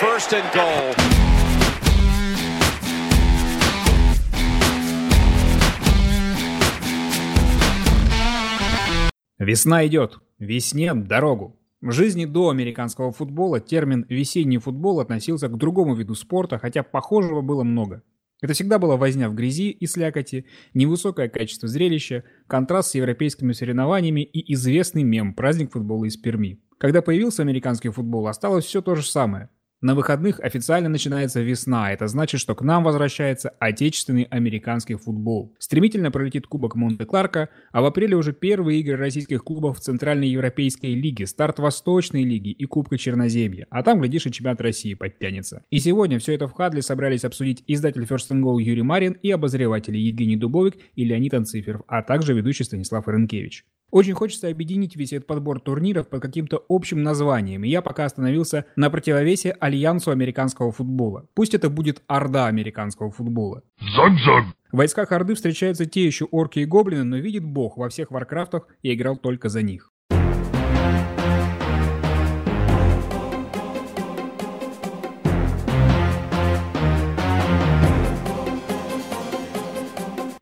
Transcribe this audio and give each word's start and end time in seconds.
first 0.00 0.32
and 0.32 0.44
goal. 0.54 0.96
Весна 9.38 9.86
идет. 9.86 10.18
Весне 10.38 10.94
дорогу. 10.94 11.58
В 11.82 11.92
жизни 11.92 12.24
до 12.24 12.48
американского 12.48 13.12
футбола 13.12 13.60
термин 13.60 14.06
«весенний 14.08 14.56
футбол» 14.56 15.00
относился 15.00 15.48
к 15.48 15.58
другому 15.58 15.94
виду 15.94 16.14
спорта, 16.14 16.58
хотя 16.58 16.82
похожего 16.82 17.42
было 17.42 17.62
много. 17.62 18.02
Это 18.40 18.54
всегда 18.54 18.78
была 18.78 18.96
возня 18.96 19.28
в 19.28 19.34
грязи 19.34 19.68
и 19.68 19.86
слякоти, 19.86 20.46
невысокое 20.72 21.28
качество 21.28 21.68
зрелища, 21.68 22.24
контраст 22.46 22.92
с 22.92 22.94
европейскими 22.94 23.52
соревнованиями 23.52 24.22
и 24.22 24.54
известный 24.54 25.02
мем 25.02 25.34
«Праздник 25.34 25.72
футбола 25.72 26.06
из 26.06 26.16
Перми». 26.16 26.58
Когда 26.78 27.02
появился 27.02 27.42
американский 27.42 27.90
футбол, 27.90 28.28
осталось 28.28 28.64
все 28.64 28.80
то 28.80 28.94
же 28.94 29.02
самое– 29.02 29.50
на 29.80 29.94
выходных 29.94 30.40
официально 30.40 30.88
начинается 30.88 31.40
весна. 31.40 31.92
Это 31.92 32.06
значит, 32.06 32.40
что 32.40 32.54
к 32.54 32.62
нам 32.62 32.84
возвращается 32.84 33.50
отечественный 33.58 34.24
американский 34.24 34.96
футбол. 34.96 35.54
Стремительно 35.58 36.10
пролетит 36.10 36.46
Кубок 36.46 36.74
Монте-Кларка, 36.74 37.48
а 37.72 37.80
в 37.80 37.86
апреле 37.86 38.16
уже 38.16 38.32
первые 38.32 38.80
игры 38.80 38.96
российских 38.96 39.42
клубов 39.42 39.78
в 39.78 39.80
Центральной 39.80 40.28
Европейской 40.28 40.94
лиге, 40.94 41.26
старт 41.26 41.58
Восточной 41.58 42.24
лиги 42.24 42.50
и 42.50 42.64
Кубка 42.66 42.98
Черноземья. 42.98 43.66
А 43.70 43.82
там, 43.82 44.00
глядишь, 44.00 44.26
и 44.26 44.32
чемпионат 44.32 44.60
России 44.60 44.94
подтянется. 44.94 45.64
И 45.70 45.78
сегодня 45.78 46.18
все 46.18 46.34
это 46.34 46.46
в 46.46 46.52
Хадле 46.52 46.82
собрались 46.82 47.24
обсудить 47.24 47.64
издатель 47.66 48.02
First 48.02 48.30
and 48.30 48.42
Goal 48.42 48.60
Юрий 48.60 48.82
Марин 48.82 49.12
и 49.12 49.30
обозреватели 49.30 49.96
Евгений 49.96 50.36
Дубовик 50.36 50.74
и 50.94 51.04
Леонид 51.04 51.32
Анциферов, 51.34 51.82
а 51.86 52.02
также 52.02 52.34
ведущий 52.34 52.64
Станислав 52.64 53.08
Рынкевич. 53.08 53.64
Очень 53.90 54.14
хочется 54.14 54.48
объединить 54.48 54.96
весь 54.96 55.12
этот 55.12 55.26
подбор 55.26 55.60
турниров 55.60 56.08
под 56.08 56.22
каким-то 56.22 56.64
общим 56.68 57.02
названием, 57.02 57.64
и 57.64 57.68
я 57.68 57.82
пока 57.82 58.04
остановился 58.04 58.66
на 58.76 58.90
противовесе 58.90 59.50
Альянсу 59.58 60.10
американского 60.10 60.70
футбола. 60.70 61.26
Пусть 61.34 61.54
это 61.54 61.70
будет 61.70 62.02
Орда 62.06 62.46
американского 62.46 63.10
футбола. 63.10 63.62
Зан-зан! 63.80 64.54
В 64.72 64.76
войсках 64.76 65.10
Орды 65.10 65.34
встречаются 65.34 65.86
те 65.86 66.06
еще 66.06 66.26
орки 66.26 66.60
и 66.60 66.64
гоблины, 66.64 67.02
но 67.02 67.16
видит 67.16 67.44
бог, 67.44 67.76
во 67.76 67.88
всех 67.88 68.12
Варкрафтах 68.12 68.68
я 68.82 68.94
играл 68.94 69.16
только 69.16 69.48
за 69.48 69.62
них. 69.62 69.92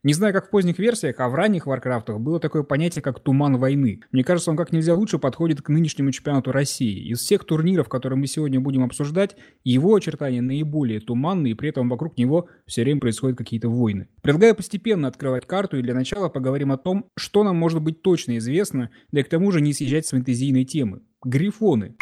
Не 0.04 0.12
знаю, 0.12 0.32
как 0.32 0.46
в 0.46 0.50
поздних 0.50 0.78
версиях, 0.78 1.18
а 1.18 1.28
в 1.28 1.34
ранних 1.34 1.66
Варкрафтах 1.66 2.20
было 2.20 2.38
такое 2.38 2.62
понятие, 2.62 3.02
как 3.02 3.18
«туман 3.18 3.56
войны». 3.56 4.00
Мне 4.12 4.22
кажется, 4.22 4.52
он 4.52 4.56
как 4.56 4.70
нельзя 4.70 4.94
лучше 4.94 5.18
подходит 5.18 5.60
к 5.60 5.70
нынешнему 5.70 6.12
чемпионату 6.12 6.52
России. 6.52 7.10
Из 7.10 7.18
всех 7.18 7.44
турниров, 7.44 7.88
которые 7.88 8.16
мы 8.16 8.28
сегодня 8.28 8.60
будем 8.60 8.84
обсуждать, 8.84 9.34
его 9.64 9.96
очертания 9.96 10.40
наиболее 10.40 11.00
туманные, 11.00 11.50
и 11.50 11.54
при 11.54 11.70
этом 11.70 11.88
вокруг 11.88 12.16
него 12.16 12.48
все 12.64 12.84
время 12.84 13.00
происходят 13.00 13.36
какие-то 13.36 13.68
войны. 13.68 14.06
Предлагаю 14.22 14.54
постепенно 14.54 15.08
открывать 15.08 15.46
карту, 15.46 15.78
и 15.78 15.82
для 15.82 15.94
начала 15.94 16.28
поговорим 16.28 16.70
о 16.70 16.78
том, 16.78 17.10
что 17.16 17.42
нам 17.42 17.56
может 17.56 17.82
быть 17.82 18.00
точно 18.00 18.38
известно, 18.38 18.90
да 19.10 19.20
и 19.20 19.24
к 19.24 19.28
тому 19.28 19.50
же 19.50 19.60
не 19.60 19.72
съезжать 19.72 20.06
с 20.06 20.10
фэнтезийной 20.10 20.64
темы. 20.64 21.00
Грифоны. 21.24 21.96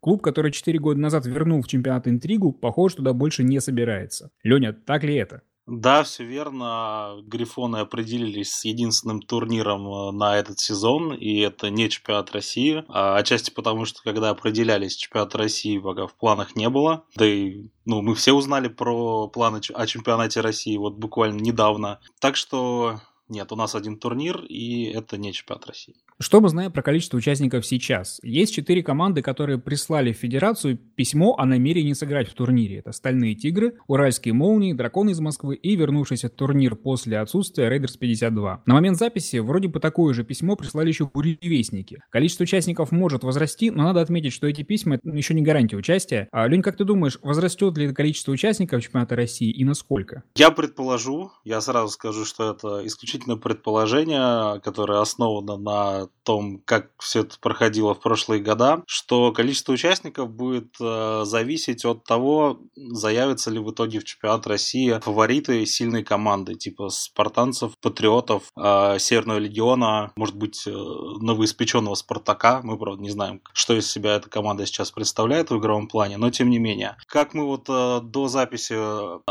Клуб, 0.00 0.20
который 0.20 0.50
4 0.50 0.76
года 0.80 0.98
назад 0.98 1.26
вернул 1.26 1.62
в 1.62 1.68
чемпионат 1.68 2.08
интригу, 2.08 2.52
похоже, 2.52 2.96
туда 2.96 3.12
больше 3.12 3.44
не 3.44 3.60
собирается. 3.60 4.30
Леня, 4.42 4.72
так 4.72 5.04
ли 5.04 5.14
это? 5.14 5.42
Да, 5.66 6.02
все 6.02 6.24
верно. 6.24 7.20
Грифоны 7.22 7.76
определились 7.76 8.52
с 8.52 8.64
единственным 8.64 9.22
турниром 9.22 9.86
э, 9.86 10.10
на 10.10 10.36
этот 10.36 10.58
сезон, 10.58 11.14
и 11.14 11.38
это 11.38 11.70
не 11.70 11.88
чемпионат 11.88 12.32
России. 12.32 12.84
А 12.88 13.16
отчасти 13.16 13.50
потому, 13.50 13.84
что 13.84 14.02
когда 14.02 14.30
определялись 14.30 14.96
чемпионат 14.96 15.36
России, 15.36 15.78
пока 15.78 16.08
в 16.08 16.14
планах 16.14 16.56
не 16.56 16.68
было. 16.68 17.04
Да 17.14 17.24
и 17.24 17.68
ну, 17.84 18.02
мы 18.02 18.16
все 18.16 18.32
узнали 18.32 18.66
про 18.68 19.28
планы 19.28 19.60
о 19.72 19.86
чемпионате 19.86 20.40
России 20.40 20.76
вот 20.76 20.94
буквально 20.94 21.40
недавно. 21.40 22.00
Так 22.18 22.34
что 22.36 23.00
нет, 23.28 23.50
у 23.50 23.56
нас 23.56 23.74
один 23.74 23.98
турнир, 23.98 24.44
и 24.44 24.84
это 24.84 25.16
не 25.16 25.32
чемпионат 25.32 25.66
России. 25.66 25.94
Что 26.22 26.40
мы 26.40 26.48
знаем 26.48 26.70
про 26.70 26.82
количество 26.82 27.16
участников 27.16 27.66
сейчас? 27.66 28.20
Есть 28.22 28.54
четыре 28.54 28.80
команды, 28.84 29.22
которые 29.22 29.58
прислали 29.58 30.12
в 30.12 30.16
Федерацию 30.18 30.78
письмо 30.78 31.34
о 31.36 31.44
намерении 31.46 31.94
сыграть 31.94 32.28
в 32.28 32.34
турнире. 32.34 32.78
Это 32.78 32.92
«Стальные 32.92 33.34
тигры», 33.34 33.74
«Уральские 33.88 34.32
молнии», 34.32 34.72
«Драконы 34.72 35.10
из 35.10 35.18
Москвы» 35.18 35.56
и 35.56 35.74
вернувшийся 35.74 36.28
турнир 36.28 36.76
после 36.76 37.18
отсутствия 37.18 37.68
«Рейдерс 37.68 37.98
52». 38.00 38.58
На 38.66 38.74
момент 38.74 38.98
записи 38.98 39.38
вроде 39.38 39.66
бы 39.66 39.80
такое 39.80 40.14
же 40.14 40.22
письмо 40.22 40.54
прислали 40.54 40.88
еще 40.90 41.10
буревестники. 41.12 42.04
Количество 42.10 42.44
участников 42.44 42.92
может 42.92 43.24
возрасти, 43.24 43.72
но 43.72 43.82
надо 43.82 44.00
отметить, 44.00 44.32
что 44.32 44.46
эти 44.46 44.62
письма 44.62 44.94
это 44.94 45.08
еще 45.08 45.34
не 45.34 45.42
гарантия 45.42 45.76
участия. 45.76 46.28
А, 46.30 46.46
Лень, 46.46 46.62
как 46.62 46.76
ты 46.76 46.84
думаешь, 46.84 47.18
возрастет 47.22 47.76
ли 47.76 47.92
количество 47.92 48.30
участников 48.30 48.80
чемпионата 48.80 49.16
России 49.16 49.50
и 49.50 49.64
насколько? 49.64 50.22
Я 50.36 50.52
предположу, 50.52 51.32
я 51.42 51.60
сразу 51.60 51.88
скажу, 51.88 52.24
что 52.24 52.52
это 52.52 52.86
исключительно 52.86 53.36
предположение, 53.36 54.60
которое 54.60 55.00
основано 55.00 55.56
на 55.56 56.11
том, 56.22 56.60
как 56.64 56.90
все 56.98 57.20
это 57.20 57.36
проходило 57.40 57.94
в 57.94 58.00
прошлые 58.00 58.42
года, 58.42 58.82
что 58.86 59.32
количество 59.32 59.72
участников 59.72 60.30
будет 60.30 60.76
э, 60.80 61.22
зависеть 61.24 61.84
от 61.84 62.04
того, 62.04 62.60
заявятся 62.76 63.50
ли 63.50 63.58
в 63.58 63.70
итоге 63.70 64.00
в 64.00 64.04
чемпионат 64.04 64.46
России 64.46 64.98
фавориты 65.02 65.64
сильной 65.66 66.04
команды, 66.04 66.54
типа 66.54 66.88
спартанцев, 66.88 67.72
патриотов, 67.80 68.44
э, 68.56 68.98
Северного 68.98 69.38
легиона, 69.38 70.12
может 70.16 70.36
быть, 70.36 70.62
э, 70.66 70.70
новоиспеченного 70.70 71.94
Спартака. 71.94 72.60
Мы, 72.62 72.78
правда, 72.78 73.02
не 73.02 73.10
знаем, 73.10 73.40
что 73.52 73.74
из 73.74 73.90
себя 73.90 74.16
эта 74.16 74.28
команда 74.28 74.66
сейчас 74.66 74.90
представляет 74.90 75.50
в 75.50 75.58
игровом 75.58 75.88
плане, 75.88 76.16
но 76.16 76.30
тем 76.30 76.50
не 76.50 76.58
менее. 76.58 76.96
Как 77.06 77.34
мы 77.34 77.44
вот 77.46 77.66
э, 77.68 78.00
до 78.02 78.28
записи 78.28 78.74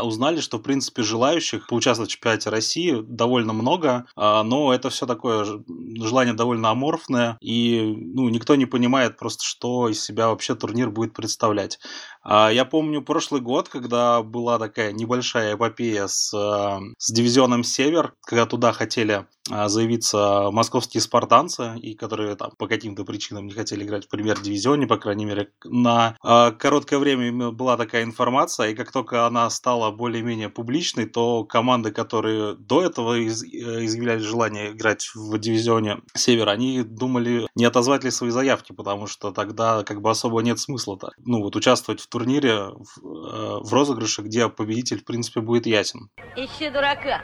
узнали, 0.00 0.40
что, 0.40 0.58
в 0.58 0.62
принципе, 0.62 1.02
желающих 1.02 1.66
поучаствовать 1.66 2.10
в 2.10 2.14
чемпионате 2.14 2.50
России 2.50 3.02
довольно 3.02 3.52
много, 3.52 4.06
э, 4.16 4.42
но 4.42 4.72
это 4.72 4.90
все 4.90 5.06
такое 5.06 5.62
желание 5.96 6.34
довольно 6.34 6.61
аморфное, 6.70 7.36
и 7.40 7.94
ну, 7.96 8.28
никто 8.28 8.54
не 8.54 8.66
понимает 8.66 9.16
просто, 9.18 9.44
что 9.44 9.88
из 9.88 10.02
себя 10.02 10.28
вообще 10.28 10.54
турнир 10.54 10.90
будет 10.90 11.14
представлять. 11.14 11.78
Я 12.24 12.64
помню 12.64 13.02
прошлый 13.02 13.40
год, 13.40 13.68
когда 13.68 14.22
была 14.22 14.58
такая 14.58 14.92
небольшая 14.92 15.54
эпопея 15.54 16.06
с, 16.06 16.30
с 16.30 17.12
дивизионом 17.12 17.64
Север, 17.64 18.14
когда 18.24 18.46
туда 18.46 18.72
хотели 18.72 19.26
заявиться 19.48 20.50
московские 20.52 21.00
спартанцы, 21.00 21.76
и 21.78 21.94
которые 21.94 22.36
там 22.36 22.52
по 22.56 22.66
каким-то 22.66 23.04
причинам 23.04 23.46
не 23.46 23.52
хотели 23.52 23.84
играть 23.84 24.06
в 24.06 24.08
премьер-дивизионе, 24.08 24.86
по 24.86 24.96
крайней 24.96 25.24
мере, 25.24 25.50
на 25.64 26.16
э, 26.22 26.52
короткое 26.52 26.98
время 26.98 27.50
была 27.50 27.76
такая 27.76 28.04
информация, 28.04 28.68
и 28.68 28.74
как 28.74 28.92
только 28.92 29.26
она 29.26 29.48
стала 29.50 29.90
более-менее 29.90 30.48
публичной, 30.48 31.06
то 31.06 31.44
команды, 31.44 31.90
которые 31.90 32.54
до 32.54 32.82
этого 32.82 33.18
из, 33.18 33.42
э, 33.42 33.84
изъявляли 33.84 34.20
желание 34.20 34.72
играть 34.72 35.10
в 35.14 35.38
дивизионе 35.38 35.98
Север, 36.14 36.48
они 36.48 36.82
думали, 36.82 37.46
не 37.54 37.64
отозвать 37.64 38.04
ли 38.04 38.10
свои 38.10 38.30
заявки, 38.30 38.72
потому 38.72 39.06
что 39.06 39.32
тогда 39.32 39.82
как 39.84 40.00
бы 40.00 40.10
особо 40.10 40.40
нет 40.42 40.58
смысла-то. 40.58 41.10
Ну 41.18 41.42
вот 41.42 41.56
участвовать 41.56 42.00
в 42.00 42.08
турнире 42.08 42.70
в, 42.70 42.98
э, 43.04 43.58
в 43.62 43.72
розыгрыше, 43.72 44.22
где 44.22 44.48
победитель 44.48 45.00
в 45.00 45.04
принципе 45.04 45.40
будет 45.40 45.66
ясен. 45.66 46.10
Ищи 46.36 46.70
дурака. 46.70 47.22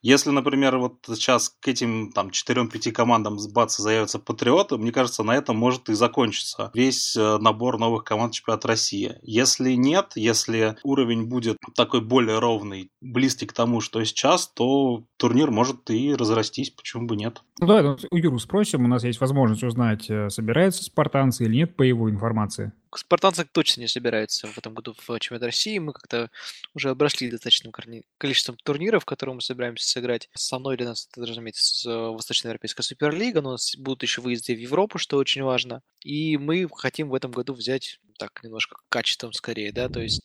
Если, 0.00 0.30
например, 0.30 0.78
вот 0.78 0.98
сейчас 1.06 1.48
к 1.48 1.66
этим 1.68 2.12
там 2.12 2.28
4-5 2.28 2.92
командам 2.92 3.38
с 3.38 3.48
баца 3.48 3.82
заявятся 3.82 4.18
патриоты, 4.18 4.76
мне 4.76 4.92
кажется, 4.92 5.22
на 5.22 5.32
этом 5.32 5.56
может 5.56 5.88
и 5.88 5.94
закончиться 5.94 6.70
весь 6.72 7.16
э, 7.16 7.38
набор 7.38 7.78
новых 7.78 8.04
команд 8.04 8.32
чемпионата 8.32 8.68
России. 8.68 9.16
Если 9.22 9.72
нет, 9.72 10.12
если 10.14 10.76
уровень 10.84 11.26
будет 11.26 11.58
такой 11.74 12.00
более 12.00 12.38
ровный, 12.38 12.90
близкий 13.00 13.46
к 13.46 13.52
тому, 13.52 13.80
что 13.80 14.02
сейчас, 14.04 14.48
то 14.48 15.04
турнир 15.16 15.50
может 15.50 15.90
и 15.90 16.14
разрастись, 16.14 16.70
почему 16.70 17.06
бы 17.06 17.16
нет. 17.16 17.42
Ну 17.60 17.66
да, 17.66 17.96
у 18.10 18.16
Юру 18.16 18.38
спросим, 18.38 18.84
у 18.84 18.88
нас 18.88 19.02
есть 19.02 19.20
возможность 19.20 19.64
узнать, 19.64 20.08
э, 20.08 20.30
собираются 20.30 20.84
спартанцы 20.84 21.44
или 21.44 21.56
нет 21.56 21.76
по 21.76 21.82
его 21.82 22.08
информации. 22.08 22.72
Спартанцы 22.94 23.44
точно 23.44 23.82
не 23.82 23.88
собираются 23.88 24.46
в 24.46 24.58
этом 24.58 24.74
году 24.74 24.94
в 24.94 25.18
чемпионат 25.18 25.44
России. 25.44 25.78
Мы 25.78 25.92
как-то 25.92 26.30
уже 26.74 26.90
обросли 26.90 27.30
достаточным 27.30 27.72
количеством 28.18 28.56
турниров, 28.56 29.04
которые 29.04 29.34
мы 29.34 29.40
собираемся 29.40 29.88
сыграть. 29.88 30.28
Основной 30.34 30.76
для 30.76 30.86
нас 30.86 31.08
это, 31.10 31.26
разумеется, 31.26 31.90
Восточноевропейская 31.90 32.84
Суперлига, 32.84 33.42
но 33.42 33.50
у 33.50 33.52
нас 33.52 33.76
будут 33.76 34.02
еще 34.02 34.20
выезды 34.20 34.54
в 34.54 34.58
Европу, 34.58 34.98
что 34.98 35.18
очень 35.18 35.42
важно. 35.42 35.82
И 36.00 36.36
мы 36.36 36.68
хотим 36.74 37.10
в 37.10 37.14
этом 37.14 37.30
году 37.30 37.54
взять 37.54 38.00
так 38.18 38.42
немножко 38.42 38.76
качеством 38.88 39.32
скорее, 39.32 39.72
да, 39.72 39.88
то 39.88 40.00
есть 40.00 40.22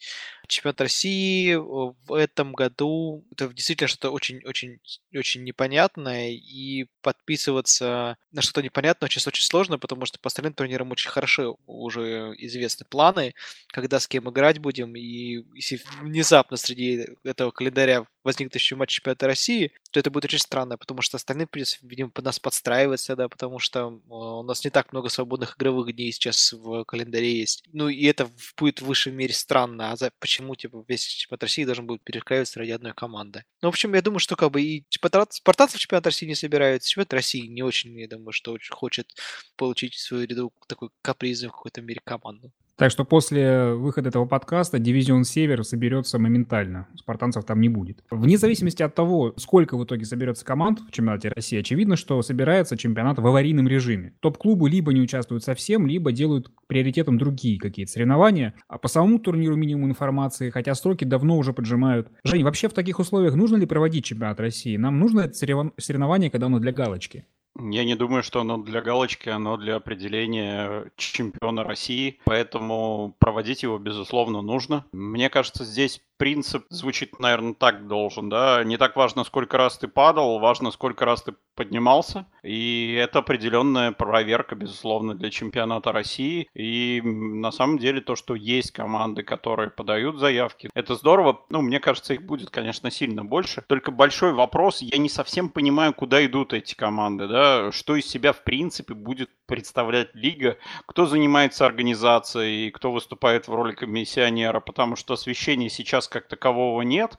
чемпионат 0.48 0.82
России 0.82 1.54
в 1.56 2.14
этом 2.14 2.54
году. 2.54 3.26
Это 3.32 3.48
действительно 3.54 3.88
что-то 3.88 4.12
очень-очень-очень 4.12 5.44
непонятное, 5.44 6.32
и 6.32 6.88
подписываться 7.02 8.18
на 8.32 8.42
что-то 8.42 8.62
непонятное 8.62 9.10
сейчас 9.10 9.28
очень 9.28 9.46
сложно, 9.46 9.80
потому 9.80 10.06
что 10.06 10.20
по 10.20 10.28
остальным 10.28 10.54
турнирам 10.54 10.92
очень 10.92 11.10
хорошо 11.10 11.58
уже 11.66 12.34
известны 12.38 12.86
планы, 12.90 13.34
когда 13.68 14.00
с 14.00 14.08
кем 14.08 14.30
играть 14.30 14.60
будем, 14.60 14.96
и 14.96 15.44
если 15.56 15.80
внезапно 16.02 16.58
среди 16.58 17.08
этого 17.24 17.52
календаря 17.52 18.06
возникнет 18.24 18.56
еще 18.56 18.76
матч 18.76 18.92
чемпионата 18.92 19.28
России, 19.28 19.72
то 19.92 20.00
это 20.00 20.10
будет 20.10 20.26
очень 20.26 20.40
странно, 20.40 20.78
потому 20.78 21.02
что 21.02 21.18
остальным 21.18 21.48
придется, 21.48 21.78
видимо, 21.82 22.10
под 22.10 22.26
нас 22.26 22.40
подстраиваться, 22.40 23.16
да, 23.16 23.30
потому 23.30 23.60
что 23.60 24.02
у 24.08 24.44
нас 24.44 24.64
не 24.64 24.72
так 24.72 24.92
много 24.92 25.10
свободных 25.10 25.56
игровых 25.58 25.94
дней 25.96 26.12
сейчас 26.12 26.54
в 26.54 26.84
календаре 26.86 27.38
есть. 27.40 27.64
Ну, 27.74 27.90
и 27.90 28.06
это 28.06 28.30
будет 28.58 28.82
в 28.82 28.86
высшей 28.86 29.14
мере 29.14 29.34
странно. 29.34 29.92
А 29.92 29.96
за, 29.96 30.12
почему, 30.20 30.56
типа, 30.56 30.84
весь 30.88 31.06
чемпионат 31.06 31.44
России 31.44 31.66
должен 31.66 31.86
будет 31.86 32.04
перекраиваться 32.04 32.60
ради 32.60 32.72
одной 32.72 32.94
команды? 32.94 33.44
Ну, 33.62 33.70
в 33.70 33.74
общем, 33.74 33.94
я 33.94 34.02
думаю, 34.02 34.20
что 34.20 34.36
как 34.36 34.52
бы 34.52 34.62
и 34.62 34.86
чемпионат, 34.90 35.34
спартанцев 35.34 35.80
чемпионат 35.80 36.06
России 36.06 36.26
не 36.26 36.36
собирается, 36.36 36.90
чемпионат 36.90 37.14
России 37.14 37.48
не 37.48 37.64
очень, 37.64 38.00
я 38.00 38.08
думаю, 38.08 38.32
что 38.32 38.52
очень 38.52 38.74
хочет 38.74 39.14
получить 39.56 39.96
свою 39.96 40.26
ряду 40.26 40.54
такой 40.68 40.90
капризную 41.02 41.52
в 41.52 41.56
какой-то 41.56 41.82
мере 41.82 42.02
команду. 42.04 42.52
Так 42.84 42.92
что 42.92 43.06
после 43.06 43.76
выхода 43.76 44.10
этого 44.10 44.26
подкаста 44.26 44.78
дивизион 44.78 45.24
Север 45.24 45.64
соберется 45.64 46.20
моментально. 46.20 46.90
Спартанцев 46.98 47.46
там 47.46 47.62
не 47.62 47.70
будет. 47.70 48.04
Вне 48.12 48.38
зависимости 48.38 48.84
от 48.84 48.94
того, 48.94 49.34
сколько 49.38 49.78
в 49.78 49.86
итоге 49.86 50.04
соберется 50.04 50.44
команд 50.44 50.82
в 50.82 50.92
чемпионате 50.92 51.30
России, 51.30 51.58
очевидно, 51.58 51.96
что 51.96 52.22
собирается 52.22 52.76
чемпионат 52.76 53.20
в 53.20 53.26
аварийном 53.26 53.70
режиме. 53.70 54.16
Топ-клубы 54.20 54.70
либо 54.70 54.92
не 54.92 55.00
участвуют 55.00 55.46
совсем, 55.46 55.88
либо 55.88 56.12
делают 56.12 56.52
приоритетом 56.68 57.18
другие 57.18 57.58
какие-то 57.58 57.94
соревнования. 57.94 58.54
А 58.68 58.78
по 58.78 58.90
самому 58.90 59.18
турниру 59.18 59.56
минимум 59.56 59.90
информации, 59.90 60.50
хотя 60.50 60.76
строки 60.76 61.06
давно 61.06 61.38
уже 61.38 61.54
поджимают. 61.54 62.12
Жень, 62.26 62.44
вообще 62.44 62.68
в 62.68 62.74
таких 62.74 63.00
условиях 63.00 63.36
нужно 63.36 63.56
ли 63.56 63.66
проводить 63.66 64.04
чемпионат 64.04 64.42
России? 64.42 64.76
Нам 64.76 65.00
нужно 65.00 65.22
это 65.22 65.36
соревнование, 65.36 66.30
когда 66.30 66.48
оно 66.48 66.60
для 66.60 66.74
галочки? 66.74 67.28
Я 67.60 67.84
не 67.84 67.96
думаю, 67.96 68.24
что 68.24 68.42
оно 68.42 68.58
для 68.58 68.82
галочки, 68.82 69.30
оно 69.30 69.58
для 69.58 69.76
определения 69.76 70.92
чемпиона 70.96 71.64
России, 71.64 72.20
поэтому 72.26 73.16
проводить 73.20 73.62
его, 73.64 73.78
безусловно, 73.78 74.42
нужно. 74.42 74.86
Мне 74.92 75.30
кажется, 75.30 75.64
здесь 75.64 76.02
принцип 76.24 76.66
звучит, 76.70 77.20
наверное, 77.20 77.54
так 77.54 77.86
должен, 77.86 78.30
да. 78.30 78.64
Не 78.64 78.78
так 78.78 78.96
важно, 78.96 79.26
сколько 79.26 79.58
раз 79.58 79.78
ты 79.78 79.90
падал, 79.90 80.40
важно, 80.40 80.72
сколько 80.72 81.04
раз 81.04 81.22
ты 81.22 81.34
поднимался. 81.54 82.26
И 82.44 82.94
это 82.98 83.20
определенная 83.20 83.92
проверка, 83.92 84.56
безусловно, 84.56 85.16
для 85.16 85.30
чемпионата 85.30 85.92
России. 85.92 86.48
И 86.54 87.02
на 87.04 87.52
самом 87.52 87.78
деле 87.78 88.00
то, 88.00 88.16
что 88.16 88.36
есть 88.36 88.72
команды, 88.72 89.24
которые 89.24 89.70
подают 89.70 90.18
заявки, 90.18 90.70
это 90.74 90.96
здорово. 90.96 91.42
Ну, 91.50 91.62
мне 91.62 91.82
кажется, 91.82 92.14
их 92.14 92.24
будет, 92.24 92.50
конечно, 92.52 92.90
сильно 92.90 93.26
больше. 93.26 93.62
Только 93.68 93.92
большой 93.92 94.32
вопрос, 94.32 94.82
я 94.82 94.98
не 94.98 95.10
совсем 95.10 95.50
понимаю, 95.50 95.94
куда 95.94 96.26
идут 96.26 96.54
эти 96.54 96.74
команды, 96.74 97.28
да, 97.28 97.72
что 97.74 97.98
из 97.98 98.08
себя, 98.08 98.32
в 98.32 98.46
принципе, 98.46 98.94
будет 98.94 99.30
представлять 99.46 100.16
лига, 100.16 100.58
кто 100.86 101.06
занимается 101.06 101.66
организацией, 101.66 102.72
кто 102.72 102.94
выступает 102.94 103.50
в 103.50 103.54
роли 103.54 103.74
комиссионера, 103.74 104.62
потому 104.62 104.96
что 104.96 105.16
освещения 105.16 105.70
сейчас 105.70 106.08
как 106.14 106.28
такового 106.28 106.82
нет. 106.84 107.18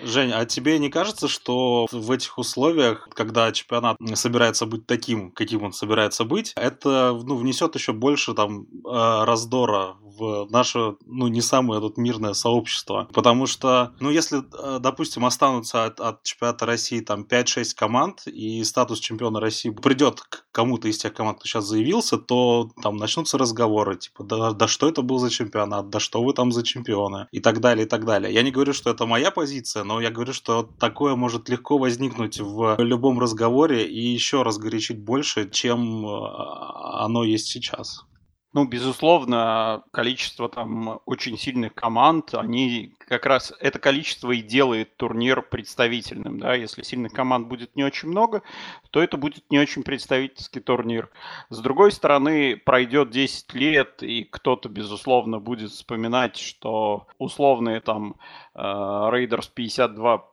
Жень, 0.00 0.32
а 0.32 0.44
тебе 0.44 0.78
не 0.78 0.90
кажется, 0.90 1.28
что 1.28 1.86
в 1.90 2.10
этих 2.10 2.38
условиях, 2.38 3.08
когда 3.14 3.52
чемпионат 3.52 3.96
собирается 4.14 4.66
быть 4.66 4.86
таким, 4.86 5.30
каким 5.30 5.62
он 5.62 5.72
собирается 5.72 6.24
быть, 6.24 6.52
это 6.56 7.18
ну, 7.24 7.36
внесет 7.36 7.74
еще 7.74 7.92
больше 7.92 8.34
там 8.34 8.62
э, 8.62 9.24
раздора 9.24 9.96
в 10.18 10.46
наше, 10.50 10.96
ну, 11.06 11.28
не 11.28 11.40
самое 11.40 11.80
тут 11.80 11.96
мирное 11.96 12.34
сообщество. 12.34 13.08
Потому 13.12 13.46
что, 13.46 13.92
ну, 14.00 14.10
если, 14.10 14.40
э, 14.40 14.78
допустим, 14.80 15.24
останутся 15.24 15.84
от, 15.86 16.00
от 16.00 16.22
чемпионата 16.22 16.66
России 16.66 17.00
там 17.00 17.26
5-6 17.28 17.74
команд, 17.74 18.26
и 18.26 18.62
статус 18.64 19.00
чемпиона 19.00 19.40
России 19.40 19.70
придет 19.70 20.20
к 20.20 20.44
кому-то 20.52 20.88
из 20.88 20.98
тех 20.98 21.14
команд, 21.14 21.38
кто 21.38 21.46
сейчас 21.46 21.64
заявился, 21.64 22.18
то 22.18 22.70
там 22.82 22.96
начнутся 22.96 23.38
разговоры, 23.38 23.96
типа, 23.96 24.24
да, 24.24 24.52
да 24.52 24.68
что 24.68 24.88
это 24.88 25.02
был 25.02 25.18
за 25.18 25.30
чемпионат, 25.30 25.88
да 25.90 26.00
что 26.00 26.22
вы 26.22 26.32
там 26.34 26.52
за 26.52 26.62
чемпионы, 26.62 27.28
и 27.30 27.40
так 27.40 27.60
далее, 27.60 27.86
и 27.86 27.88
так 27.88 28.04
далее. 28.04 28.32
Я 28.32 28.42
не 28.42 28.50
говорю, 28.50 28.72
что 28.72 28.90
это 28.90 29.06
моя 29.06 29.30
позиция, 29.30 29.81
но 29.84 30.00
я 30.00 30.10
говорю, 30.10 30.32
что 30.32 30.62
такое 30.62 31.14
может 31.16 31.48
легко 31.48 31.78
возникнуть 31.78 32.40
в 32.40 32.76
любом 32.78 33.18
разговоре 33.18 33.86
и 33.86 34.00
еще 34.00 34.42
разгорячить 34.42 34.98
больше, 34.98 35.50
чем 35.50 36.06
э, 36.06 36.28
оно 37.04 37.24
есть 37.24 37.46
сейчас. 37.46 38.04
Ну, 38.52 38.66
безусловно, 38.66 39.82
количество 39.92 40.48
там 40.48 41.00
очень 41.06 41.38
сильных 41.38 41.74
команд, 41.74 42.34
они 42.34 42.94
как 43.12 43.26
раз 43.26 43.52
это 43.60 43.78
количество 43.78 44.30
и 44.30 44.40
делает 44.40 44.96
турнир 44.96 45.42
представительным, 45.42 46.38
да, 46.38 46.54
если 46.54 46.82
сильных 46.82 47.12
команд 47.12 47.46
будет 47.46 47.76
не 47.76 47.84
очень 47.84 48.08
много, 48.08 48.42
то 48.90 49.02
это 49.02 49.18
будет 49.18 49.44
не 49.50 49.58
очень 49.58 49.82
представительский 49.82 50.62
турнир. 50.62 51.10
С 51.50 51.58
другой 51.58 51.92
стороны, 51.92 52.56
пройдет 52.56 53.10
10 53.10 53.52
лет, 53.52 54.02
и 54.02 54.24
кто-то, 54.24 54.70
безусловно, 54.70 55.40
будет 55.40 55.72
вспоминать, 55.72 56.38
что 56.38 57.06
условные 57.18 57.80
там 57.80 58.16
Рейдерс 58.54 59.48
52 59.48 60.28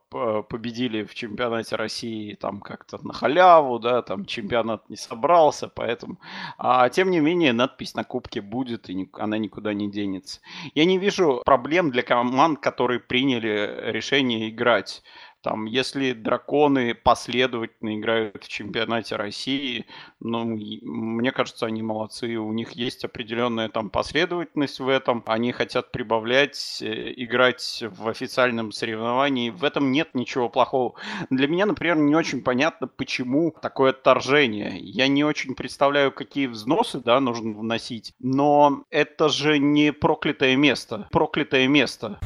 победили 0.48 1.04
в 1.04 1.14
чемпионате 1.14 1.76
России 1.76 2.34
там 2.34 2.60
как-то 2.60 2.98
на 3.06 3.12
халяву, 3.12 3.78
да, 3.78 4.02
там 4.02 4.24
чемпионат 4.24 4.90
не 4.90 4.96
собрался, 4.96 5.68
поэтому... 5.68 6.18
А 6.58 6.88
тем 6.88 7.10
не 7.10 7.20
менее, 7.20 7.52
надпись 7.52 7.94
на 7.94 8.02
кубке 8.02 8.40
будет, 8.40 8.90
и 8.90 9.08
она 9.12 9.38
никуда 9.38 9.72
не 9.72 9.88
денется. 9.88 10.40
Я 10.74 10.84
не 10.84 10.98
вижу 10.98 11.42
проблем 11.44 11.92
для 11.92 12.02
команд, 12.02 12.58
которые 12.70 13.00
приняли 13.00 13.90
решение 13.90 14.48
играть 14.48 15.02
там, 15.42 15.64
если 15.64 16.12
драконы 16.12 16.94
последовательно 16.94 17.98
играют 17.98 18.44
в 18.44 18.48
чемпионате 18.48 19.16
России, 19.16 19.86
ну, 20.20 20.44
мне 20.44 21.32
кажется, 21.32 21.66
они 21.66 21.82
молодцы. 21.82 22.36
У 22.36 22.52
них 22.52 22.72
есть 22.72 23.04
определенная 23.04 23.70
там 23.70 23.88
последовательность 23.88 24.80
в 24.80 24.88
этом. 24.88 25.22
Они 25.26 25.52
хотят 25.52 25.92
прибавлять, 25.92 26.82
э, 26.82 27.14
играть 27.16 27.82
в 27.90 28.08
официальном 28.08 28.70
соревновании. 28.70 29.50
В 29.50 29.64
этом 29.64 29.92
нет 29.92 30.10
ничего 30.14 30.50
плохого. 30.50 30.94
Для 31.30 31.48
меня, 31.48 31.64
например, 31.64 31.96
не 31.96 32.14
очень 32.14 32.42
понятно, 32.42 32.86
почему 32.86 33.54
такое 33.62 33.90
отторжение. 33.90 34.78
Я 34.78 35.08
не 35.08 35.24
очень 35.24 35.54
представляю, 35.54 36.12
какие 36.12 36.48
взносы, 36.48 37.00
да, 37.00 37.18
нужно 37.18 37.58
вносить. 37.58 38.14
Но 38.18 38.84
это 38.90 39.30
же 39.30 39.58
не 39.58 39.92
проклятое 39.92 40.56
место. 40.56 41.08
Проклятое 41.10 41.66
место. 41.66 42.18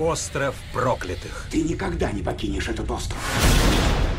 Остров 0.00 0.54
проклятых. 0.72 1.48
Ты 1.50 1.60
никогда 1.62 2.12
не 2.12 2.22
покинешь 2.22 2.68
этот 2.68 2.88
остров. 2.88 3.18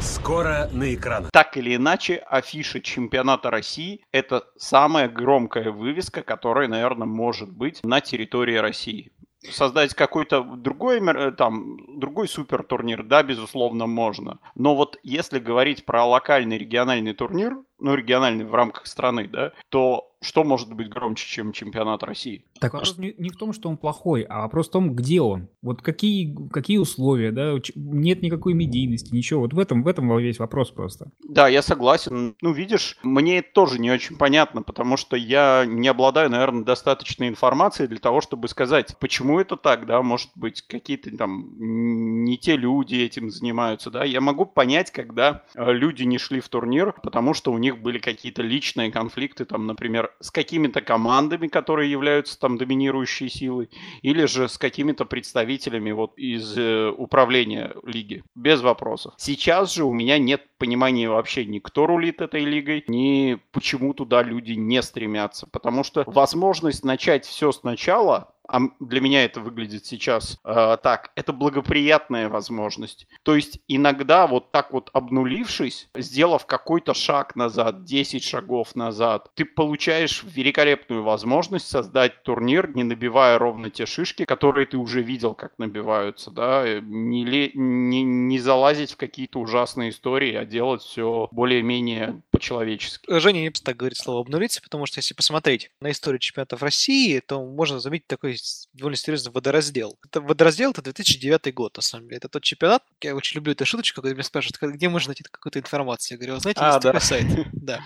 Скоро 0.01 0.67
на 0.73 0.93
экранах. 0.93 1.31
Так 1.31 1.55
или 1.55 1.77
иначе, 1.77 2.15
афиша 2.15 2.81
чемпионата 2.81 3.49
России– 3.49 4.01
это 4.11 4.43
самая 4.57 5.07
громкая 5.07 5.71
вывеска, 5.71 6.21
которая, 6.21 6.67
наверное, 6.67 7.07
может 7.07 7.49
быть 7.49 7.81
на 7.83 8.01
территории 8.01 8.57
России. 8.57 9.13
Создать 9.49 9.93
какой-то 9.93 10.43
другой, 10.43 10.99
э, 10.99 11.31
там, 11.31 11.77
другой 11.97 12.27
супер 12.27 12.63
турнир, 12.63 13.03
да, 13.03 13.23
безусловно, 13.23 13.87
можно. 13.87 14.39
Но 14.55 14.75
вот 14.75 14.99
если 15.03 15.39
говорить 15.39 15.85
про 15.85 16.03
локальный 16.03 16.57
региональный 16.57 17.13
турнир, 17.13 17.57
ну, 17.79 17.95
региональный 17.95 18.43
в 18.43 18.53
рамках 18.53 18.85
страны, 18.85 19.29
да, 19.29 19.53
то 19.69 20.08
что 20.21 20.43
может 20.43 20.73
быть 20.73 20.89
громче, 20.89 21.25
чем 21.27 21.53
чемпионат 21.53 22.03
России? 22.03 22.43
Так 22.59 22.73
вопрос 22.73 22.97
не, 22.97 23.15
не 23.17 23.29
в 23.29 23.37
том, 23.37 23.53
что 23.53 23.69
он 23.69 23.77
плохой, 23.77 24.23
а 24.23 24.41
вопрос 24.41 24.67
в 24.67 24.71
том, 24.71 24.93
где 24.93 25.21
он. 25.21 25.47
Вот 25.61 25.81
какие, 25.81 26.35
какие 26.51 26.77
условия, 26.77 27.31
да, 27.31 27.55
нет 27.75 28.21
никакой 28.21 28.53
медийности, 28.53 29.13
ничего. 29.13 29.41
Вот 29.41 29.53
в 29.53 29.59
этом, 29.59 29.83
в 29.83 29.87
этом 29.87 30.17
весь 30.17 30.39
вопрос 30.39 30.71
просто. 30.71 31.11
Да, 31.23 31.47
я 31.47 31.61
согласен. 31.61 32.35
Ну, 32.41 32.51
видишь, 32.51 32.97
мне 33.01 33.39
это 33.39 33.49
тоже 33.53 33.79
не 33.79 33.91
очень 33.91 34.17
понятно, 34.17 34.61
потому 34.61 34.97
что 34.97 35.15
я 35.15 35.65
не 35.65 35.87
обладаю, 35.87 36.29
наверное, 36.29 36.63
достаточной 36.63 37.29
информацией 37.29 37.87
для 37.87 37.99
того, 37.99 38.19
чтобы 38.19 38.49
сказать, 38.49 38.97
почему 38.99 39.39
это 39.39 39.55
так, 39.55 39.85
да, 39.85 40.01
может 40.01 40.31
быть, 40.35 40.61
какие-то 40.61 41.15
там 41.15 41.55
не 41.57 42.37
те 42.37 42.57
люди 42.57 42.95
этим 42.95 43.29
занимаются, 43.29 43.89
да. 43.89 44.03
Я 44.03 44.19
могу 44.19 44.45
понять, 44.45 44.91
когда 44.91 45.43
э, 45.55 45.71
люди 45.71 46.03
не 46.03 46.17
шли 46.17 46.41
в 46.41 46.49
турнир, 46.49 46.93
потому 47.03 47.33
что 47.33 47.53
у 47.53 47.57
них 47.57 47.81
были 47.81 47.99
какие-то 47.99 48.41
личные 48.41 48.91
конфликты, 48.91 49.45
там, 49.45 49.65
например, 49.65 50.08
с 50.19 50.31
какими-то 50.31 50.81
командами, 50.81 51.47
которые 51.47 51.91
являются 51.91 52.39
там 52.39 52.57
доминирующей 52.57 53.29
силой, 53.29 53.69
или 54.01 54.25
же 54.25 54.47
с 54.47 54.57
какими-то 54.57 55.05
представителями 55.05 55.91
вот 55.91 56.17
из 56.17 56.57
э, 56.57 56.89
управления 56.89 57.73
лиги. 57.83 58.23
Без 58.35 58.61
вопросов. 58.61 59.13
Сейчас 59.17 59.73
же 59.73 59.83
у 59.83 59.93
меня 59.93 60.17
нет 60.17 60.45
понимания 60.57 61.09
вообще 61.09 61.45
ни 61.45 61.59
кто 61.59 61.85
рулит 61.85 62.21
этой 62.21 62.43
лигой, 62.43 62.83
ни 62.87 63.39
почему 63.51 63.93
туда 63.93 64.23
люди 64.23 64.53
не 64.53 64.81
стремятся. 64.81 65.47
Потому 65.47 65.83
что 65.83 66.03
возможность 66.07 66.83
начать 66.83 67.25
все 67.25 67.51
сначала 67.51 68.33
а 68.51 68.61
для 68.79 68.99
меня 68.99 69.23
это 69.23 69.39
выглядит 69.41 69.85
сейчас 69.85 70.39
э, 70.43 70.77
так, 70.81 71.11
это 71.15 71.33
благоприятная 71.33 72.29
возможность. 72.29 73.07
То 73.23 73.35
есть 73.35 73.59
иногда 73.67 74.25
вот 74.25 74.51
так 74.51 74.73
вот 74.73 74.89
обнулившись, 74.93 75.89
сделав 75.95 76.45
какой-то 76.45 76.93
шаг 76.93 77.35
назад, 77.35 77.83
10 77.83 78.23
шагов 78.23 78.75
назад, 78.75 79.29
ты 79.35 79.45
получаешь 79.45 80.23
великолепную 80.23 81.03
возможность 81.03 81.67
создать 81.67 82.23
турнир, 82.23 82.75
не 82.75 82.83
набивая 82.83 83.37
ровно 83.37 83.69
те 83.69 83.85
шишки, 83.85 84.25
которые 84.25 84.65
ты 84.65 84.77
уже 84.77 85.01
видел, 85.03 85.35
как 85.35 85.53
набиваются, 85.59 86.31
да, 86.31 86.79
не, 86.81 87.51
не, 87.53 88.03
не 88.03 88.39
залазить 88.39 88.93
в 88.93 88.97
какие-то 88.97 89.39
ужасные 89.39 89.91
истории, 89.91 90.33
а 90.33 90.45
делать 90.45 90.81
все 90.81 91.27
более-менее 91.31 92.21
по-человечески. 92.39 93.19
Женя 93.19 93.41
не 93.41 93.51
так 93.51 93.77
говорит 93.77 93.97
слово 93.97 94.21
обнулиться, 94.21 94.61
потому 94.61 94.85
что 94.85 94.99
если 94.99 95.13
посмотреть 95.13 95.69
на 95.81 95.91
историю 95.91 96.19
чемпионатов 96.19 96.63
России, 96.63 97.19
то 97.19 97.43
можно 97.43 97.79
заметить 97.79 98.07
такой 98.07 98.37
довольно 98.73 98.95
серьезный 98.95 99.31
водораздел. 99.31 99.97
Это 100.05 100.21
водораздел 100.21 100.71
это 100.71 100.81
2009 100.81 101.53
год, 101.53 101.75
на 101.75 101.81
самом 101.81 102.05
деле. 102.05 102.17
Это 102.17 102.29
тот 102.29 102.43
чемпионат, 102.43 102.83
я 103.03 103.15
очень 103.15 103.35
люблю 103.35 103.51
эту 103.51 103.65
шуточку, 103.65 104.01
когда 104.01 104.13
меня 104.13 104.23
спрашивают, 104.23 104.75
где 104.75 104.89
можно 104.89 105.09
найти 105.09 105.23
какую-то 105.23 105.59
информацию. 105.59 106.17
Я 106.17 106.25
говорю, 106.25 106.39
знаете, 106.39 106.61
А, 106.61 106.67
есть 106.69 106.81
да. 106.81 106.93
такой 106.93 107.05
сайт. 107.05 107.25
Да. 107.53 107.81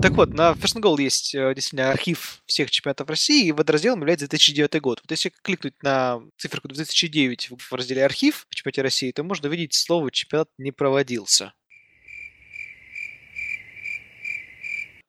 Так 0.00 0.12
вот, 0.12 0.30
на 0.30 0.52
and 0.52 0.80
Goal 0.80 1.00
есть 1.00 1.34
э, 1.34 1.54
действительно 1.54 1.90
архив 1.90 2.42
всех 2.46 2.70
чемпионатов 2.70 3.08
России, 3.08 3.48
и 3.48 3.52
водоразделом 3.52 4.00
является 4.00 4.26
2009 4.26 4.80
год. 4.80 5.00
Вот 5.02 5.10
если 5.10 5.30
кликнуть 5.42 5.74
на 5.82 6.20
циферку 6.38 6.68
2009 6.68 7.50
в 7.58 7.72
разделе 7.74 8.04
архив 8.04 8.46
в 8.48 8.54
чемпионате 8.54 8.82
России, 8.82 9.12
то 9.12 9.22
можно 9.22 9.48
увидеть 9.48 9.74
слово 9.74 10.10
«чемпионат 10.10 10.48
не 10.56 10.72
проводился». 10.72 11.52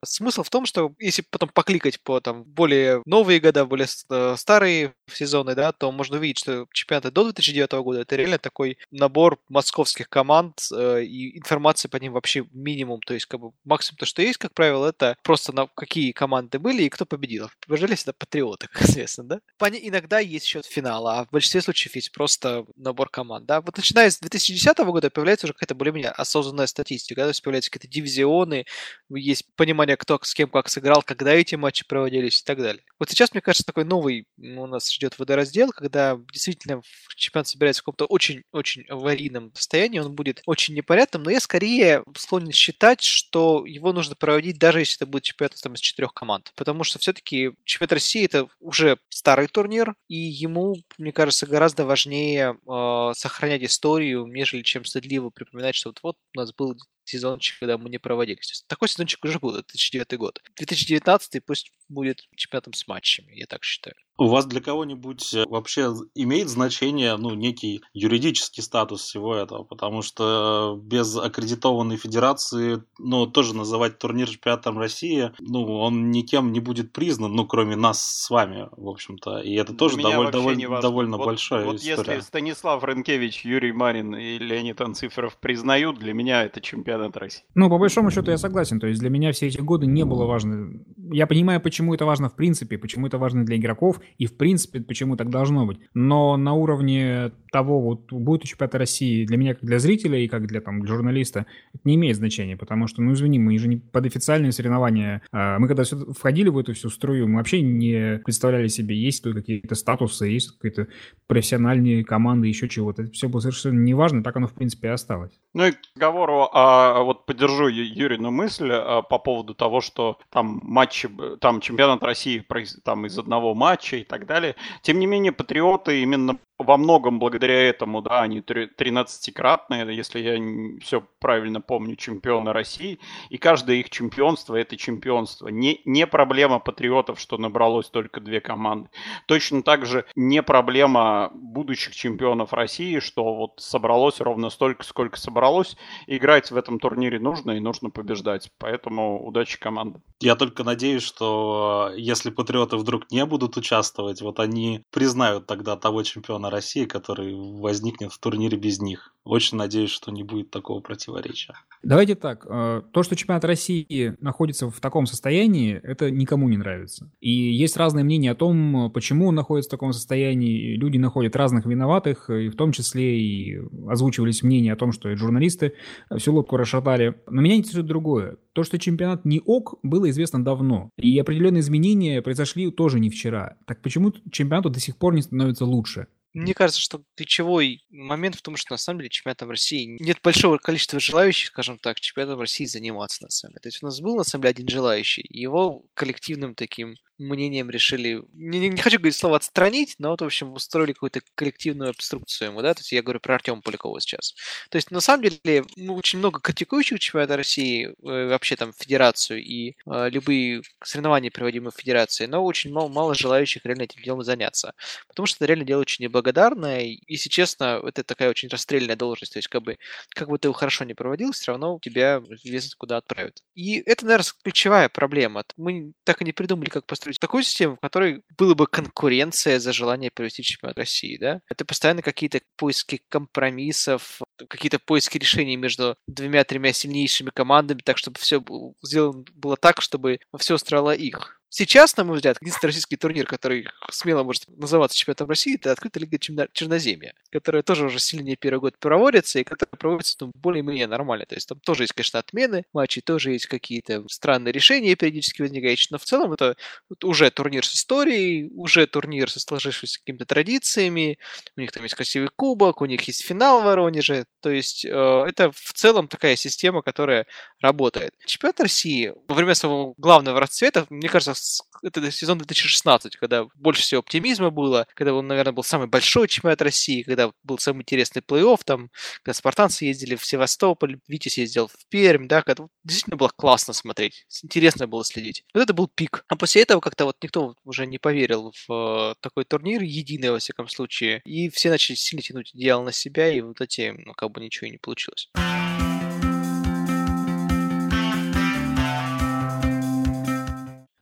Смысл 0.04 0.42
в 0.42 0.50
том, 0.50 0.66
что 0.66 0.92
если 0.98 1.22
потом 1.22 1.48
покликать 1.48 2.00
по 2.02 2.20
там 2.20 2.44
более 2.44 3.02
новые 3.06 3.40
года, 3.40 3.64
более 3.66 3.86
э, 4.10 4.34
старые 4.36 4.94
сезоны, 5.12 5.54
да, 5.54 5.72
то 5.72 5.90
можно 5.92 6.16
увидеть, 6.16 6.38
что 6.38 6.66
чемпионаты 6.72 7.10
до 7.10 7.24
2009 7.24 7.72
года 7.72 8.00
это 8.00 8.16
реально 8.16 8.38
такой 8.38 8.78
набор 8.90 9.38
московских 9.48 10.08
команд 10.08 10.60
э, 10.72 11.02
и 11.04 11.38
информации 11.38 11.88
по 11.88 11.96
ним 11.96 12.12
вообще 12.12 12.44
минимум. 12.52 13.00
То 13.00 13.14
есть, 13.14 13.26
как 13.26 13.40
бы 13.40 13.52
максимум 13.64 13.98
то, 13.98 14.06
что 14.06 14.22
есть, 14.22 14.38
как 14.38 14.54
правило, 14.54 14.88
это 14.88 15.16
просто 15.22 15.52
на 15.52 15.66
какие 15.66 16.12
команды 16.12 16.58
были 16.58 16.82
и 16.82 16.88
кто 16.88 17.06
победил. 17.06 17.50
Побежали 17.66 17.94
всегда 17.94 18.12
патриоты, 18.12 18.68
как 18.72 18.82
известно, 18.82 19.24
да? 19.24 19.40
Пони- 19.58 19.80
Иногда 19.82 20.18
есть 20.20 20.46
счет 20.46 20.66
финала, 20.66 21.20
а 21.20 21.24
в 21.26 21.30
большинстве 21.30 21.60
случаев 21.62 21.94
есть 21.96 22.12
просто 22.12 22.64
набор 22.76 23.08
команд, 23.08 23.46
да? 23.46 23.60
Вот 23.60 23.76
начиная 23.76 24.10
с 24.10 24.18
2010 24.20 24.78
года 24.78 25.10
появляется 25.10 25.46
уже 25.46 25.52
какая-то 25.54 25.74
более-менее 25.74 26.10
осознанная 26.10 26.66
статистика, 26.66 27.20
да? 27.20 27.26
то 27.26 27.30
есть 27.30 27.42
появляются 27.42 27.70
какие-то 27.70 27.92
дивизионы, 27.92 28.64
есть 29.10 29.44
понимание, 29.56 29.93
кто 29.96 30.18
с 30.22 30.34
кем 30.34 30.48
как 30.48 30.68
сыграл, 30.68 31.02
когда 31.02 31.32
эти 31.32 31.54
матчи 31.54 31.86
проводились 31.86 32.40
и 32.40 32.44
так 32.44 32.58
далее. 32.58 32.82
Вот 32.98 33.10
сейчас, 33.10 33.32
мне 33.32 33.40
кажется, 33.40 33.66
такой 33.66 33.84
новый 33.84 34.26
у 34.38 34.66
нас 34.66 34.92
ждет 34.92 35.18
водораздел, 35.18 35.70
когда 35.72 36.18
действительно 36.32 36.82
чемпионат 37.16 37.48
собирается 37.48 37.82
в 37.82 37.84
каком-то 37.84 38.06
очень-очень 38.06 38.84
аварийном 38.88 39.52
состоянии, 39.54 39.98
он 39.98 40.14
будет 40.14 40.42
очень 40.46 40.74
непонятным, 40.74 41.22
но 41.22 41.30
я 41.30 41.40
скорее 41.40 42.02
склонен 42.16 42.52
считать, 42.52 43.02
что 43.02 43.64
его 43.66 43.92
нужно 43.92 44.14
проводить 44.16 44.58
даже 44.58 44.80
если 44.80 44.96
это 44.96 45.06
будет 45.06 45.24
чемпионат 45.24 45.60
там, 45.62 45.74
из 45.74 45.80
четырех 45.80 46.12
команд. 46.14 46.52
Потому 46.56 46.84
что 46.84 46.98
все-таки 46.98 47.52
чемпионат 47.64 47.92
России 47.92 48.24
это 48.24 48.48
уже 48.60 48.98
старый 49.08 49.48
турнир, 49.48 49.94
и 50.08 50.16
ему, 50.16 50.76
мне 50.98 51.12
кажется, 51.12 51.46
гораздо 51.46 51.84
важнее 51.84 52.56
э, 52.66 53.12
сохранять 53.14 53.62
историю, 53.62 54.26
нежели 54.26 54.62
чем 54.62 54.84
стыдливо 54.84 55.30
припоминать, 55.30 55.74
что 55.74 55.90
вот, 55.90 56.00
вот 56.02 56.16
у 56.34 56.38
нас 56.38 56.52
был 56.52 56.76
сезончик, 57.04 57.58
когда 57.58 57.78
мы 57.78 57.90
не 57.90 57.98
проводились. 57.98 58.50
Есть 58.50 58.66
такой 58.66 58.88
сезончик 58.88 59.24
уже 59.24 59.38
был, 59.38 59.52
2009 59.52 60.16
год. 60.18 60.42
2019 60.56 61.44
пусть 61.44 61.72
будет 61.88 62.22
чемпионатом 62.36 62.72
с 62.72 62.86
матчами, 62.86 63.32
я 63.34 63.46
так 63.46 63.64
считаю. 63.64 63.96
У 64.16 64.28
вас 64.28 64.46
для 64.46 64.60
кого-нибудь 64.60 65.34
э, 65.34 65.44
вообще 65.48 65.92
имеет 66.14 66.48
значение, 66.48 67.16
ну, 67.16 67.34
некий 67.34 67.82
юридический 67.92 68.62
статус 68.62 69.02
всего 69.02 69.34
этого? 69.34 69.64
Потому 69.64 70.02
что 70.02 70.78
без 70.80 71.16
аккредитованной 71.16 71.96
федерации, 71.96 72.84
ну, 72.98 73.26
тоже 73.26 73.56
называть 73.56 73.98
турнир 73.98 74.28
чемпионатом 74.28 74.78
России, 74.78 75.32
ну, 75.40 75.64
он 75.80 76.12
никем 76.12 76.52
не 76.52 76.60
будет 76.60 76.92
признан, 76.92 77.32
ну, 77.32 77.44
кроме 77.44 77.74
нас 77.74 78.00
с 78.02 78.30
вами, 78.30 78.68
в 78.76 78.88
общем-то. 78.88 79.40
И 79.40 79.54
это 79.54 79.74
тоже 79.74 79.96
меня 79.96 80.10
довольно, 80.30 80.68
вообще 80.68 80.80
довольно, 80.80 81.16
Вот- 81.16 81.26
большая 81.26 81.64
вот 81.64 81.76
история. 81.76 82.14
если 82.14 82.20
Станислав 82.20 82.84
Ренкевич, 82.84 83.44
Юрий 83.44 83.72
Марин 83.72 84.14
и 84.14 84.38
Леонид 84.38 84.80
Анциферов 84.80 85.36
признают, 85.38 85.98
для 85.98 86.14
меня 86.14 86.44
это 86.44 86.60
чемпионат 86.60 87.16
России. 87.16 87.42
Ну, 87.56 87.68
по 87.68 87.78
большому 87.78 88.12
счету 88.12 88.30
я 88.30 88.38
согласен. 88.38 88.78
То 88.78 88.86
есть 88.86 89.00
для 89.00 89.10
меня 89.10 89.32
все 89.32 89.48
эти 89.48 89.58
годы 89.58 89.86
не 89.86 90.04
было 90.04 90.24
важно. 90.24 90.70
Я 91.10 91.26
понимаю, 91.26 91.60
почему 91.60 91.94
это 91.94 92.04
важно 92.04 92.28
в 92.28 92.36
принципе, 92.36 92.78
почему 92.78 93.08
это 93.08 93.18
важно 93.18 93.44
для 93.44 93.56
игроков 93.56 94.00
и 94.18 94.26
в 94.26 94.36
принципе, 94.36 94.80
почему 94.80 95.16
так 95.16 95.30
должно 95.30 95.66
быть. 95.66 95.78
Но 95.94 96.36
на 96.36 96.52
уровне 96.54 97.32
того, 97.52 97.80
вот 97.80 98.12
будет 98.12 98.42
чемпионат 98.44 98.74
России 98.74 99.24
для 99.26 99.36
меня 99.36 99.54
как 99.54 99.64
для 99.64 99.78
зрителя 99.78 100.18
и 100.18 100.26
как 100.28 100.46
для 100.46 100.60
там 100.60 100.84
журналиста, 100.86 101.46
это 101.72 101.82
не 101.84 101.94
имеет 101.94 102.16
значения, 102.16 102.56
потому 102.56 102.86
что, 102.88 103.00
ну 103.02 103.12
извини, 103.12 103.38
мы 103.38 103.56
же 103.58 103.68
не 103.68 103.76
под 103.76 104.06
официальные 104.06 104.52
соревнования. 104.52 105.22
А, 105.32 105.58
Мы 105.58 105.68
когда 105.68 105.84
всё- 105.84 106.12
входили 106.12 106.48
в 106.48 106.58
эту 106.58 106.74
всю 106.74 106.88
струю, 106.90 107.28
мы 107.28 107.36
вообще 107.36 107.60
не 107.62 108.18
представляли 108.24 108.66
себе, 108.68 108.96
есть 108.96 109.22
тут 109.22 109.34
какие-то 109.34 109.74
статусы, 109.76 110.26
есть 110.26 110.50
какие-то 110.58 110.88
профессиональные 111.28 112.04
команды, 112.04 112.48
еще 112.48 112.68
чего-то. 112.68 113.02
Это 113.02 113.12
все 113.12 113.28
было 113.28 113.40
совершенно 113.40 113.80
неважно, 113.80 114.22
так 114.22 114.36
оно 114.36 114.46
в 114.46 114.52
принципе 114.54 114.88
и 114.88 114.90
осталось. 114.90 115.32
Ну 115.54 115.66
и 115.66 115.72
к 115.72 115.76
разговору, 115.94 116.48
а, 116.52 117.02
вот 117.02 117.26
поддержу 117.26 117.66
Юрину 117.68 118.30
мысль 118.30 118.70
а, 118.72 119.02
по 119.02 119.18
поводу 119.18 119.54
того, 119.54 119.80
что 119.80 120.18
там 120.30 120.60
матчи, 120.62 121.06
б- 121.06 121.36
там 121.40 121.60
чемпионат 121.60 122.02
России 122.02 122.44
там 122.84 123.06
из 123.06 123.18
одного 123.18 123.54
матча 123.54 123.93
и 124.00 124.04
так 124.04 124.26
далее. 124.26 124.56
Тем 124.82 124.98
не 124.98 125.06
менее, 125.06 125.32
патриоты 125.32 126.02
именно 126.02 126.38
во 126.64 126.76
многом 126.76 127.18
благодаря 127.18 127.68
этому, 127.68 128.02
да, 128.02 128.22
они 128.22 128.40
тре- 128.40 128.68
13-кратные, 128.68 129.94
если 129.94 130.20
я 130.20 130.80
все 130.80 131.06
правильно 131.18 131.60
помню, 131.60 131.96
чемпионы 131.96 132.52
России, 132.52 132.98
и 133.30 133.38
каждое 133.38 133.76
их 133.76 133.90
чемпионство– 133.90 134.56
это 134.56 134.76
чемпионство. 134.76 135.48
Не, 135.48 135.80
не 135.84 136.06
проблема 136.06 136.58
патриотов, 136.58 137.20
что 137.20 137.38
набралось 137.38 137.88
только 137.88 138.20
две 138.20 138.40
команды. 138.40 138.90
Точно 139.26 139.62
так 139.62 139.86
же 139.86 140.04
не 140.14 140.42
проблема 140.42 141.30
будущих 141.34 141.94
чемпионов 141.94 142.52
России, 142.52 142.98
что 142.98 143.34
вот 143.34 143.54
собралось 143.58 144.20
ровно 144.20 144.50
столько, 144.50 144.84
сколько 144.84 145.18
собралось. 145.18 145.76
Играть 146.06 146.50
в 146.50 146.56
этом 146.56 146.78
турнире 146.78 147.18
нужно 147.18 147.52
и 147.52 147.60
нужно 147.60 147.90
побеждать. 147.90 148.50
Поэтому 148.58 149.24
удачи 149.24 149.58
командам. 149.58 150.02
Я 150.20 150.36
только 150.36 150.64
надеюсь, 150.64 151.02
что 151.02 151.90
э, 151.92 152.00
если 152.00 152.30
патриоты 152.30 152.76
вдруг 152.76 153.10
не 153.10 153.24
будут 153.26 153.56
участвовать, 153.56 154.22
вот 154.22 154.40
они 154.40 154.84
признают 154.90 155.46
тогда 155.46 155.76
того 155.76 156.02
чемпиона 156.02 156.50
России, 156.54 156.84
который 156.84 157.34
возникнет 157.34 158.12
в 158.12 158.18
турнире 158.18 158.56
без 158.56 158.80
них. 158.80 159.14
Очень 159.24 159.56
надеюсь, 159.56 159.90
что 159.90 160.12
не 160.12 160.22
будет 160.22 160.50
такого 160.50 160.80
противоречия. 160.80 161.54
Давайте 161.82 162.14
так. 162.14 162.46
э, 162.48 162.82
То, 162.92 163.02
что 163.02 163.16
чемпионат 163.16 163.44
России 163.44 164.14
находится 164.20 164.70
в 164.70 164.80
таком 164.80 165.06
состоянии, 165.06 165.80
это 165.82 166.10
никому 166.10 166.48
не 166.48 166.58
нравится. 166.58 167.10
И 167.20 167.30
есть 167.30 167.76
разные 167.78 168.04
мнения 168.04 168.32
о 168.32 168.34
том, 168.34 168.90
почему 168.92 169.28
он 169.28 169.34
находится 169.34 169.70
в 169.70 169.76
таком 169.76 169.92
состоянии. 169.92 170.76
Люди 170.76 170.98
находят 170.98 171.36
разных 171.36 171.64
виноватых, 171.64 172.28
и 172.28 172.48
в 172.48 172.56
том 172.56 172.72
числе 172.72 173.18
и 173.18 173.58
озвучивались 173.88 174.42
мнения 174.42 174.74
о 174.74 174.76
том, 174.76 174.92
что 174.92 175.08
и 175.08 175.14
журналисты 175.14 175.72
всю 176.16 176.34
лодку 176.34 176.56
расшатали. 176.58 177.14
Но 177.26 177.40
меня 177.40 177.56
интересует 177.56 177.86
другое. 177.86 178.36
То, 178.52 178.62
что 178.62 178.78
чемпионат 178.78 179.24
не 179.24 179.40
ок, 179.44 179.78
было 179.82 180.10
известно 180.10 180.44
давно. 180.44 180.90
И 180.98 181.18
определенные 181.18 181.60
изменения 181.60 182.22
произошли 182.22 182.70
тоже 182.70 183.00
не 183.00 183.08
вчера. 183.08 183.56
Так 183.66 183.80
почему 183.80 184.12
чемпионату 184.30 184.68
до 184.68 184.80
сих 184.80 184.96
пор 184.96 185.14
не 185.14 185.22
становится 185.22 185.64
лучше? 185.64 186.06
Мне 186.34 186.52
кажется, 186.52 186.80
что 186.80 187.04
ключевой 187.16 187.84
момент 187.90 188.34
в 188.34 188.42
том, 188.42 188.56
что 188.56 188.74
на 188.74 188.76
самом 188.76 188.98
деле 188.98 189.10
чемпионатом 189.10 189.50
России 189.50 189.96
нет 190.00 190.18
большого 190.20 190.58
количества 190.58 190.98
желающих, 190.98 191.48
скажем 191.48 191.78
так, 191.78 192.00
чемпионатом 192.00 192.40
России 192.40 192.64
заниматься 192.64 193.22
на 193.22 193.30
самом 193.30 193.52
деле. 193.52 193.60
То 193.60 193.68
есть 193.68 193.82
у 193.82 193.86
нас 193.86 194.00
был 194.00 194.16
на 194.16 194.24
самом 194.24 194.42
деле 194.42 194.50
один 194.50 194.68
желающий, 194.68 195.24
его 195.30 195.84
коллективным 195.94 196.56
таким 196.56 196.96
мнением 197.18 197.70
решили, 197.70 198.22
не, 198.32 198.68
не- 198.68 198.76
хочу 198.76 198.98
говорить 198.98 199.16
слово 199.16 199.36
отстранить, 199.36 199.94
но 199.98 200.10
вот, 200.10 200.20
в 200.22 200.24
общем, 200.24 200.52
устроили 200.52 200.92
какую-то 200.92 201.20
коллективную 201.34 201.90
обструкцию 201.90 202.50
ему, 202.50 202.62
да, 202.62 202.74
то 202.74 202.80
есть 202.80 202.92
я 202.92 203.02
говорю 203.02 203.20
про 203.20 203.36
Артема 203.36 203.60
Полякова 203.62 204.00
сейчас. 204.00 204.34
То 204.70 204.76
есть, 204.76 204.90
на 204.90 205.00
самом 205.00 205.24
деле, 205.24 205.64
ну, 205.76 205.94
очень 205.94 206.18
много 206.18 206.40
критикующих 206.40 206.98
чемпионата 207.00 207.36
России, 207.36 207.86
э, 207.86 207.92
вообще 208.28 208.56
там 208.56 208.72
федерацию 208.72 209.42
и 209.42 209.74
э, 209.86 210.10
любые 210.10 210.62
соревнования, 210.82 211.30
проводимые 211.30 211.72
в 211.72 211.76
федерации, 211.80 212.26
но 212.26 212.44
очень 212.44 212.72
мало, 212.72 212.88
мало 212.88 213.14
желающих 213.14 213.64
реально 213.64 213.82
этим 213.82 214.02
делом 214.02 214.22
заняться. 214.22 214.72
Потому 215.08 215.26
что 215.26 215.36
это 215.38 215.46
реально 215.46 215.64
дело 215.64 215.80
очень 215.80 216.04
неблагодарное, 216.04 216.80
и, 216.82 217.00
если 217.06 217.28
честно, 217.28 217.80
это 217.84 218.04
такая 218.04 218.30
очень 218.30 218.48
расстрельная 218.48 218.96
должность, 218.96 219.32
то 219.32 219.38
есть, 219.38 219.48
как 219.48 219.62
бы, 219.62 219.78
как 220.14 220.28
бы 220.28 220.38
ты 220.38 220.48
его 220.48 220.52
хорошо 220.54 220.84
не 220.84 220.94
проводил, 220.94 221.32
все 221.32 221.52
равно 221.52 221.78
тебя 221.82 222.20
известно 222.44 222.70
куда 222.78 222.96
отправят. 222.98 223.40
И 223.54 223.78
это, 223.80 224.04
наверное, 224.04 224.32
ключевая 224.42 224.88
проблема. 224.88 225.44
Мы 225.56 225.92
так 226.04 226.22
и 226.22 226.24
не 226.24 226.32
придумали, 226.32 226.68
как 226.70 226.86
построить 227.04 227.20
такую 227.20 227.42
систему, 227.42 227.76
в 227.76 227.80
которой 227.80 228.22
была 228.38 228.54
бы 228.54 228.66
конкуренция 228.66 229.60
за 229.60 229.72
желание 229.72 230.10
провести 230.10 230.42
чемпионат 230.42 230.78
России, 230.78 231.18
да? 231.18 231.40
Это 231.50 231.64
постоянно 231.66 232.00
какие-то 232.00 232.40
поиски 232.56 233.02
компромиссов, 233.10 234.22
какие-то 234.48 234.78
поиски 234.78 235.18
решений 235.18 235.56
между 235.56 235.96
двумя-тремя 236.06 236.72
сильнейшими 236.72 237.30
командами, 237.30 237.82
так, 237.84 237.98
чтобы 237.98 238.18
все 238.18 238.42
сделано 238.82 239.24
было 239.34 239.56
так, 239.56 239.82
чтобы 239.82 240.18
все 240.38 240.54
устраивало 240.54 240.94
их. 240.94 241.40
Сейчас, 241.54 241.96
на 241.96 242.04
мой 242.04 242.16
взгляд, 242.16 242.36
единственный 242.40 242.70
российский 242.70 242.96
турнир, 242.96 243.26
который 243.26 243.68
смело 243.90 244.24
может 244.24 244.48
называться 244.48 244.98
чемпионатом 244.98 245.28
России, 245.28 245.54
это 245.54 245.70
открытая 245.70 246.02
лига 246.02 246.18
Черноземья, 246.18 247.14
которая 247.30 247.62
тоже 247.62 247.86
уже 247.86 248.00
сильнее 248.00 248.36
первый 248.36 248.58
год 248.58 248.78
проводится, 248.78 249.38
и 249.38 249.44
которая 249.44 249.76
проводится 249.78 250.16
ну, 250.20 250.32
более-менее 250.34 250.88
нормально. 250.88 251.26
То 251.26 251.36
есть 251.36 251.48
там 251.48 251.60
тоже 251.60 251.84
есть, 251.84 251.92
конечно, 251.92 252.18
отмены 252.18 252.64
матчей, 252.72 253.02
тоже 253.02 253.32
есть 253.32 253.46
какие-то 253.46 254.04
странные 254.08 254.52
решения 254.52 254.96
периодически 254.96 255.42
возникающие, 255.42 255.88
но 255.92 255.98
в 255.98 256.04
целом 256.04 256.32
это 256.32 256.56
уже 257.02 257.30
турнир 257.30 257.64
с 257.64 257.74
историей, 257.74 258.50
уже 258.54 258.86
турнир 258.86 259.30
со 259.30 259.38
сложившимися 259.38 260.00
какими-то 260.00 260.26
традициями, 260.26 261.18
у 261.56 261.60
них 261.60 261.70
там 261.70 261.84
есть 261.84 261.94
красивый 261.94 262.30
кубок, 262.34 262.80
у 262.80 262.86
них 262.86 263.02
есть 263.02 263.24
финал 263.24 263.60
в 263.60 263.64
Воронеже, 263.64 264.26
то 264.40 264.50
есть 264.50 264.84
э, 264.84 264.88
это 264.90 265.52
в 265.52 265.72
целом 265.72 266.08
такая 266.08 266.34
система, 266.34 266.82
которая 266.82 267.26
работает. 267.60 268.12
Чемпионат 268.26 268.60
России 268.60 269.12
во 269.28 269.34
время 269.34 269.54
своего 269.54 269.94
главного 269.96 270.40
расцвета, 270.40 270.86
мне 270.90 271.08
кажется, 271.08 271.43
это 271.82 272.10
сезон 272.10 272.38
2016, 272.38 273.16
когда 273.16 273.46
больше 273.54 273.82
всего 273.82 274.00
оптимизма 274.00 274.50
было, 274.50 274.86
когда 274.94 275.14
он, 275.14 275.26
наверное, 275.26 275.52
был 275.52 275.62
самый 275.62 275.86
большой 275.86 276.28
чемпионат 276.28 276.62
России, 276.62 277.02
когда 277.02 277.32
был 277.42 277.58
самый 277.58 277.82
интересный 277.82 278.22
плей-офф, 278.22 278.60
там, 278.64 278.90
когда 279.22 279.34
спартанцы 279.34 279.84
ездили 279.84 280.16
в 280.16 280.24
Севастополь, 280.24 280.98
Витязь 281.08 281.38
ездил 281.38 281.68
в 281.68 281.86
Пермь, 281.88 282.26
да, 282.26 282.42
когда 282.42 282.66
действительно 282.84 283.16
было 283.16 283.30
классно 283.34 283.74
смотреть, 283.74 284.26
интересно 284.42 284.86
было 284.86 285.04
следить. 285.04 285.44
Вот 285.54 285.62
это 285.62 285.74
был 285.74 285.88
пик. 285.88 286.24
А 286.28 286.36
после 286.36 286.62
этого 286.62 286.80
как-то 286.80 287.04
вот 287.04 287.16
никто 287.22 287.54
уже 287.64 287.86
не 287.86 287.98
поверил 287.98 288.52
в 288.66 289.12
э, 289.12 289.14
такой 289.20 289.44
турнир, 289.44 289.82
единый, 289.82 290.30
во 290.30 290.38
всяком 290.38 290.68
случае, 290.68 291.20
и 291.24 291.48
все 291.50 291.70
начали 291.70 291.96
сильно 291.96 292.22
тянуть 292.22 292.54
идеал 292.54 292.82
на 292.82 292.92
себя, 292.92 293.30
и 293.30 293.40
вот 293.40 293.60
эти, 293.60 293.94
ну, 293.96 294.12
как 294.14 294.30
бы 294.30 294.40
ничего 294.40 294.68
и 294.68 294.72
не 294.72 294.78
получилось. 294.78 295.30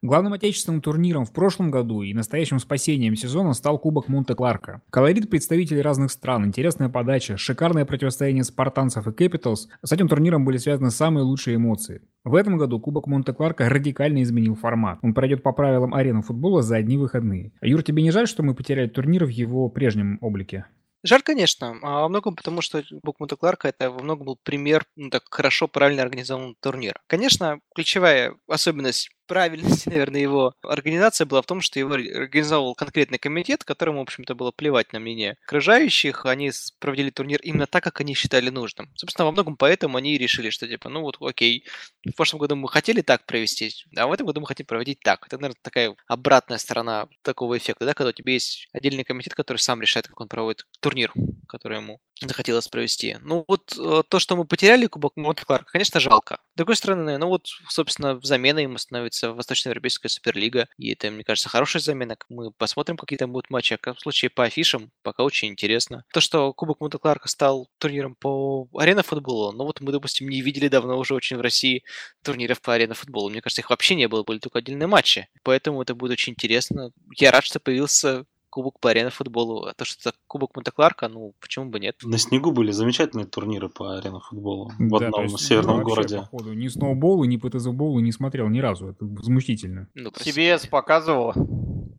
Главным 0.04 0.32
отечественным 0.32 0.80
турниром 0.80 1.24
в 1.24 1.32
прошлом 1.32 1.70
году 1.70 2.02
и 2.02 2.12
настоящим 2.12 2.58
спасением 2.58 3.14
сезона 3.14 3.52
стал 3.52 3.78
Кубок 3.78 4.08
Монте-Кларко. 4.08 4.82
Колорит 4.90 5.30
представителей 5.30 5.80
разных 5.80 6.10
стран, 6.10 6.44
интересная 6.44 6.88
подача, 6.88 7.36
шикарное 7.36 7.84
противостояние 7.84 8.42
спартанцев 8.42 9.06
и 9.06 9.10
Capitals. 9.10 9.68
С 9.80 9.92
этим 9.92 10.08
турниром 10.08 10.44
были 10.44 10.56
связаны 10.56 10.90
самые 10.90 11.22
лучшие 11.22 11.54
эмоции. 11.54 12.02
В 12.24 12.34
этом 12.34 12.58
году 12.58 12.80
Кубок 12.80 13.06
Монте-Кларко 13.06 13.68
радикально 13.68 14.24
изменил 14.24 14.56
формат. 14.56 14.98
Он 15.02 15.14
пройдет 15.14 15.44
по 15.44 15.52
правилам 15.52 15.94
арены 15.94 16.22
футбола 16.22 16.62
за 16.62 16.78
одни 16.78 16.98
выходные. 16.98 17.52
Юр, 17.60 17.84
тебе 17.84 18.02
не 18.02 18.10
жаль, 18.10 18.26
что 18.26 18.42
мы 18.42 18.56
потеряли 18.56 18.88
турнир 18.88 19.24
в 19.24 19.28
его 19.28 19.68
прежнем 19.68 20.18
облике? 20.20 20.66
Жаль, 21.04 21.22
конечно, 21.22 21.78
а 21.82 22.02
во 22.02 22.08
многом 22.08 22.36
потому, 22.36 22.60
что 22.60 22.82
Монте 23.18 23.36
Кларка 23.36 23.68
это 23.68 23.90
во 23.90 24.02
многом 24.02 24.26
был 24.26 24.38
пример 24.40 24.84
ну, 24.94 25.10
так 25.10 25.24
хорошо, 25.30 25.66
правильно 25.66 26.02
организованного 26.02 26.54
турнира. 26.60 27.00
Конечно, 27.08 27.58
ключевая 27.74 28.36
особенность 28.48 29.10
правильность, 29.32 29.86
наверное, 29.86 30.20
его 30.20 30.54
организации 30.62 31.24
была 31.24 31.40
в 31.40 31.46
том, 31.46 31.62
что 31.62 31.78
его 31.78 31.94
организовал 31.94 32.74
конкретный 32.74 33.18
комитет, 33.18 33.64
которому, 33.64 34.00
в 34.00 34.02
общем-то, 34.02 34.34
было 34.34 34.50
плевать 34.50 34.92
на 34.92 35.00
мнение 35.00 35.38
окружающих. 35.46 36.26
Они 36.26 36.50
проводили 36.78 37.08
турнир 37.08 37.40
именно 37.40 37.66
так, 37.66 37.82
как 37.82 38.02
они 38.02 38.12
считали 38.12 38.50
нужным. 38.50 38.90
Собственно, 38.94 39.24
во 39.24 39.32
многом 39.32 39.56
поэтому 39.56 39.96
они 39.96 40.16
и 40.16 40.18
решили, 40.18 40.50
что, 40.50 40.68
типа, 40.68 40.90
ну 40.90 41.00
вот, 41.00 41.16
окей, 41.20 41.64
в 42.04 42.14
прошлом 42.14 42.40
году 42.40 42.56
мы 42.56 42.68
хотели 42.68 43.00
так 43.00 43.24
провести, 43.24 43.72
а 43.96 44.06
в 44.06 44.12
этом 44.12 44.26
году 44.26 44.42
мы 44.42 44.46
хотим 44.46 44.66
проводить 44.66 45.00
так. 45.00 45.26
Это, 45.26 45.38
наверное, 45.38 45.60
такая 45.62 45.96
обратная 46.08 46.58
сторона 46.58 47.08
такого 47.22 47.56
эффекта, 47.56 47.86
да, 47.86 47.94
когда 47.94 48.10
у 48.10 48.12
тебя 48.12 48.34
есть 48.34 48.68
отдельный 48.74 49.04
комитет, 49.04 49.34
который 49.34 49.58
сам 49.58 49.80
решает, 49.80 50.08
как 50.08 50.20
он 50.20 50.28
проводит 50.28 50.66
турнир, 50.80 51.10
который 51.48 51.78
ему 51.78 52.02
захотелось 52.28 52.68
провести. 52.68 53.16
Ну 53.22 53.44
вот 53.46 53.74
э, 53.78 54.02
то, 54.08 54.18
что 54.18 54.36
мы 54.36 54.44
потеряли 54.44 54.86
Кубок 54.86 55.16
Монте 55.16 55.44
Кларка, 55.44 55.72
конечно, 55.72 56.00
жалко. 56.00 56.38
С 56.54 56.56
другой 56.56 56.76
стороны, 56.76 57.18
ну 57.18 57.28
вот, 57.28 57.46
собственно, 57.68 58.20
замена 58.22 58.58
ему 58.60 58.78
становится 58.78 59.32
Восточноевропейская 59.32 60.10
Суперлига, 60.10 60.68
и 60.76 60.92
это, 60.92 61.10
мне 61.10 61.24
кажется, 61.24 61.48
хорошая 61.48 61.82
замена. 61.82 62.16
Мы 62.28 62.50
посмотрим, 62.52 62.96
какие 62.96 63.18
там 63.18 63.32
будут 63.32 63.50
матчи. 63.50 63.78
А 63.84 63.94
в 63.94 64.00
случае 64.00 64.30
по 64.30 64.44
афишам, 64.44 64.90
пока 65.02 65.22
очень 65.22 65.48
интересно. 65.48 66.04
То, 66.12 66.20
что 66.20 66.52
Кубок 66.52 66.80
Монте 66.80 66.98
Кларка 66.98 67.28
стал 67.28 67.68
турниром 67.78 68.14
по 68.14 68.68
арена 68.74 69.02
футболу, 69.02 69.52
ну 69.52 69.64
вот 69.64 69.80
мы, 69.80 69.92
допустим, 69.92 70.28
не 70.28 70.42
видели 70.42 70.68
давно 70.68 70.98
уже 70.98 71.14
очень 71.14 71.36
в 71.36 71.40
России 71.40 71.84
турниров 72.22 72.60
по 72.60 72.74
арена 72.74 72.94
футболу. 72.94 73.30
Мне 73.30 73.40
кажется, 73.40 73.62
их 73.62 73.70
вообще 73.70 73.94
не 73.94 74.08
было, 74.08 74.22
были 74.22 74.38
только 74.38 74.58
отдельные 74.58 74.86
матчи. 74.86 75.28
Поэтому 75.42 75.82
это 75.82 75.94
будет 75.94 76.12
очень 76.12 76.32
интересно. 76.32 76.90
Я 77.16 77.30
рад, 77.30 77.44
что 77.44 77.60
появился 77.60 78.24
кубок 78.52 78.78
по 78.80 78.90
арена 78.90 79.10
футболу. 79.10 79.64
А 79.64 79.72
то, 79.72 79.84
что 79.84 80.10
это 80.10 80.18
кубок 80.26 80.54
Монте-Кларка, 80.54 81.08
ну, 81.08 81.34
почему 81.40 81.70
бы 81.70 81.80
нет? 81.80 81.96
На 82.04 82.18
снегу 82.18 82.52
были 82.52 82.70
замечательные 82.70 83.26
турниры 83.26 83.70
по 83.70 83.96
арена 83.96 84.20
футболу 84.20 84.70
в 84.78 84.98
да, 85.00 85.06
одном 85.06 85.22
есть, 85.24 85.38
северном 85.38 85.78
ну, 85.78 85.82
городе. 85.82 86.16
Вообще, 86.16 86.30
походу, 86.30 86.52
ни 86.52 86.68
сноуболу, 86.68 87.24
ни 87.24 87.38
ПТЗ-болу 87.38 88.00
не 88.00 88.12
смотрел 88.12 88.48
ни 88.48 88.60
разу. 88.60 88.90
Это 88.90 89.04
возмутительно. 89.06 89.88
Ну, 89.94 90.10
CBS 90.10 90.68
показывала. 90.68 91.34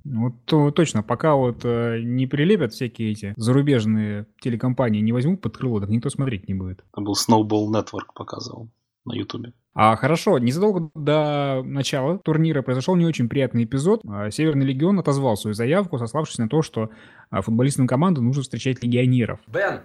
Вот 0.05 0.45
то, 0.45 0.69
точно, 0.69 1.01
пока 1.01 1.33
вот 1.33 1.65
э, 1.65 2.01
не 2.03 2.27
прилепят 2.27 2.74
всякие 2.74 3.13
эти 3.13 3.33
зарубежные 3.36 4.27
телекомпании, 4.41 5.01
не 5.01 5.12
возьмут 5.12 5.41
под 5.41 5.57
крыло, 5.57 5.79
так 5.79 5.89
никто 5.89 6.10
смотреть 6.12 6.48
не 6.48 6.53
будет. 6.53 6.86
Там 6.93 7.03
был 7.03 7.13
Snowball 7.13 7.72
Network 7.72 8.13
показывал 8.13 8.69
на 9.05 9.13
Ютубе. 9.13 9.53
А 9.75 9.96
хорошо, 9.96 10.38
незадолго 10.38 10.92
до 10.94 11.63
начала 11.63 12.20
турнира 12.20 12.62
произошел 12.62 12.96
не 12.96 13.06
очень 13.06 13.27
приятный 13.27 13.63
эпизод. 13.63 14.01
А, 14.08 14.30
Северный 14.30 14.65
легион 14.65 15.00
отозвал 15.00 15.36
свою 15.36 15.56
заявку, 15.56 15.98
сославшись 15.98 16.38
на 16.38 16.48
то, 16.48 16.62
что 16.62 16.92
а, 17.32 17.42
футболистам 17.42 17.88
команды 17.88 18.22
нужно 18.22 18.44
встречать 18.44 18.84
легионеров. 18.84 19.39
Бен, 19.48 19.82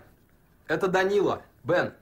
это 0.66 0.88
Данила. 0.88 1.40
Бен, 1.64 1.92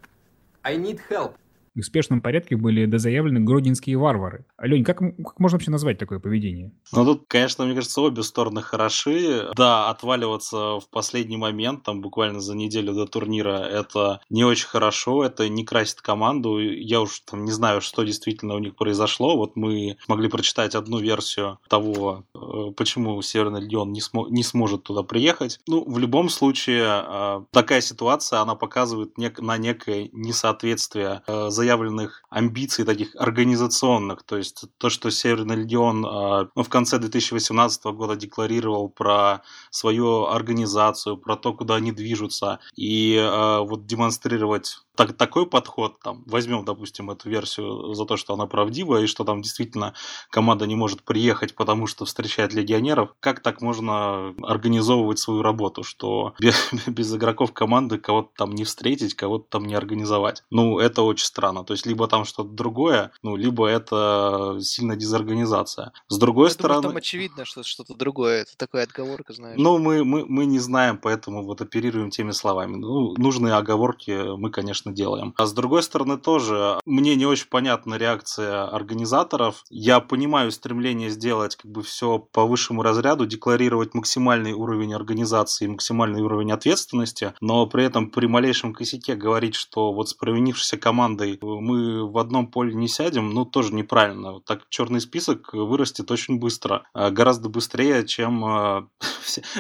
I 0.65 0.77
need 0.77 1.01
help 1.09 1.35
в 1.81 1.85
спешном 1.87 2.21
порядке 2.21 2.57
были 2.57 2.87
дозаявлены 2.87 3.41
гродинские 3.41 3.99
варвары. 3.99 4.47
Лень, 4.61 4.85
как, 4.85 4.99
как 4.99 5.39
можно 5.39 5.57
вообще 5.57 5.71
назвать 5.71 5.99
такое 5.99 6.19
поведение? 6.19 6.73
Ну, 6.93 7.05
тут, 7.05 7.25
конечно, 7.29 7.65
мне 7.65 7.75
кажется, 7.75 8.01
обе 8.01 8.23
стороны 8.23 8.63
хороши. 8.63 9.49
Да, 9.57 9.91
отваливаться 9.91 10.81
в 10.81 10.89
последний 10.91 11.37
момент, 11.37 11.83
там, 11.83 12.01
буквально 12.01 12.41
за 12.41 12.55
неделю 12.55 12.95
до 12.95 13.07
турнира, 13.07 13.59
это 13.59 14.21
не 14.31 14.45
очень 14.45 14.67
хорошо, 14.67 15.25
это 15.25 15.49
не 15.49 15.65
красит 15.65 16.01
команду. 16.01 16.59
Я 16.59 17.01
уж 17.01 17.21
там 17.21 17.45
не 17.45 17.53
знаю, 17.53 17.81
что 17.81 18.03
действительно 18.03 18.55
у 18.55 18.59
них 18.59 18.77
произошло. 18.77 19.37
Вот 19.37 19.57
мы 19.57 19.97
могли 20.09 20.29
прочитать 20.29 20.75
одну 20.75 20.99
версию 20.99 21.59
того, 21.69 22.25
э, 22.35 22.73
почему 22.77 23.21
Северный 23.23 23.61
Легион 23.61 23.93
не, 23.93 24.01
смо- 24.01 24.29
не 24.31 24.43
сможет 24.43 24.85
туда 24.85 25.03
приехать. 25.03 25.61
Ну, 25.67 25.85
в 25.85 25.99
любом 25.99 26.29
случае, 26.29 26.85
э, 27.07 27.41
такая 27.53 27.81
ситуация, 27.81 28.41
она 28.41 28.55
показывает 28.55 29.19
нек- 29.19 29.43
на 29.43 29.57
некое 29.59 30.09
несоответствие 30.13 31.23
э, 31.27 31.51
заявленных 31.67 32.23
амбиций 32.31 32.85
таких 32.85 33.17
организационных. 33.17 34.23
То 34.23 34.37
есть 34.37 34.65
то, 34.79 34.89
что 34.89 35.11
Северный 35.11 35.57
легион 35.57 36.07
а, 36.07 36.49
ну, 36.55 36.63
в 36.63 36.69
конце 36.69 36.99
2018 36.99 37.85
года 37.87 38.15
декларировал 38.15 38.89
про 38.89 39.43
свою 39.71 40.27
организацию, 40.27 41.17
про 41.17 41.37
то, 41.37 41.53
куда 41.53 41.77
они 41.77 41.91
движутся, 41.93 42.61
и 42.77 43.19
а, 43.21 43.61
вот 43.61 43.87
демонстрировать 43.87 44.79
так, 44.97 45.17
такой 45.17 45.47
подход, 45.47 46.01
там, 46.01 46.23
возьмем, 46.27 46.65
допустим, 46.65 47.11
эту 47.11 47.29
версию 47.29 47.95
за 47.95 48.05
то, 48.05 48.17
что 48.17 48.35
она 48.35 48.47
правдивая, 48.47 49.03
и 49.03 49.07
что 49.07 49.25
там 49.25 49.43
действительно 49.43 49.95
команда 50.31 50.67
не 50.67 50.75
может 50.75 51.03
приехать, 51.03 51.55
потому 51.55 51.87
что 51.87 52.05
встречает 52.05 52.53
легионеров, 52.53 53.15
как 53.21 53.41
так 53.41 53.61
можно 53.61 54.35
организовывать 54.43 55.19
свою 55.19 55.43
работу, 55.43 55.83
что 55.83 56.35
без, 56.41 56.57
без 56.87 57.15
игроков 57.15 57.53
команды 57.53 57.99
кого-то 57.99 58.31
там 58.37 58.53
не 58.53 58.65
встретить, 58.65 59.15
кого-то 59.15 59.47
там 59.49 59.67
не 59.67 59.75
организовать. 59.75 60.43
Ну, 60.51 60.79
это 60.79 61.03
очень 61.03 61.27
странно. 61.27 61.65
То 61.65 61.75
есть, 61.75 61.87
либо 61.87 62.09
там 62.09 62.25
что-то 62.25 62.51
другое, 62.51 63.13
ну, 63.23 63.37
либо 63.37 63.67
это 63.67 64.59
сильная 64.61 64.97
дезорганизация. 64.97 65.93
С 66.09 66.19
другой 66.19 66.49
Я 66.49 66.55
стороны... 66.55 66.83
Думаю, 66.83 66.93
там 66.95 66.99
очевидно, 66.99 67.45
что 67.45 67.63
что-то 67.63 67.95
другое. 67.95 68.43
Это 68.43 68.57
такая 68.57 68.85
отговорка, 68.85 69.33
знаешь. 69.33 69.59
Ну, 69.59 69.79
мы, 69.79 70.05
мы, 70.05 70.25
мы 70.27 70.47
не 70.47 70.59
знаем, 70.59 70.99
поэтому 70.99 71.45
вот 71.45 71.61
оперируем 71.61 72.11
теми 72.11 72.31
словами. 72.31 72.77
Ну, 72.77 73.15
нужные 73.17 73.55
оговорки 73.55 74.37
мы, 74.37 74.51
конечно, 74.51 74.86
конечно, 74.87 74.93
делаем. 74.93 75.35
А 75.37 75.47
с 75.47 75.53
другой 75.53 75.83
стороны 75.83 76.19
тоже, 76.19 76.79
мне 76.85 77.17
не 77.17 77.27
очень 77.27 77.49
понятна 77.49 77.95
реакция 77.97 78.65
организаторов. 78.65 79.65
Я 79.71 80.01
понимаю 80.01 80.51
стремление 80.53 81.11
сделать 81.11 81.57
как 81.57 81.71
бы 81.71 81.83
все 81.83 82.19
по 82.19 82.47
высшему 82.47 82.83
разряду, 82.83 83.27
декларировать 83.27 83.95
максимальный 83.95 84.53
уровень 84.53 84.95
организации, 84.95 85.67
максимальный 85.67 86.23
уровень 86.23 86.53
ответственности, 86.53 87.35
но 87.41 87.67
при 87.67 87.85
этом 87.85 88.11
при 88.11 88.27
малейшем 88.27 88.73
косяке 88.73 89.15
говорить, 89.15 89.55
что 89.55 89.93
вот 89.93 90.09
с 90.09 90.15
провинившейся 90.15 90.77
командой 90.77 91.39
мы 91.41 92.11
в 92.11 92.19
одном 92.19 92.47
поле 92.49 92.75
не 92.75 92.89
сядем, 92.89 93.31
ну 93.31 93.45
тоже 93.45 93.75
неправильно. 93.75 94.41
Так 94.41 94.63
черный 94.69 95.01
список 95.01 95.53
вырастет 95.53 96.11
очень 96.11 96.39
быстро, 96.39 96.83
а 96.93 97.11
гораздо 97.11 97.49
быстрее, 97.49 98.07
чем 98.07 98.45
а, 98.45 98.89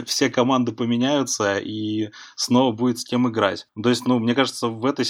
все, 0.04 0.30
команды 0.30 0.72
поменяются 0.72 1.58
и 1.58 2.10
снова 2.36 2.72
будет 2.72 2.98
с 2.98 3.04
кем 3.04 3.28
играть. 3.28 3.66
То 3.82 3.88
есть, 3.88 4.06
ну, 4.06 4.18
мне 4.18 4.34
кажется, 4.34 4.68
в 4.68 4.84
этой 4.84 5.04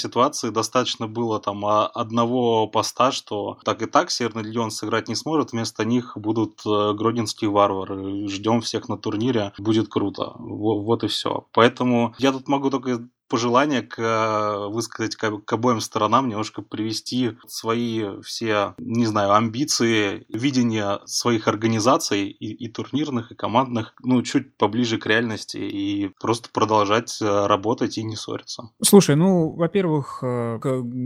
достаточно 0.50 1.06
было 1.08 1.40
там 1.40 1.64
а, 1.64 1.86
одного 1.86 2.66
поста, 2.66 3.12
что 3.12 3.58
так 3.64 3.82
и 3.82 3.86
так 3.86 4.10
Северный 4.10 4.42
Легион 4.42 4.70
сыграть 4.70 5.08
не 5.08 5.14
сможет, 5.14 5.52
вместо 5.52 5.84
них 5.84 6.12
будут 6.16 6.60
э, 6.66 6.92
гродинские 6.92 7.50
варвары. 7.50 8.28
Ждем 8.28 8.60
всех 8.60 8.88
на 8.88 8.96
турнире, 8.96 9.52
будет 9.58 9.88
круто. 9.88 10.32
Вот 10.38 11.04
и 11.04 11.08
все. 11.08 11.46
Поэтому 11.52 12.14
я 12.18 12.32
тут 12.32 12.48
могу 12.48 12.70
только 12.70 13.08
пожелание 13.28 13.82
к, 13.82 13.98
э, 13.98 14.68
высказать 14.68 15.16
к, 15.16 15.38
к 15.44 15.52
обоим 15.52 15.80
сторонам, 15.80 16.28
немножко 16.28 16.62
привести 16.62 17.32
свои 17.46 18.20
все, 18.22 18.74
не 18.78 19.06
знаю, 19.06 19.34
амбиции, 19.34 20.26
видение 20.28 21.00
своих 21.06 21.48
организаций 21.48 22.28
и, 22.28 22.52
и 22.52 22.68
турнирных, 22.68 23.32
и 23.32 23.34
командных, 23.34 23.94
ну, 24.02 24.22
чуть 24.22 24.56
поближе 24.56 24.98
к 24.98 25.06
реальности 25.06 25.58
и 25.58 26.10
просто 26.20 26.48
продолжать 26.52 27.18
э, 27.20 27.46
работать 27.46 27.98
и 27.98 28.04
не 28.04 28.16
ссориться. 28.16 28.70
Слушай, 28.82 29.16
ну, 29.16 29.50
во-первых, 29.50 30.20
э, 30.22 30.58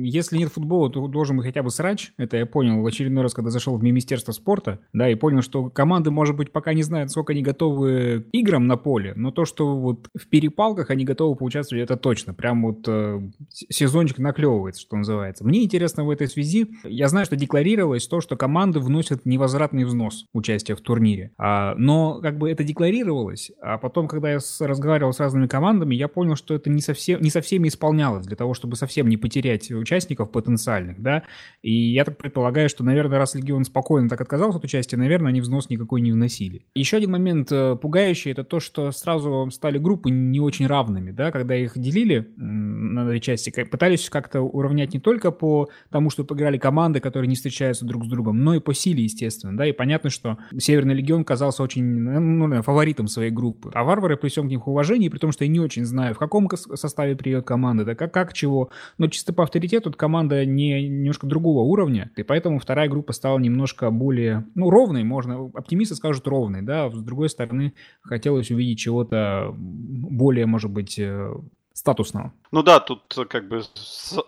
если 0.03 0.39
нет 0.39 0.53
футбола, 0.53 0.91
то 0.91 1.07
должен 1.09 1.37
быть 1.37 1.47
хотя 1.47 1.63
бы 1.63 1.71
срач. 1.71 2.13
Это 2.17 2.37
я 2.37 2.47
понял 2.47 2.83
в 2.83 2.87
очередной 2.87 3.23
раз, 3.23 3.35
когда 3.35 3.51
зашел 3.51 3.77
в 3.77 3.83
Министерство 3.83 4.33
спорта, 4.33 4.81
да, 4.93 5.09
и 5.09 5.15
понял, 5.15 5.43
что 5.43 5.71
команды, 5.71 6.11
может 6.11 6.37
быть, 6.37 6.53
пока 6.53 6.75
не 6.75 6.83
знают, 6.83 7.11
сколько 7.11 7.33
они 7.33 7.43
готовы 7.43 8.27
играм 8.33 8.67
на 8.67 8.77
поле, 8.77 9.15
но 9.17 9.31
то, 9.31 9.45
что 9.45 9.77
вот 9.77 10.09
в 10.15 10.29
перепалках 10.29 10.91
они 10.91 11.05
готовы 11.05 11.37
поучаствовать, 11.37 11.85
это 11.85 11.97
точно. 11.97 12.10
Прям 12.35 12.63
вот 12.63 12.85
э, 12.87 13.21
сезончик 13.49 14.19
наклевывается, 14.19 14.83
что 14.83 14.97
называется. 14.97 15.45
Мне 15.45 15.65
интересно 15.65 16.05
в 16.05 16.11
этой 16.11 16.29
связи, 16.29 16.69
я 16.85 17.09
знаю, 17.09 17.27
что 17.27 17.37
декларировалось 17.37 18.07
то, 18.07 18.21
что 18.21 18.37
команды 18.37 18.81
вносят 18.81 19.25
невозвратный 19.27 19.85
взнос 19.85 20.27
участия 20.33 20.75
в 20.75 20.81
турнире. 20.81 21.33
А, 21.39 21.75
но 21.77 22.21
как 22.21 22.39
бы 22.39 22.51
это 22.51 22.65
декларировалось, 22.65 23.53
а 23.61 23.79
потом, 23.79 24.09
когда 24.09 24.33
я 24.33 24.41
с, 24.41 24.61
разговаривал 24.61 25.13
с 25.13 25.21
разными 25.21 25.47
командами, 25.47 25.95
я 25.95 26.09
понял, 26.09 26.37
что 26.37 26.55
это 26.55 26.71
не, 26.71 26.81
совсем, 26.81 27.21
не 27.21 27.31
со 27.31 27.41
всеми 27.41 27.69
исполнялось, 27.69 28.27
для 28.27 28.37
того, 28.37 28.55
чтобы 28.55 28.77
совсем 28.77 29.09
не 29.09 29.17
потерять 29.17 29.71
участников 29.71 30.31
потенциальных, 30.31 31.01
да. 31.01 31.23
И 31.63 31.73
я 31.93 32.05
так 32.05 32.19
предполагаю, 32.19 32.69
что, 32.69 32.85
наверное, 32.85 33.19
раз 33.19 33.35
Легион 33.35 33.65
спокойно 33.65 34.09
так 34.09 34.21
отказался 34.21 34.59
от 34.59 34.65
участия, 34.65 34.97
наверное, 34.97 35.31
они 35.31 35.41
взнос 35.41 35.71
никакой 35.71 36.01
не 36.01 36.13
вносили. 36.13 36.67
Еще 36.75 36.97
один 36.97 37.11
момент 37.11 37.53
э, 37.53 37.77
пугающий, 37.77 38.33
это 38.33 38.45
то, 38.45 38.61
что 38.61 38.91
сразу 38.93 39.49
стали 39.53 39.79
группы 39.79 40.11
не 40.11 40.41
очень 40.41 40.67
равными, 40.67 41.11
да, 41.11 41.31
когда 41.31 41.57
их 41.57 41.79
делили 41.79 42.00
на 42.07 43.07
две 43.07 43.21
части, 43.21 43.51
пытались 43.51 44.09
как-то 44.09 44.41
уравнять 44.41 44.95
не 44.95 45.01
только 45.01 45.31
по 45.31 45.69
тому, 45.91 46.11
что 46.11 46.25
поиграли 46.25 46.59
команды, 46.59 47.01
которые 47.01 47.29
не 47.29 47.35
встречаются 47.35 47.85
друг 47.85 48.05
с 48.05 48.09
другом, 48.09 48.43
но 48.43 48.55
и 48.55 48.61
по 48.61 48.75
силе, 48.75 49.05
естественно, 49.05 49.57
да, 49.57 49.67
и 49.67 49.73
понятно, 49.73 50.11
что 50.11 50.39
Северный 50.57 50.95
Легион 50.95 51.25
казался 51.25 51.63
очень, 51.63 51.85
ну, 51.85 52.63
фаворитом 52.63 53.09
своей 53.09 53.31
группы, 53.31 53.71
а 53.75 53.85
варвары 53.85 54.17
при 54.17 54.29
всем 54.29 54.47
к 54.47 54.51
них 54.51 54.67
уважении, 54.67 55.09
при 55.09 55.19
том, 55.19 55.33
что 55.33 55.45
я 55.45 55.51
не 55.51 55.61
очень 55.61 55.85
знаю, 55.85 56.15
в 56.15 56.19
каком 56.19 56.49
составе 56.51 57.17
приедет 57.17 57.47
команда, 57.47 57.85
да, 57.85 57.95
как, 57.95 58.13
как 58.13 58.33
чего, 58.33 58.71
но 58.99 59.09
чисто 59.09 59.33
по 59.33 59.43
авторитету 59.43 59.91
тут 59.91 59.97
команда 59.97 60.45
не 60.45 60.89
немножко 60.89 61.27
другого 61.27 61.63
уровня, 61.63 62.11
и 62.17 62.23
поэтому 62.23 62.59
вторая 62.59 62.89
группа 62.89 63.13
стала 63.13 63.39
немножко 63.39 63.91
более, 63.91 64.47
ну, 64.55 64.71
ровной, 64.71 65.05
можно, 65.05 65.51
оптимисты 65.55 65.95
скажут 65.95 66.27
ровной, 66.27 66.63
да, 66.63 66.91
с 66.91 67.03
другой 67.03 67.29
стороны, 67.29 67.75
хотелось 68.03 68.51
увидеть 68.51 68.79
чего-то 68.79 69.55
более, 69.57 70.47
может 70.47 70.71
быть, 70.71 70.99
э, 70.99 71.33
статусного. 71.81 72.33
Ну 72.53 72.63
да, 72.63 72.79
тут 72.79 73.17
как 73.31 73.49
бы 73.49 73.63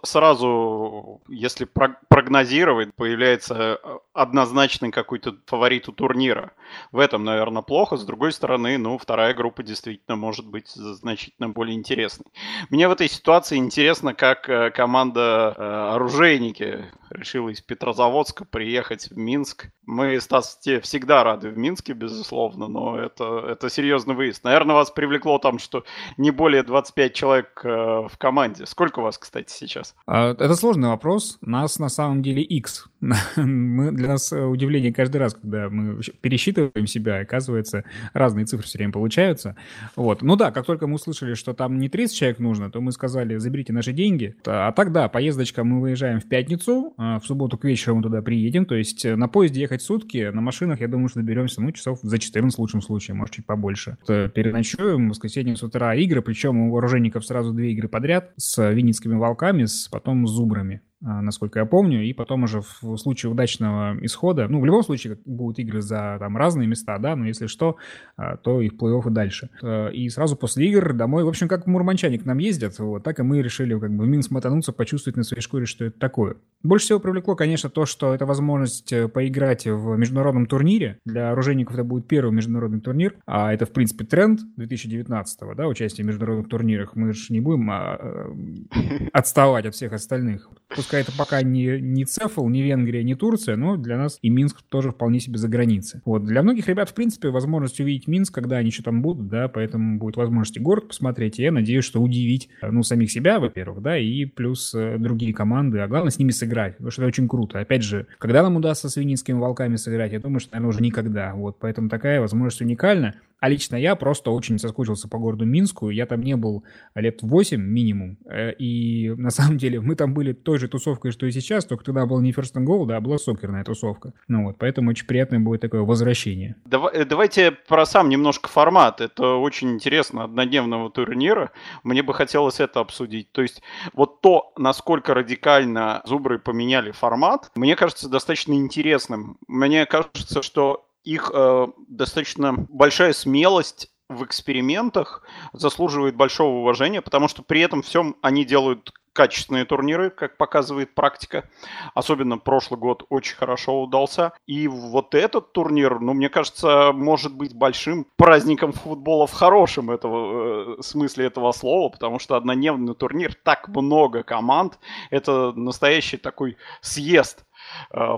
сразу, 0.02 1.20
если 1.28 1.66
прогнозировать, 2.08 2.94
появляется 2.94 3.78
э, 3.82 3.98
однозначный 4.14 4.90
какой-то 4.90 5.36
фаворит 5.44 5.86
у 5.88 5.92
турнира. 5.92 6.52
В 6.92 6.98
этом, 6.98 7.24
наверное, 7.24 7.60
плохо. 7.60 7.98
С 7.98 8.04
другой 8.04 8.32
стороны, 8.32 8.78
ну, 8.78 8.96
вторая 8.96 9.34
группа 9.34 9.62
действительно 9.62 10.16
может 10.16 10.46
быть 10.46 10.68
значительно 10.68 11.50
более 11.50 11.76
интересной. 11.76 12.26
Мне 12.70 12.88
в 12.88 12.92
этой 12.92 13.08
ситуации 13.08 13.58
интересно, 13.58 14.14
как 14.14 14.48
э, 14.48 14.70
команда 14.70 15.54
э, 15.54 15.62
оружейники 15.94 16.86
решила 17.10 17.50
из 17.50 17.60
Петрозаводска 17.60 18.46
приехать 18.46 19.10
в 19.10 19.18
Минск. 19.18 19.66
Мы, 19.84 20.18
Стас, 20.20 20.58
те 20.58 20.80
всегда 20.80 21.22
рады 21.22 21.50
в 21.50 21.58
Минске, 21.58 21.92
безусловно, 21.92 22.68
но 22.68 22.98
это, 22.98 23.44
это 23.46 23.68
серьезный 23.68 24.14
выезд. 24.14 24.44
Наверное, 24.44 24.76
вас 24.76 24.90
привлекло 24.90 25.38
там, 25.38 25.58
что 25.58 25.84
не 26.16 26.30
более 26.30 26.62
25 26.62 27.12
человек 27.14 27.41
э, 27.64 27.68
в 27.68 28.12
команде. 28.18 28.66
Сколько 28.66 29.00
у 29.00 29.02
вас, 29.02 29.18
кстати, 29.18 29.50
сейчас? 29.52 29.94
А, 30.07 30.33
это 30.33 30.55
сложный 30.55 30.88
вопрос. 30.88 31.38
Нас 31.40 31.78
на 31.78 31.88
самом 31.88 32.22
деле 32.22 32.42
X. 32.42 32.87
мы, 33.37 33.90
для 33.92 34.09
нас 34.09 34.33
э, 34.33 34.44
удивление 34.44 34.92
каждый 34.92 35.16
раз, 35.16 35.35
когда 35.35 35.68
мы 35.68 36.00
пересчитываем 36.20 36.87
себя, 36.87 37.18
оказывается, 37.20 37.85
разные 38.12 38.46
цифры 38.46 38.66
все 38.66 38.78
время 38.78 38.92
получаются. 38.92 39.57
Вот. 39.96 40.22
Ну 40.22 40.37
да, 40.37 40.52
как 40.52 40.66
только 40.66 40.87
мы 40.87 40.94
услышали, 40.94 41.35
что 41.35 41.52
там 41.52 41.78
не 41.78 41.88
30 41.88 42.16
человек 42.16 42.38
нужно, 42.38 42.70
то 42.70 42.81
мы 42.81 42.92
сказали, 42.92 43.37
заберите 43.37 43.72
наши 43.72 43.92
деньги. 43.92 44.37
А 44.46 44.72
так 44.72 44.92
да, 44.92 45.09
поездочка, 45.09 45.64
мы 45.64 45.81
выезжаем 45.81 46.20
в 46.20 46.28
пятницу, 46.28 46.94
а 46.96 47.18
в 47.18 47.26
субботу 47.26 47.59
к 47.59 47.64
вечеру 47.64 47.96
мы 47.96 48.02
туда 48.02 48.22
приедем, 48.22 48.66
то 48.66 48.74
есть 48.74 49.05
э, 49.05 49.16
на 49.16 49.28
поезде 49.28 49.61
ехать 49.61 49.83
сутки, 49.83 50.31
на 50.31 50.40
машинах, 50.40 50.81
я 50.81 50.88
думаю, 50.88 51.09
что 51.09 51.20
доберемся, 51.20 51.61
ну, 51.61 51.72
часов 51.72 51.98
за 52.02 52.18
14 52.18 52.57
в 52.57 52.61
лучшем 52.61 52.83
случае, 52.83 53.14
может, 53.14 53.35
чуть 53.35 53.46
побольше. 53.46 53.96
Переночуем, 54.07 55.07
в 55.07 55.11
воскресенье 55.11 55.57
с 55.57 55.62
утра 55.62 55.94
игры, 55.94 56.22
причем 56.22 56.59
у 56.61 56.70
вооруженников 56.70 57.21
сразу 57.22 57.52
две 57.52 57.72
игры 57.72 57.88
подряд 57.88 58.32
с 58.37 58.70
винницкими 58.70 59.14
волками, 59.14 59.64
с, 59.64 59.88
потом 59.88 60.26
с 60.26 60.30
зубрами. 60.30 60.82
А, 61.04 61.20
насколько 61.20 61.58
я 61.58 61.64
помню, 61.64 62.04
и 62.04 62.12
потом 62.12 62.44
уже 62.44 62.62
в 62.80 62.96
случае 62.96 63.32
удачного 63.32 63.96
исхода, 64.02 64.46
ну, 64.48 64.60
в 64.60 64.64
любом 64.64 64.84
случае 64.84 65.18
будут 65.24 65.58
игры 65.58 65.82
за 65.82 66.16
там 66.20 66.36
разные 66.36 66.68
места, 66.68 66.98
да, 66.98 67.16
но 67.16 67.26
если 67.26 67.46
что, 67.46 67.76
а, 68.16 68.36
то 68.36 68.60
и 68.60 68.68
в 68.68 68.74
плей-офф 68.74 69.08
и 69.08 69.10
дальше. 69.10 69.50
Э, 69.62 69.92
и 69.92 70.08
сразу 70.08 70.36
после 70.36 70.68
игр 70.68 70.92
домой, 70.92 71.24
в 71.24 71.28
общем, 71.28 71.48
как 71.48 71.66
мурманчане 71.66 72.18
к 72.18 72.24
нам 72.24 72.38
ездят, 72.38 72.78
вот, 72.78 73.02
так 73.02 73.18
и 73.18 73.22
мы 73.22 73.42
решили 73.42 73.78
как 73.78 73.90
бы 73.90 74.04
в 74.04 74.08
Минск 74.08 74.30
мотануться, 74.30 74.72
почувствовать 74.72 75.16
на 75.16 75.24
своей 75.24 75.42
шкуре, 75.42 75.66
что 75.66 75.84
это 75.84 75.98
такое. 75.98 76.36
Больше 76.62 76.86
всего 76.86 77.00
привлекло, 77.00 77.34
конечно, 77.34 77.68
то, 77.68 77.86
что 77.86 78.14
это 78.14 78.24
возможность 78.24 78.92
э, 78.92 79.08
поиграть 79.08 79.66
в 79.66 79.96
международном 79.96 80.46
турнире. 80.46 80.98
Для 81.04 81.32
оружейников 81.32 81.74
это 81.74 81.84
будет 81.84 82.06
первый 82.06 82.32
международный 82.32 82.80
турнир, 82.80 83.16
а 83.26 83.52
это, 83.52 83.66
в 83.66 83.72
принципе, 83.72 84.04
тренд 84.04 84.40
2019 84.56 85.40
да, 85.56 85.66
участие 85.66 86.04
в 86.04 86.08
международных 86.08 86.48
турнирах. 86.48 86.94
Мы 86.94 87.12
же 87.12 87.32
не 87.32 87.40
будем 87.40 87.68
а, 87.70 87.98
э, 88.00 89.08
отставать 89.12 89.66
от 89.66 89.74
всех 89.74 89.92
остальных. 89.92 90.48
Пускай 90.68 90.91
это 90.96 91.12
пока 91.16 91.42
не, 91.42 91.81
не 91.81 92.05
Цефл, 92.05 92.48
не 92.48 92.62
Венгрия, 92.62 93.02
не 93.02 93.14
Турция, 93.14 93.57
но 93.57 93.76
для 93.76 93.96
нас 93.96 94.18
и 94.22 94.31
Минск 94.31 94.62
тоже 94.62 94.90
вполне 94.90 95.20
себе 95.20 95.38
за 95.38 95.48
границей. 95.48 96.00
Вот. 96.05 96.24
Для 96.24 96.42
многих 96.42 96.68
ребят, 96.68 96.90
в 96.90 96.94
принципе, 96.94 97.28
возможность 97.28 97.81
увидеть 97.81 98.07
Минск, 98.07 98.35
когда 98.35 98.57
они 98.57 98.68
еще 98.68 98.83
там 98.83 99.02
будут, 99.02 99.28
да, 99.28 99.48
поэтому 99.48 99.98
будет 99.98 100.16
возможность 100.16 100.57
и 100.57 100.61
город 100.61 100.88
посмотреть, 100.88 101.38
и 101.38 101.42
я 101.42 101.52
надеюсь, 101.52 101.85
что 101.85 102.00
удивить, 102.00 102.48
ну, 102.62 102.83
самих 102.83 103.11
себя, 103.11 103.40
во-первых, 103.40 103.83
да, 103.83 103.98
и 103.98 104.24
плюс 104.24 104.74
э, 104.74 104.96
другие 104.98 105.35
команды, 105.35 105.78
а 105.78 105.88
главное 105.88 106.11
с 106.11 106.18
ними 106.18 106.31
сыграть, 106.31 106.72
потому 106.72 106.90
что 106.90 107.02
это 107.02 107.09
очень 107.09 107.28
круто. 107.28 107.61
Опять 107.61 107.83
же, 107.83 108.07
когда 108.18 108.42
нам 108.42 108.57
удастся 108.57 108.88
с 108.88 108.96
Винницкими 108.96 109.38
волками 109.38 109.76
сыграть, 109.76 110.12
я 110.12 110.20
думаю, 110.20 110.40
что, 110.40 110.52
наверное, 110.52 110.68
уже 110.70 110.83
никогда. 110.83 111.35
Вот, 111.35 111.59
поэтому 111.59 111.88
такая 111.88 112.20
возможность 112.20 112.61
уникальна. 112.61 113.14
А 113.42 113.48
лично 113.48 113.74
я 113.74 113.96
просто 113.96 114.31
очень 114.31 114.57
соскучился 114.61 115.09
по 115.09 115.18
городу 115.18 115.44
Минску. 115.44 115.90
Я 115.90 116.07
там 116.07 116.20
не 116.22 116.37
был 116.37 116.62
лет 116.94 117.22
8 117.22 117.61
минимум. 117.61 118.16
Э, 118.24 118.52
и 118.52 119.11
на 119.16 119.31
самом 119.31 119.59
деле 119.59 119.81
мы 119.81 119.96
там 119.96 120.14
были 120.14 120.33
той 120.33 120.61
же 120.61 120.68
тусовкой, 120.68 121.11
что 121.11 121.26
и 121.26 121.33
сейчас, 121.33 121.64
только 121.64 121.83
тогда 121.83 122.07
был 122.07 122.20
не 122.20 122.31
First 122.31 122.55
and 122.55 122.64
Goal, 122.64 122.87
да, 122.87 122.98
а 122.98 123.00
была 123.00 123.18
сокерная 123.18 123.64
тусовка. 123.64 124.12
Ну 124.28 124.44
вот, 124.44 124.59
поэтому 124.59 124.90
очень 124.90 125.07
приятное 125.07 125.40
будет 125.40 125.61
такое 125.61 125.81
возвращение. 125.81 126.55
Давай, 126.66 126.94
э, 126.94 127.05
давайте 127.05 127.50
про 127.50 127.85
сам 127.85 128.11
немножко 128.11 128.48
формат. 128.48 129.00
Это 129.00 129.35
очень 129.35 129.72
интересно, 129.72 130.22
однодневного 130.22 130.88
турнира. 130.88 131.50
Мне 131.83 132.05
бы 132.05 132.14
хотелось 132.14 132.61
это 132.61 132.78
обсудить. 132.78 133.33
То 133.33 133.42
есть 133.42 133.61
вот 133.92 134.20
то, 134.20 134.52
насколько 134.57 135.14
радикально 135.14 136.00
Зубры 136.05 136.38
поменяли 136.38 136.92
формат, 136.92 137.50
мне 137.57 137.74
кажется 137.74 138.09
достаточно 138.09 138.52
интересным. 138.52 139.37
Мне 139.48 139.85
кажется, 139.85 140.42
что 140.42 140.87
их 141.04 141.30
э, 141.32 141.66
достаточно 141.88 142.54
большая 142.68 143.12
смелость 143.12 143.90
в 144.08 144.24
экспериментах 144.24 145.22
заслуживает 145.52 146.16
большого 146.16 146.58
уважения, 146.58 147.00
потому 147.00 147.28
что 147.28 147.42
при 147.42 147.60
этом 147.60 147.82
всем 147.82 148.16
они 148.20 148.44
делают 148.44 148.92
качественные 149.12 149.64
турниры, 149.64 150.10
как 150.10 150.36
показывает 150.36 150.94
практика. 150.94 151.48
Особенно 151.94 152.38
прошлый 152.38 152.80
год 152.80 153.04
очень 153.10 153.36
хорошо 153.36 153.82
удался. 153.82 154.32
И 154.46 154.68
вот 154.68 155.14
этот 155.14 155.52
турнир, 155.52 156.00
ну, 156.00 156.14
мне 156.14 156.28
кажется, 156.28 156.92
может 156.92 157.34
быть 157.34 157.54
большим 157.54 158.06
праздником 158.16 158.72
футбола 158.72 159.26
в 159.26 159.32
хорошем 159.32 159.90
этого, 159.90 160.78
э, 160.78 160.82
смысле 160.82 161.26
этого 161.26 161.52
слова, 161.52 161.90
потому 161.90 162.18
что 162.18 162.36
однодневный 162.36 162.94
турнир, 162.94 163.34
так 163.34 163.68
много 163.68 164.22
команд, 164.22 164.78
это 165.10 165.52
настоящий 165.52 166.16
такой 166.16 166.56
съезд 166.80 167.44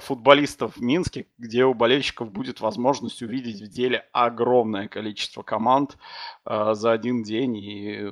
футболистов 0.00 0.76
в 0.76 0.82
Минске, 0.82 1.26
где 1.38 1.64
у 1.64 1.74
болельщиков 1.74 2.30
будет 2.30 2.60
возможность 2.60 3.22
увидеть 3.22 3.60
в 3.60 3.68
деле 3.68 4.04
огромное 4.12 4.88
количество 4.88 5.42
команд 5.42 5.96
э, 6.46 6.74
за 6.74 6.92
один 6.92 7.22
день. 7.22 7.56
И, 7.56 7.98
э, 8.00 8.10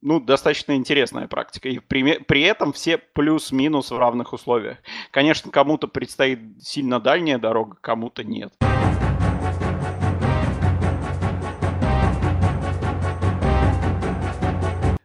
ну, 0.00 0.20
достаточно 0.20 0.76
интересная 0.76 1.28
практика. 1.28 1.68
И 1.68 1.78
при, 1.78 2.18
при 2.18 2.42
этом 2.42 2.72
все 2.72 2.98
плюс-минус 2.98 3.90
в 3.90 3.98
равных 3.98 4.32
условиях. 4.32 4.78
Конечно, 5.10 5.50
кому-то 5.50 5.88
предстоит 5.88 6.40
сильно 6.62 7.00
дальняя 7.00 7.38
дорога, 7.38 7.76
кому-то 7.80 8.24
нет. 8.24 8.52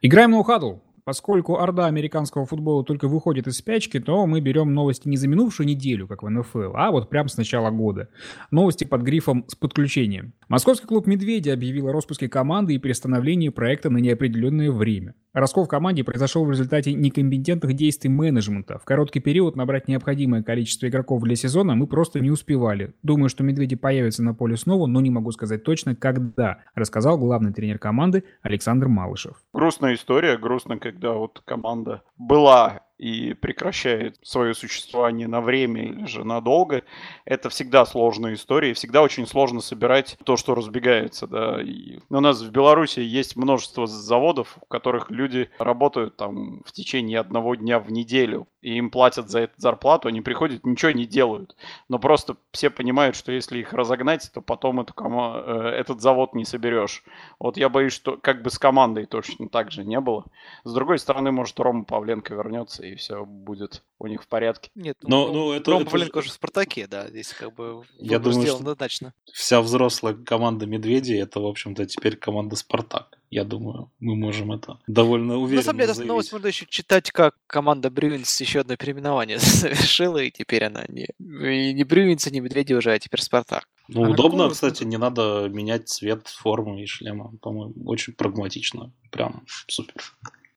Играем 0.01 0.31
на 0.31 0.39
ухадл. 0.39 0.84
Поскольку 1.05 1.59
орда 1.59 1.85
американского 1.85 2.47
футбола 2.47 2.83
только 2.83 3.07
выходит 3.07 3.45
из 3.45 3.57
спячки, 3.57 3.99
то 3.99 4.25
мы 4.25 4.41
берем 4.41 4.73
новости 4.73 5.07
не 5.07 5.17
за 5.17 5.27
минувшую 5.27 5.67
неделю, 5.67 6.07
как 6.07 6.23
в 6.23 6.29
НФЛ, 6.29 6.71
а 6.73 6.89
вот 6.89 7.11
прямо 7.11 7.29
с 7.29 7.37
начала 7.37 7.69
года. 7.69 8.09
Новости 8.49 8.85
под 8.85 9.03
грифом 9.03 9.45
«С 9.47 9.53
подключением». 9.53 10.33
Московский 10.47 10.87
клуб 10.87 11.05
«Медведи» 11.05 11.49
объявил 11.49 11.89
о 11.89 11.93
распуске 11.93 12.27
команды 12.27 12.73
и 12.73 12.79
перестановлении 12.79 13.49
проекта 13.49 13.91
на 13.91 13.97
неопределенное 13.99 14.71
время. 14.71 15.13
Раскол 15.35 15.65
в 15.65 15.67
команде 15.67 16.03
произошел 16.05 16.45
в 16.45 16.49
результате 16.49 16.93
некомпетентных 16.93 17.73
действий 17.73 18.09
менеджмента. 18.09 18.79
В 18.79 18.85
короткий 18.85 19.19
период 19.19 19.57
набрать 19.57 19.89
необходимое 19.89 20.43
количество 20.43 20.87
игроков 20.87 21.21
для 21.23 21.35
сезона 21.35 21.75
мы 21.75 21.87
просто 21.87 22.21
не 22.21 22.31
успевали. 22.31 22.93
Думаю, 23.03 23.27
что 23.27 23.43
медведи 23.43 23.75
появятся 23.75 24.23
на 24.23 24.33
поле 24.33 24.55
снова, 24.55 24.87
но 24.87 25.01
не 25.01 25.09
могу 25.09 25.31
сказать 25.31 25.63
точно, 25.63 25.93
когда, 25.93 26.59
рассказал 26.73 27.17
главный 27.17 27.51
тренер 27.51 27.79
команды 27.79 28.23
Александр 28.43 28.87
Малышев. 28.87 29.35
Грустная 29.53 29.95
история, 29.95 30.37
грустно, 30.37 30.79
когда 30.95 31.11
вот 31.13 31.41
команда 31.45 32.03
была 32.17 32.81
и 32.97 33.33
прекращает 33.33 34.17
свое 34.21 34.53
существование 34.53 35.27
на 35.27 35.41
время 35.41 35.83
или 35.83 36.05
же 36.05 36.23
надолго, 36.23 36.83
это 37.25 37.49
всегда 37.49 37.85
сложная 37.85 38.35
история, 38.35 38.71
и 38.71 38.73
всегда 38.73 39.01
очень 39.01 39.27
сложно 39.27 39.61
собирать 39.61 40.17
то, 40.23 40.37
что 40.37 40.55
разбегается, 40.55 41.27
да. 41.27 41.61
И 41.61 41.99
у 42.09 42.19
нас 42.19 42.41
в 42.41 42.51
Беларуси 42.51 42.99
есть 43.01 43.35
множество 43.35 43.87
заводов, 43.87 44.57
в 44.63 44.67
которых 44.67 45.11
люди 45.11 45.49
работают 45.59 46.15
там 46.15 46.61
в 46.65 46.71
течение 46.71 47.19
одного 47.19 47.55
дня 47.55 47.79
в 47.79 47.91
неделю, 47.91 48.47
и 48.61 48.77
им 48.77 48.89
платят 48.89 49.29
за 49.29 49.41
это 49.41 49.53
зарплату, 49.57 50.07
они 50.07 50.21
приходят, 50.21 50.65
ничего 50.65 50.91
не 50.91 51.05
делают. 51.05 51.55
Но 51.89 51.99
просто 51.99 52.37
все 52.51 52.69
понимают, 52.69 53.15
что 53.15 53.31
если 53.31 53.59
их 53.59 53.73
разогнать, 53.73 54.31
то 54.33 54.41
потом 54.41 54.79
эту 54.79 54.93
кома- 54.93 55.43
э, 55.45 55.69
этот 55.79 56.01
завод 56.01 56.33
не 56.33 56.45
соберешь. 56.45 57.03
Вот 57.39 57.57
я 57.57 57.69
боюсь, 57.69 57.93
что 57.93 58.17
как 58.17 58.41
бы 58.41 58.49
с 58.49 58.57
командой 58.57 59.05
точно 59.05 59.49
так 59.49 59.71
же 59.71 59.83
не 59.83 59.99
было. 59.99 60.25
С 60.63 60.73
другой 60.73 60.99
стороны, 60.99 61.31
может, 61.31 61.59
Рома 61.59 61.83
Павленко 61.83 62.33
вернется, 62.33 62.84
и 62.91 62.95
все 62.95 63.25
будет 63.25 63.83
у 63.99 64.07
них 64.07 64.23
в 64.23 64.27
порядке. 64.27 64.69
Нет, 64.75 64.97
Но- 65.01 65.31
ну, 65.31 65.51
это- 65.53 65.71
Рома 65.71 65.83
это 65.83 65.91
Павленко 65.91 66.19
же- 66.21 66.25
уже 66.25 66.29
в 66.29 66.33
«Спартаке», 66.33 66.87
да, 66.87 67.07
здесь 67.07 67.29
как 67.33 67.53
бы 67.55 67.83
Я 67.97 68.19
думаю, 68.19 68.33
сделан 68.41 68.47
что- 68.47 68.57
однозначно. 68.71 69.13
Вся 69.31 69.61
взрослая 69.61 70.13
команда 70.13 70.65
Медведей 70.65 71.19
это, 71.21 71.39
в 71.39 71.45
общем-то, 71.45 71.85
теперь 71.85 72.17
команда 72.17 72.55
Спартак. 72.55 73.17
Я 73.31 73.43
думаю, 73.43 73.91
мы 73.99 74.15
можем 74.15 74.51
это 74.51 74.79
довольно 74.87 75.37
уверенно 75.37 75.57
На 75.61 75.63
самом 75.63 75.79
деле, 75.79 75.93
заявить. 75.93 76.07
новость 76.09 76.31
можно 76.31 76.47
еще 76.47 76.65
читать, 76.69 77.11
как 77.11 77.35
команда 77.47 77.89
Брюинс 77.89 78.39
еще 78.41 78.59
одно 78.61 78.75
переименование 78.77 79.37
совершила, 79.39 80.17
и 80.19 80.31
теперь 80.31 80.63
она 80.65 80.85
не, 80.87 81.07
и 81.19 81.73
не 81.73 81.83
Брюинс, 81.83 82.27
и 82.27 82.31
не 82.31 82.39
Медведи 82.41 82.73
уже, 82.73 82.91
а 82.91 82.99
теперь 82.99 83.21
Спартак. 83.21 83.67
Ну, 83.87 84.03
А 84.05 84.09
удобно, 84.09 84.37
какого 84.43 84.53
кстати, 84.53 84.83
не 84.83 84.97
надо 84.97 85.47
менять 85.49 85.87
цвет 85.89 86.27
формы 86.27 86.81
и 86.81 86.85
шлема. 86.87 87.33
По-моему, 87.41 87.73
очень 87.85 88.13
прагматично. 88.13 88.91
Прям 89.11 89.45
супер. 89.67 90.01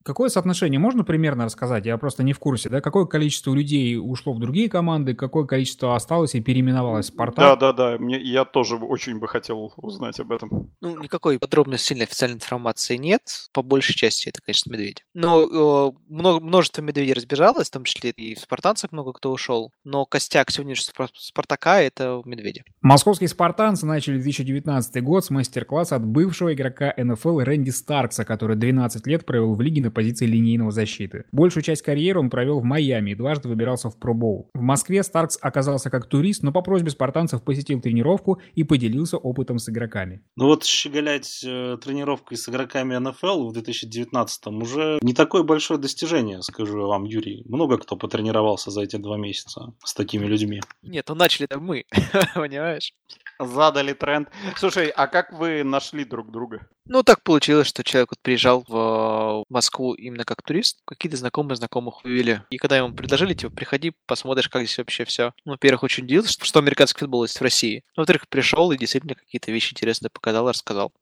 Какое 0.09 0.31
соотношение 0.31 0.81
можно 0.81 1.05
примерно 1.05 1.45
рассказать? 1.45 1.85
Я 1.85 1.99
просто 1.99 2.23
не 2.23 2.33
в 2.33 2.39
курсе, 2.39 2.71
да? 2.71 2.81
Какое 2.81 3.05
количество 3.05 3.53
людей 3.53 3.99
ушло 3.99 4.33
в 4.33 4.39
другие 4.41 4.71
команды, 4.71 5.15
какое 5.15 5.45
количество 5.45 5.95
осталось 5.95 6.35
и 6.35 6.41
переименовалось 6.41 7.11
в 7.11 7.11
Да, 7.11 7.13
«Спартак»? 7.13 7.59
да, 7.59 7.73
да. 7.75 7.99
Мне, 7.99 8.19
я 8.19 8.47
тоже 8.47 8.77
очень 8.77 9.19
бы 9.19 9.29
хотел 9.29 9.75
узнать 9.77 10.19
об 10.19 10.33
этом. 10.33 10.71
Ну, 10.81 10.99
никакой 10.99 11.39
подробной, 11.39 11.77
сильной 11.77 12.07
официальной 12.07 12.37
информации 12.37 12.97
нет. 12.97 13.21
По 13.53 13.61
большей 13.63 13.95
части 13.95 14.31
это, 14.31 14.41
конечно, 14.41 14.73
медведи. 14.73 15.03
Но 15.13 15.43
э, 15.43 15.93
много, 16.09 16.43
множество 16.43 16.81
медведей 16.81 17.13
разбежалось, 17.13 17.69
в 17.69 17.73
том 17.73 17.85
числе 17.85 18.09
и 18.13 18.35
в 18.35 18.39
спартанцах 18.39 18.93
много 18.93 19.13
кто 19.13 19.31
ушел. 19.31 19.73
Но 19.85 20.07
костяк 20.07 20.51
сегодняшнего 20.51 20.89
Спар- 20.95 21.11
Спартака— 21.13 21.81
это 21.83 22.23
медведи. 22.25 22.65
Московские 22.81 23.29
спартанцы 23.29 23.85
начали 23.85 24.15
2019 24.15 25.03
год 25.03 25.23
с 25.27 25.29
мастер-класса 25.29 25.97
от 25.97 26.07
бывшего 26.07 26.55
игрока 26.55 26.95
НФЛ 26.97 27.41
Рэнди 27.41 27.69
Старкса, 27.71 28.25
который 28.25 28.57
12 28.57 29.07
лет 29.07 29.27
провел 29.27 29.55
в 29.55 29.61
лиге 29.61 29.83
на 29.83 29.91
позиции 29.99 30.27
линейного 30.27 30.71
защиты. 30.71 31.25
Большую 31.33 31.65
часть 31.65 31.83
карьеры 31.83 32.21
он 32.21 32.31
провел 32.31 32.61
в 32.61 32.63
Майами 32.63 33.11
и 33.11 33.15
дважды 33.17 33.49
выбирался 33.49 33.91
в 33.91 33.99
Про-Боул. 33.99 34.49
В 34.55 34.61
Москве 34.61 35.03
Старкс 35.03 35.37
оказался 35.41 35.91
как 35.91 36.07
турист, 36.07 36.45
но 36.45 36.53
по 36.53 36.63
просьбе 36.63 36.91
спартанцев 36.91 37.43
посетил 37.43 37.81
тренировку 37.81 38.41
и 38.55 38.63
поделился 38.63 39.17
опытом 39.17 39.59
с 39.59 39.69
игроками. 39.69 40.23
Ну 40.37 40.47
вот 40.47 40.65
щеголять 40.65 41.43
э, 41.45 41.79
тренировкой 41.83 42.37
с 42.37 42.49
игроками 42.49 42.97
НФЛ 42.97 43.49
в 43.49 43.53
2019 43.53 44.47
уже 44.47 45.01
не 45.03 45.15
такое 45.15 45.43
большое 45.43 45.81
достижение, 45.81 46.43
скажу 46.43 46.79
я 46.79 46.87
вам, 46.87 47.03
Юрий. 47.03 47.43
Много 47.49 47.79
кто 47.79 47.97
потренировался 47.97 48.71
за 48.71 48.83
эти 48.83 48.99
два 48.99 49.19
месяца 49.19 49.75
с 49.83 49.95
такими 49.95 50.27
людьми. 50.27 50.61
Нет, 50.83 51.07
ну 51.09 51.17
начали-то 51.17 51.59
мы, 51.59 51.87
понимаешь? 52.37 52.93
Задали 53.39 53.93
тренд. 53.93 54.29
Слушай, 54.57 54.89
а 54.89 55.07
как 55.07 55.33
вы 55.33 55.63
нашли 55.63 56.05
друг 56.05 56.31
друга? 56.31 56.67
Ну, 56.87 57.03
так 57.03 57.23
получилось, 57.23 57.67
что 57.67 57.85
человек 57.85 58.11
вот 58.11 58.19
приезжал 58.21 58.65
в 58.67 59.45
Москву 59.51 59.93
именно 59.93 60.25
как 60.25 60.43
турист. 60.43 60.79
Какие-то 60.87 61.19
знакомые 61.19 61.57
знакомых 61.57 62.03
вывели. 62.03 62.43
И 62.51 62.57
когда 62.57 62.79
ему 62.79 62.95
предложили, 62.95 63.35
типа, 63.35 63.55
приходи, 63.55 63.93
посмотришь, 64.07 64.49
как 64.49 64.63
здесь 64.63 64.79
вообще 64.79 65.05
все. 65.05 65.35
Ну, 65.45 65.53
во-первых, 65.53 65.83
очень 65.83 66.05
удивился, 66.05 66.33
что, 66.33 66.47
что 66.47 66.59
американский 66.61 67.01
футбол 67.01 67.25
есть 67.25 67.39
в 67.39 67.43
России. 67.43 67.85
Ну, 67.95 68.01
во-вторых, 68.01 68.27
пришел 68.29 68.73
и 68.73 68.79
действительно 68.79 69.15
какие-то 69.15 69.53
вещи 69.53 69.73
интересные 69.73 70.11
показал, 70.11 70.49
рассказал. 70.49 70.93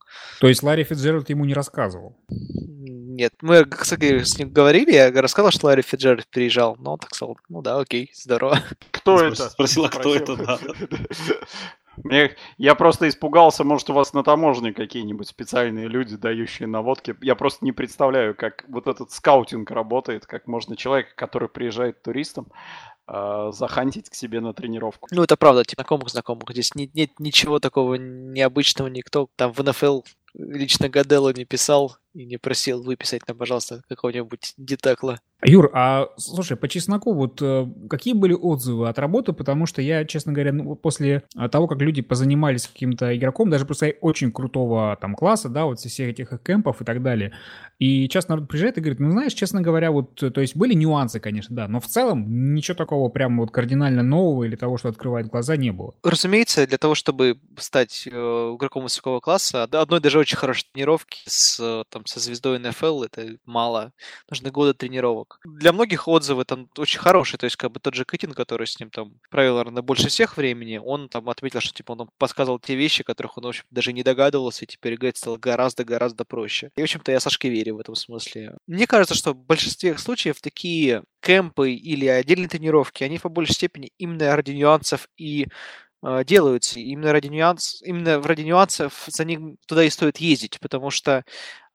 То 0.41 0.49
есть 0.49 0.63
Ларри 0.63 0.83
Фитджеральд 0.85 1.31
ему 1.31 1.45
не 1.45 1.55
рассказывал. 1.55 2.17
Нет, 2.29 3.35
мы, 3.41 3.65
кстати, 3.65 4.25
с 4.25 4.39
ним 4.39 4.51
говорили, 4.51 4.93
я 4.93 5.11
рассказал, 5.11 5.53
что 5.53 5.69
Ларри 5.69 5.83
Фиджеральд 5.83 6.27
приезжал. 6.29 6.77
Но 6.81 6.95
он 6.95 6.99
так 6.99 7.15
сказал, 7.15 7.39
ну 7.49 7.63
да, 7.63 7.79
окей, 7.79 8.11
здорово. 8.13 8.61
Кто 8.91 9.21
это? 9.21 9.49
спросила, 9.51 9.89
кто 9.89 10.15
это, 10.15 10.37
да. 10.37 10.59
Мне, 12.05 12.37
я 12.59 12.75
просто 12.75 13.09
испугался, 13.09 13.65
может, 13.65 13.91
у 13.91 13.95
вас 13.95 14.13
на 14.13 14.23
таможне 14.23 14.73
какие-нибудь 14.73 15.29
специальные 15.29 15.89
люди, 15.89 16.17
дающие 16.17 16.69
наводки. 16.69 17.15
Я 17.21 17.35
просто 17.35 17.65
не 17.65 17.73
представляю, 17.73 18.35
как 18.35 18.65
вот 18.69 18.87
этот 18.87 19.11
скаутинг 19.11 19.71
работает, 19.71 20.27
как 20.27 20.47
можно 20.47 20.77
человека, 20.77 21.11
который 21.17 21.49
приезжает 21.49 22.03
туристом, 22.03 22.49
э, 23.09 23.51
захантить 23.53 24.11
к 24.11 24.15
себе 24.15 24.41
на 24.41 24.53
тренировку. 24.53 25.09
Ну, 25.11 25.23
это 25.23 25.37
правда, 25.37 25.65
типа, 25.65 25.83
знакомых 25.83 26.09
знакомых. 26.09 26.51
Здесь 26.51 26.75
не- 26.75 26.91
нет 26.95 27.11
ничего 27.19 27.61
такого 27.61 27.95
необычного, 27.95 28.89
никто 28.89 29.29
там 29.37 29.53
в 29.53 29.61
НФЛ 29.63 30.03
лично 30.35 30.89
Гаделло 30.89 31.33
не 31.33 31.45
писал 31.45 31.97
и 32.17 32.25
не 32.25 32.39
просил 32.39 32.83
выписать 32.83 33.27
нам, 33.29 33.37
пожалуйста, 33.37 33.83
какого-нибудь 33.89 34.55
детекла. 34.57 35.21
Юр, 35.45 35.71
а 35.75 36.09
слушай, 36.17 36.57
по 36.57 36.67
чесноку, 36.67 37.13
вот 37.13 37.43
э, 37.43 37.67
какие 37.91 38.15
были 38.15 38.33
отзывы 38.33 38.89
от 38.89 38.99
работы? 38.99 39.35
Потому 39.35 39.67
что 39.67 39.83
я, 39.83 40.07
честно 40.07 40.33
говоря, 40.33 40.51
ну, 40.53 40.75
после 40.77 41.25
а, 41.37 41.51
того, 41.51 41.67
как 41.69 41.79
люди 41.83 42.01
позанимались 42.01 42.67
каким-то 42.67 43.15
игроком, 43.15 43.51
даже 43.51 43.67
просто 43.67 43.93
очень 44.01 44.33
крутого 44.33 44.97
там 44.99 45.15
класса, 45.15 45.51
да, 45.51 45.67
вот 45.67 45.79
со 45.79 45.91
всех 45.91 46.09
этих 46.09 46.31
кемпов 46.43 46.81
и 46.81 46.85
так 46.85 47.03
далее, 47.03 47.35
и 47.79 48.09
часто 48.09 48.33
народ 48.33 48.49
приезжает 48.49 48.79
и 48.79 48.81
говорит, 48.81 48.99
ну, 48.99 49.11
знаешь, 49.11 49.35
честно 49.35 49.61
говоря, 49.61 49.91
вот, 49.91 50.23
э, 50.23 50.31
то 50.31 50.41
есть 50.41 50.57
были 50.57 50.73
нюансы, 50.73 51.21
конечно, 51.21 51.55
да, 51.55 51.69
но 51.69 51.81
в 51.81 51.87
целом 51.87 52.55
ничего 52.55 52.75
такого 52.75 53.11
прям 53.11 53.39
вот 53.39 53.51
кардинально 53.51 54.03
нового 54.03 54.45
или 54.45 54.57
того, 54.57 54.79
что 54.79 54.89
открывает 54.89 55.27
глаза, 55.27 55.57
не 55.57 55.71
было. 55.71 55.95
Разумеется, 56.03 56.67
для 56.67 56.79
того, 56.79 56.95
чтобы 56.95 57.39
стать 57.59 58.09
э, 58.11 58.11
игроком 58.11 58.85
высокого 58.85 59.21
класса, 59.21 59.65
од- 59.65 59.75
одной 59.75 60.01
даже 60.01 60.19
очень 60.19 60.39
хорошей 60.39 60.67
тренировки 60.73 61.19
с, 61.27 61.61
э, 61.61 61.85
там, 62.07 62.13
со 62.13 62.21
звездой 62.21 62.59
НФЛ 62.59 63.03
это 63.03 63.37
мало. 63.45 63.93
Нужны 64.31 64.51
годы 64.51 64.75
тренировок. 64.75 65.41
Для 65.45 65.73
многих 65.73 66.09
отзывы 66.09 66.45
там 66.45 66.69
очень 66.79 67.01
хорошие. 67.01 67.39
То 67.39 67.45
есть, 67.45 67.57
как 67.57 67.73
бы 67.73 67.81
тот 67.81 67.95
же 67.95 68.05
Кытин, 68.05 68.33
который 68.33 68.67
с 68.67 68.79
ним 68.81 68.91
там 68.91 69.15
провел, 69.31 69.57
наверное, 69.57 69.83
больше 69.83 70.09
всех 70.09 70.37
времени, 70.37 70.79
он 70.79 71.09
там 71.09 71.29
отметил, 71.29 71.61
что 71.61 71.75
типа 71.75 71.93
он 71.93 71.99
нам 71.99 72.11
подсказывал 72.19 72.59
те 72.59 72.75
вещи, 72.75 73.03
которых 73.03 73.37
он, 73.39 73.45
в 73.45 73.49
общем, 73.49 73.65
даже 73.71 73.93
не 73.93 74.03
догадывался, 74.03 74.65
и 74.65 74.69
теперь 74.69 74.95
играть 74.95 75.17
стало 75.17 75.37
гораздо-гораздо 75.37 76.25
проще. 76.25 76.71
И, 76.77 76.81
в 76.81 76.85
общем-то, 76.85 77.13
я 77.13 77.21
Сашке 77.21 77.49
верю 77.49 77.77
в 77.77 77.81
этом 77.81 77.95
смысле. 77.95 78.57
Мне 78.67 78.87
кажется, 78.87 79.15
что 79.15 79.33
в 79.33 79.37
большинстве 79.37 79.97
случаев 79.99 80.41
такие 80.41 81.03
кемпы 81.21 81.73
или 81.73 82.07
отдельные 82.07 82.49
тренировки, 82.49 83.03
они 83.03 83.19
по 83.19 83.29
большей 83.29 83.55
степени 83.55 83.91
именно 83.99 84.37
ради 84.37 84.53
нюансов 84.53 85.09
и 85.17 85.49
делаются. 86.25 86.79
Именно 86.79 87.13
ради 87.13 87.29
нюанс, 87.29 87.83
именно 87.83 88.21
ради 88.23 88.43
нюансов 88.43 89.05
за 89.07 89.25
ним 89.25 89.57
туда 89.67 89.85
и 89.85 89.91
стоит 89.91 90.19
ездить, 90.19 90.61
потому 90.61 90.91
что 90.91 91.25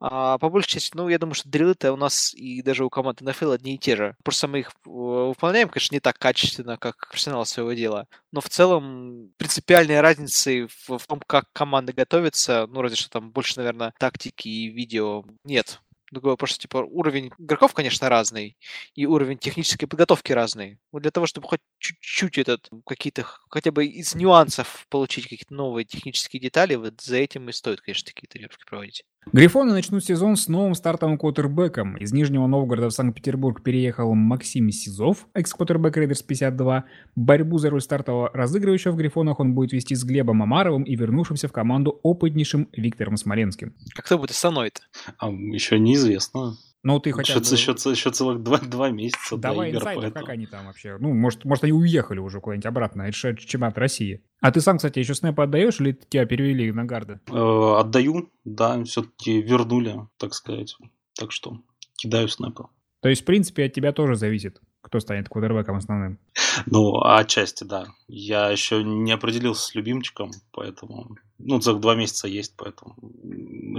а, 0.03 0.39
по 0.39 0.49
большей 0.49 0.69
части, 0.69 0.91
ну, 0.95 1.09
я 1.09 1.19
думаю, 1.19 1.35
что 1.35 1.47
дрелы-то 1.47 1.93
у 1.93 1.95
нас 1.95 2.33
и 2.33 2.63
даже 2.63 2.83
у 2.83 2.89
команды 2.89 3.23
NFL 3.23 3.53
одни 3.53 3.75
и 3.75 3.77
те 3.77 3.95
же. 3.95 4.15
Просто 4.23 4.47
мы 4.47 4.59
их 4.59 4.69
э, 4.69 4.89
выполняем, 4.89 5.69
конечно, 5.69 5.93
не 5.93 5.99
так 5.99 6.17
качественно, 6.17 6.77
как 6.77 7.07
профессионалы 7.09 7.45
своего 7.45 7.73
дела. 7.73 8.07
Но 8.31 8.41
в 8.41 8.49
целом 8.49 9.31
принципиальной 9.37 10.01
разницы 10.01 10.67
в, 10.87 10.97
в 10.97 11.05
том, 11.05 11.21
как 11.27 11.45
команды 11.53 11.93
готовятся, 11.93 12.65
ну, 12.67 12.81
разве 12.81 12.97
что 12.97 13.11
там 13.11 13.29
больше, 13.29 13.57
наверное, 13.57 13.93
тактики 13.99 14.47
и 14.47 14.69
видео 14.69 15.23
нет. 15.43 15.79
Другой 16.11 16.31
вопрос, 16.31 16.57
типа, 16.57 16.77
уровень 16.79 17.31
игроков, 17.39 17.73
конечно, 17.73 18.09
разный, 18.09 18.57
и 18.95 19.05
уровень 19.05 19.37
технической 19.37 19.87
подготовки 19.87 20.33
разный. 20.33 20.77
Вот 20.91 21.03
для 21.03 21.11
того, 21.11 21.25
чтобы 21.25 21.47
хоть 21.47 21.61
чуть-чуть 21.79 22.37
этот, 22.37 22.69
какие-то, 22.85 23.23
хотя 23.49 23.71
бы 23.71 23.85
из 23.85 24.13
нюансов 24.13 24.85
получить 24.89 25.23
какие-то 25.29 25.53
новые 25.53 25.85
технические 25.85 26.41
детали, 26.41 26.75
вот 26.75 26.99
за 27.01 27.15
этим 27.17 27.47
и 27.49 27.53
стоит, 27.53 27.79
конечно, 27.81 28.07
такие 28.07 28.27
тренировки 28.27 28.65
проводить. 28.65 29.05
Грифоны 29.31 29.71
начнут 29.71 30.03
сезон 30.03 30.35
с 30.35 30.47
новым 30.47 30.73
стартовым 30.73 31.17
квотербеком. 31.17 31.95
Из 31.95 32.11
Нижнего 32.11 32.47
Новгорода 32.47 32.89
в 32.89 32.91
Санкт-Петербург 32.91 33.61
переехал 33.63 34.13
Максим 34.13 34.69
Сизов, 34.71 35.27
экс-квотербек 35.33 35.95
Рейдерс 35.95 36.21
52. 36.23 36.85
Борьбу 37.15 37.57
за 37.59 37.69
роль 37.69 37.81
стартового 37.81 38.31
разыгрывающего 38.33 38.91
в 38.91 38.97
Грифонах 38.97 39.39
он 39.39 39.53
будет 39.53 39.71
вести 39.73 39.95
с 39.95 40.03
Глебом 40.03 40.41
Амаровым 40.41 40.83
и 40.83 40.95
вернувшимся 40.95 41.47
в 41.47 41.53
команду 41.53 41.99
опытнейшим 42.03 42.67
Виктором 42.73 43.15
Смоленским. 43.15 43.73
А 43.95 44.01
кто 44.01 44.17
будет 44.17 44.31
основной-то? 44.31 44.81
А 45.17 45.29
еще 45.29 45.79
неизвестно. 45.79 46.57
Ну, 46.83 46.99
ты 46.99 47.11
хотя 47.11 47.33
Еще, 47.33 47.39
бы... 47.41 47.55
еще, 47.55 47.91
еще 47.91 48.11
целых 48.11 48.41
два, 48.41 48.57
два 48.57 48.89
месяца 48.89 49.37
Давай 49.37 49.71
до 49.71 49.77
игр, 49.77 49.77
инсайдов, 49.77 50.03
поэтому... 50.03 50.25
как 50.25 50.33
они 50.33 50.45
там 50.47 50.65
вообще? 50.65 50.97
Ну, 50.99 51.13
может, 51.13 51.45
может, 51.45 51.63
они 51.63 51.73
уехали 51.73 52.19
уже 52.19 52.41
куда-нибудь 52.41 52.65
обратно. 52.65 53.03
Это 53.03 53.15
же 53.15 53.37
чемпионат 53.37 53.77
России. 53.77 54.23
А 54.41 54.51
ты 54.51 54.59
сам, 54.59 54.77
кстати, 54.77 54.97
еще 54.97 55.13
снэпы 55.13 55.43
отдаешь 55.43 55.79
или 55.79 55.91
тебя 55.91 56.25
перевели 56.25 56.71
на 56.71 56.83
гарды? 56.83 57.19
Э, 57.29 57.75
отдаю, 57.79 58.31
да, 58.43 58.83
все-таки 58.83 59.39
вернули, 59.39 60.07
так 60.17 60.33
сказать. 60.33 60.75
Так 61.13 61.31
что 61.31 61.59
кидаю 61.95 62.27
снэпы. 62.27 62.65
То 63.01 63.09
есть, 63.09 63.21
в 63.21 63.25
принципе, 63.25 63.65
от 63.65 63.73
тебя 63.73 63.93
тоже 63.93 64.15
зависит, 64.15 64.59
кто 64.91 64.99
станет 64.99 65.29
квотербеком 65.29 65.77
основным. 65.77 66.19
Ну, 66.65 67.01
отчасти, 67.01 67.63
да. 67.63 67.87
Я 68.09 68.49
еще 68.49 68.83
не 68.83 69.13
определился 69.13 69.67
с 69.67 69.73
любимчиком, 69.73 70.31
поэтому... 70.51 71.15
Ну, 71.43 71.59
за 71.59 71.73
два 71.73 71.95
месяца 71.95 72.27
есть, 72.27 72.53
поэтому 72.55 72.95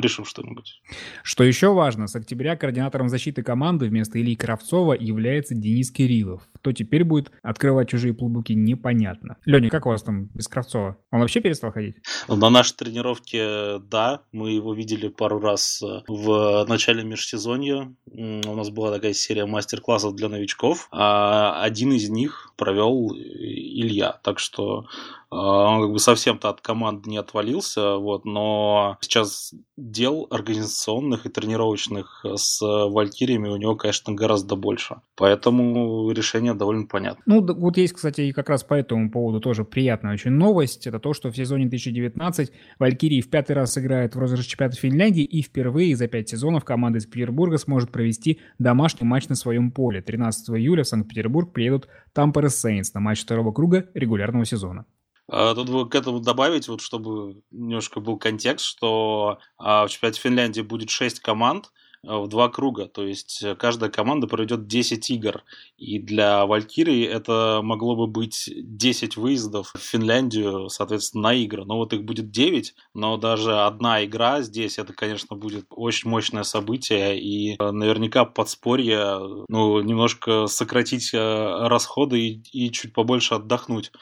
решим 0.01 0.25
что-нибудь. 0.25 0.83
Что 1.22 1.44
еще 1.44 1.72
важно, 1.72 2.09
с 2.09 2.16
октября 2.16 2.57
координатором 2.57 3.09
защиты 3.09 3.44
команды 3.44 3.87
вместо 3.87 4.20
Ильи 4.20 4.35
Кравцова 4.35 4.94
является 4.94 5.55
Денис 5.55 5.92
Кириллов. 5.92 6.48
Кто 6.57 6.72
теперь 6.72 7.05
будет 7.05 7.31
открывать 7.42 7.90
чужие 7.90 8.14
плейбуки, 8.14 8.55
непонятно. 8.55 9.37
Леня, 9.44 9.70
как 9.70 9.87
у 9.87 9.90
вас 9.90 10.03
там 10.03 10.31
без 10.35 10.48
Кравцова? 10.48 10.96
Он 11.12 11.20
вообще 11.20 11.40
перестал 11.40 11.70
ходить? 11.70 11.96
На 12.27 12.51
нашей 12.51 12.75
тренировке, 12.75 13.79
да, 13.79 14.22
мы 14.33 14.51
его 14.51 14.75
видели 14.75 15.07
пару 15.07 15.38
раз 15.38 15.83
э, 15.83 16.01
в 16.09 16.64
начале 16.68 17.05
межсезонья. 17.05 17.94
У 18.07 18.57
нас 18.57 18.70
была 18.70 18.90
такая 18.90 19.12
серия 19.12 19.46
мастер-классов 19.46 20.16
для 20.16 20.29
новичков. 20.29 20.88
А 21.05 21.61
один 21.62 21.93
из 21.93 22.09
них 22.11 22.53
провел 22.57 23.12
Илья. 23.12 24.21
Так 24.23 24.38
что 24.38 24.87
а, 25.31 25.69
он 25.69 25.83
как 25.83 25.93
бы 25.93 25.99
совсем-то 25.99 26.49
от 26.49 26.61
команды 26.61 27.11
не 27.11 27.17
отвалился, 27.17 27.97
вот, 27.97 28.25
но 28.25 28.99
сейчас 29.01 29.53
дел 29.77 30.29
организационных 30.31 31.27
и 31.27 31.29
тренировочных 31.29 32.25
с 32.37 32.61
Валькириями 32.62 33.49
у 33.49 33.57
него, 33.57 33.75
конечно, 33.75 34.12
гораздо 34.12 34.55
больше. 34.55 35.01
Поэтому 35.23 36.11
решение 36.11 36.53
довольно 36.53 36.89
понятно. 36.89 37.23
Ну, 37.27 37.47
вот 37.47 37.77
есть, 37.77 37.93
кстати, 37.93 38.23
и 38.23 38.33
как 38.33 38.49
раз 38.49 38.65
по 38.65 38.75
этому 38.75 39.09
поводу 39.09 39.39
тоже 39.39 39.63
приятная 39.63 40.15
очень 40.15 40.33
новость. 40.33 40.89
Это 40.89 40.99
то, 40.99 41.15
что 41.15 41.31
в 41.31 41.37
сезоне 41.37 41.67
2019 41.67 42.51
Валькирии 42.81 43.21
в 43.21 43.31
пятый 43.31 43.53
раз 43.53 43.79
играют 43.79 44.17
в 44.17 44.19
розыгрыш 44.19 44.47
чемпионата 44.47 44.77
Финляндии 44.79 45.23
и 45.23 45.41
впервые 45.41 45.95
за 45.95 46.09
пять 46.09 46.31
сезонов 46.31 46.65
команда 46.65 46.99
из 46.99 47.07
Петербурга 47.07 47.59
сможет 47.59 47.93
провести 47.93 48.41
домашний 48.59 49.07
матч 49.07 49.29
на 49.29 49.37
своем 49.37 49.71
поле. 49.71 50.03
13 50.03 50.57
июля 50.57 50.83
в 50.83 50.89
Санкт-Петербург 50.89 51.53
приедут 51.53 51.87
Тампере 52.13 52.49
Сейнс 52.49 52.93
на 52.93 52.99
матч 52.99 53.23
второго 53.23 53.53
круга 53.53 53.91
регулярного 53.95 54.45
сезона. 54.45 54.87
А, 55.29 55.55
тут 55.55 55.71
бы 55.71 55.89
к 55.89 55.95
этому 55.95 56.19
добавить, 56.19 56.67
вот 56.67 56.81
чтобы 56.81 57.43
немножко 57.53 58.01
был 58.01 58.19
контекст, 58.19 58.65
что 58.67 59.39
а, 59.57 59.87
в 59.87 59.91
чемпионате 59.91 60.21
Финляндии 60.21 60.63
будет 60.63 60.91
6 60.91 61.21
команд 61.21 61.71
в 62.03 62.27
два 62.27 62.49
круга, 62.49 62.87
то 62.87 63.07
есть 63.07 63.45
каждая 63.59 63.91
команда 63.91 64.27
проведет 64.27 64.67
10 64.67 65.11
игр. 65.11 65.45
И 65.77 65.99
для 65.99 66.47
Валькирии 66.47 67.05
это 67.05 67.61
могло 67.62 67.95
бы 67.95 68.07
быть 68.07 68.51
10 68.55 69.17
выездов 69.17 69.73
в 69.75 69.79
Финляндию, 69.79 70.69
соответственно, 70.69 71.23
на 71.23 71.35
игры. 71.35 71.65
Но 71.65 71.77
вот 71.77 71.93
их 71.93 72.05
будет 72.05 72.31
9, 72.31 72.75
но 72.95 73.17
даже 73.17 73.61
одна 73.61 74.05
игра 74.05 74.43
здесь, 74.43 74.79
это, 74.79 74.93
конечно, 74.93 75.37
будет 75.37 75.67
очень 75.71 76.11
мощное 76.11 76.43
событие, 76.43 77.21
и 77.21 77.57
наверняка 77.59 78.25
подспорье, 78.25 79.45
ну, 79.49 79.81
немножко 79.81 80.47
сократить 80.47 81.11
расходы 81.12 82.21
и, 82.21 82.43
и 82.53 82.71
чуть 82.73 82.93
побольше 82.93 83.35
отдохнуть. 83.35 83.93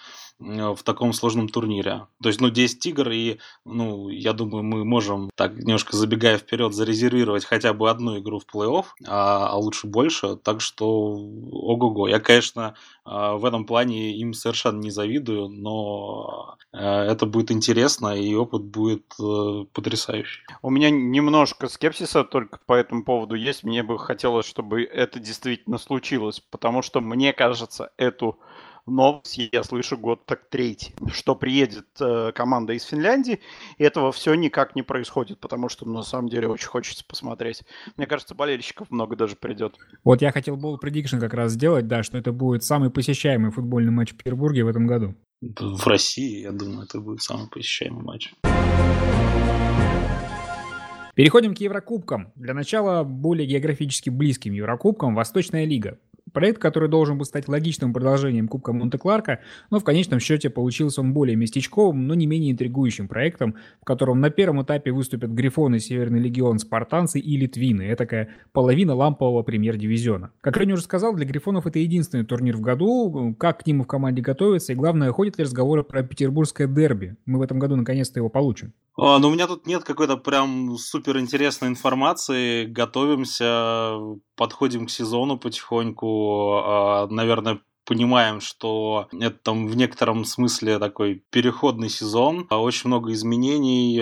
Э, 0.41 0.75
в 0.75 0.83
таком 0.83 1.13
сложном 1.13 1.49
турнире. 1.49 2.07
То 2.23 2.29
есть, 2.29 2.41
ну, 2.41 2.49
10 2.51 2.87
игр, 2.87 3.11
и, 3.11 3.39
ну, 3.65 4.09
я 4.09 4.33
думаю, 4.33 4.65
мы 4.65 4.85
можем, 4.85 5.31
так, 5.35 5.55
немножко 5.55 5.97
забегая 5.97 6.39
вперед, 6.39 6.73
зарезервировать 6.75 7.45
хотя 7.45 7.75
бы 7.75 7.91
одну 7.91 8.19
игру 8.19 8.41
в 8.41 8.47
плей-офф, 8.47 8.85
а, 9.07 9.49
а 9.49 9.57
лучше 9.57 9.87
больше. 9.87 10.37
Так 10.37 10.61
что, 10.61 10.87
ого-го. 10.87 12.09
Я, 12.09 12.21
конечно, 12.21 12.75
а, 13.05 13.35
в 13.37 13.45
этом 13.45 13.67
плане 13.67 14.17
им 14.17 14.33
совершенно 14.33 14.81
не 14.81 14.91
завидую, 14.91 15.49
но 15.49 16.57
э, 16.73 16.79
это 16.79 17.27
будет 17.27 17.51
интересно, 17.51 18.17
и 18.17 18.35
опыт 18.35 18.63
будет 18.63 19.13
э, 19.21 19.65
потрясающий. 19.73 20.43
У 20.63 20.71
меня 20.71 20.91
немножко 20.91 21.69
скепсиса 21.69 22.25
только 22.25 22.61
по 22.65 22.75
этому 22.75 23.05
поводу 23.05 23.35
есть. 23.35 23.63
Мне 23.65 23.83
бы 23.83 23.99
хотелось, 23.99 24.47
чтобы 24.47 24.85
это 24.85 25.21
действительно 25.21 25.77
случилось, 25.77 26.41
потому 26.41 26.83
что, 26.83 27.01
мне 27.01 27.33
кажется, 27.33 27.91
эту 27.99 28.39
новость 28.87 29.39
я 29.53 29.63
слышу 29.63 29.97
год 29.97 30.25
так 30.27 30.49
третий, 30.49 30.95
что 31.13 31.35
приедет 31.35 31.87
э, 32.01 32.33
команда 32.35 32.73
из 32.73 32.85
Финляндии, 32.85 33.41
и 33.79 33.85
этого 33.85 34.13
все 34.13 34.35
никак 34.35 34.75
не 34.75 34.83
происходит, 34.83 35.41
потому 35.41 35.69
что 35.69 35.87
ну, 35.87 35.95
на 35.95 36.03
самом 36.03 36.29
деле 36.29 36.49
очень 36.49 36.69
хочется 36.69 37.05
посмотреть. 37.05 37.63
Мне 37.97 38.07
кажется, 38.07 38.35
болельщиков 38.35 38.91
много 38.91 39.17
даже 39.17 39.37
придет. 39.37 39.77
Вот 40.05 40.23
я 40.23 40.33
хотел 40.33 40.57
Ball 40.57 40.79
Prediction 40.83 41.21
как 41.21 41.35
раз 41.35 41.53
сделать, 41.53 41.87
да, 41.87 42.03
что 42.03 42.19
это 42.19 42.33
будет 42.33 42.65
самый 42.65 42.91
посещаемый 42.91 43.51
футбольный 43.51 43.93
матч 43.93 44.13
в 44.13 44.17
Петербурге 44.17 44.65
в 44.65 44.69
этом 44.69 44.87
году. 44.87 45.15
В 45.41 45.87
России, 45.87 46.43
я 46.43 46.53
думаю, 46.53 46.85
это 46.85 47.01
будет 47.01 47.23
самый 47.23 47.49
посещаемый 47.49 48.05
матч. 48.05 48.33
Переходим 51.15 51.55
к 51.55 51.59
Еврокубкам. 51.59 52.33
Для 52.35 52.55
начала 52.55 53.05
более 53.05 53.47
географически 53.47 54.11
близким 54.11 54.53
Еврокубкам 54.53 55.15
Восточная 55.15 55.65
лига. 55.65 55.99
Проект, 56.33 56.59
который 56.59 56.89
должен 56.89 57.19
был 57.19 57.25
стать 57.25 57.49
логичным 57.49 57.93
продолжением 57.93 58.49
Кубка 58.49 58.73
Монте-Кларка, 58.73 59.41
но 59.71 59.79
в 59.79 59.85
конечном 59.85 60.21
счете 60.21 60.51
получился 60.51 61.01
он 61.01 61.13
более 61.13 61.37
местечковым, 61.37 62.07
но 62.07 62.15
не 62.15 62.27
менее 62.27 62.53
интригующим 62.53 63.09
проектом, 63.09 63.57
в 63.81 63.85
котором 63.85 64.21
на 64.21 64.31
первом 64.31 64.63
этапе 64.63 64.93
выступят 64.93 65.31
Грифоны, 65.31 65.81
Северный 65.81 66.21
Легион, 66.21 66.59
Спартанцы 66.59 67.19
и 67.19 67.37
Литвины. 67.37 67.83
Это 67.83 68.05
такая 68.05 68.29
половина 68.53 68.95
лампового 68.95 69.43
премьер-дивизиона. 69.43 70.31
Как 70.41 70.57
Леня 70.57 70.75
уже 70.75 70.83
сказал, 70.83 71.15
для 71.15 71.27
Грифонов 71.27 71.67
это 71.67 71.79
единственный 71.79 72.25
турнир 72.25 72.57
в 72.57 72.61
году. 72.61 73.35
Как 73.39 73.63
к 73.63 73.67
нему 73.67 73.85
в 73.85 73.87
команде 73.87 74.23
готовиться 74.23 74.73
и, 74.73 74.77
главное, 74.77 75.13
ходят 75.13 75.39
ли 75.39 75.45
разговоры 75.45 75.85
про 75.85 76.03
петербургское 76.03 76.67
дерби. 76.67 77.17
Мы 77.27 77.39
в 77.39 77.43
этом 77.43 77.59
году 77.59 77.77
наконец-то 77.77 78.19
его 78.19 78.29
получим. 78.29 78.73
А, 79.03 79.19
ну, 79.19 79.29
у 79.29 79.31
меня 79.33 79.47
тут 79.47 79.67
нет 79.67 79.83
какой-то 79.83 80.19
прям 80.19 80.77
супер 80.77 81.19
интересной 81.19 81.69
информации. 81.69 82.67
Готовимся, 82.67 83.95
подходим 84.37 84.87
к 84.87 84.91
сезону 84.91 85.39
потихоньку. 85.39 86.59
А, 86.59 87.07
наверное, 87.09 87.61
понимаем, 87.87 88.43
что 88.43 89.09
это 89.11 89.39
там 89.43 89.67
в 89.69 89.75
некотором 89.75 90.27
смысле 90.27 90.79
такой 90.79 91.25
переходный 91.31 91.89
сезон, 91.89 92.47
а, 92.51 92.61
очень 92.61 92.89
много 92.89 93.13
изменений 93.13 93.95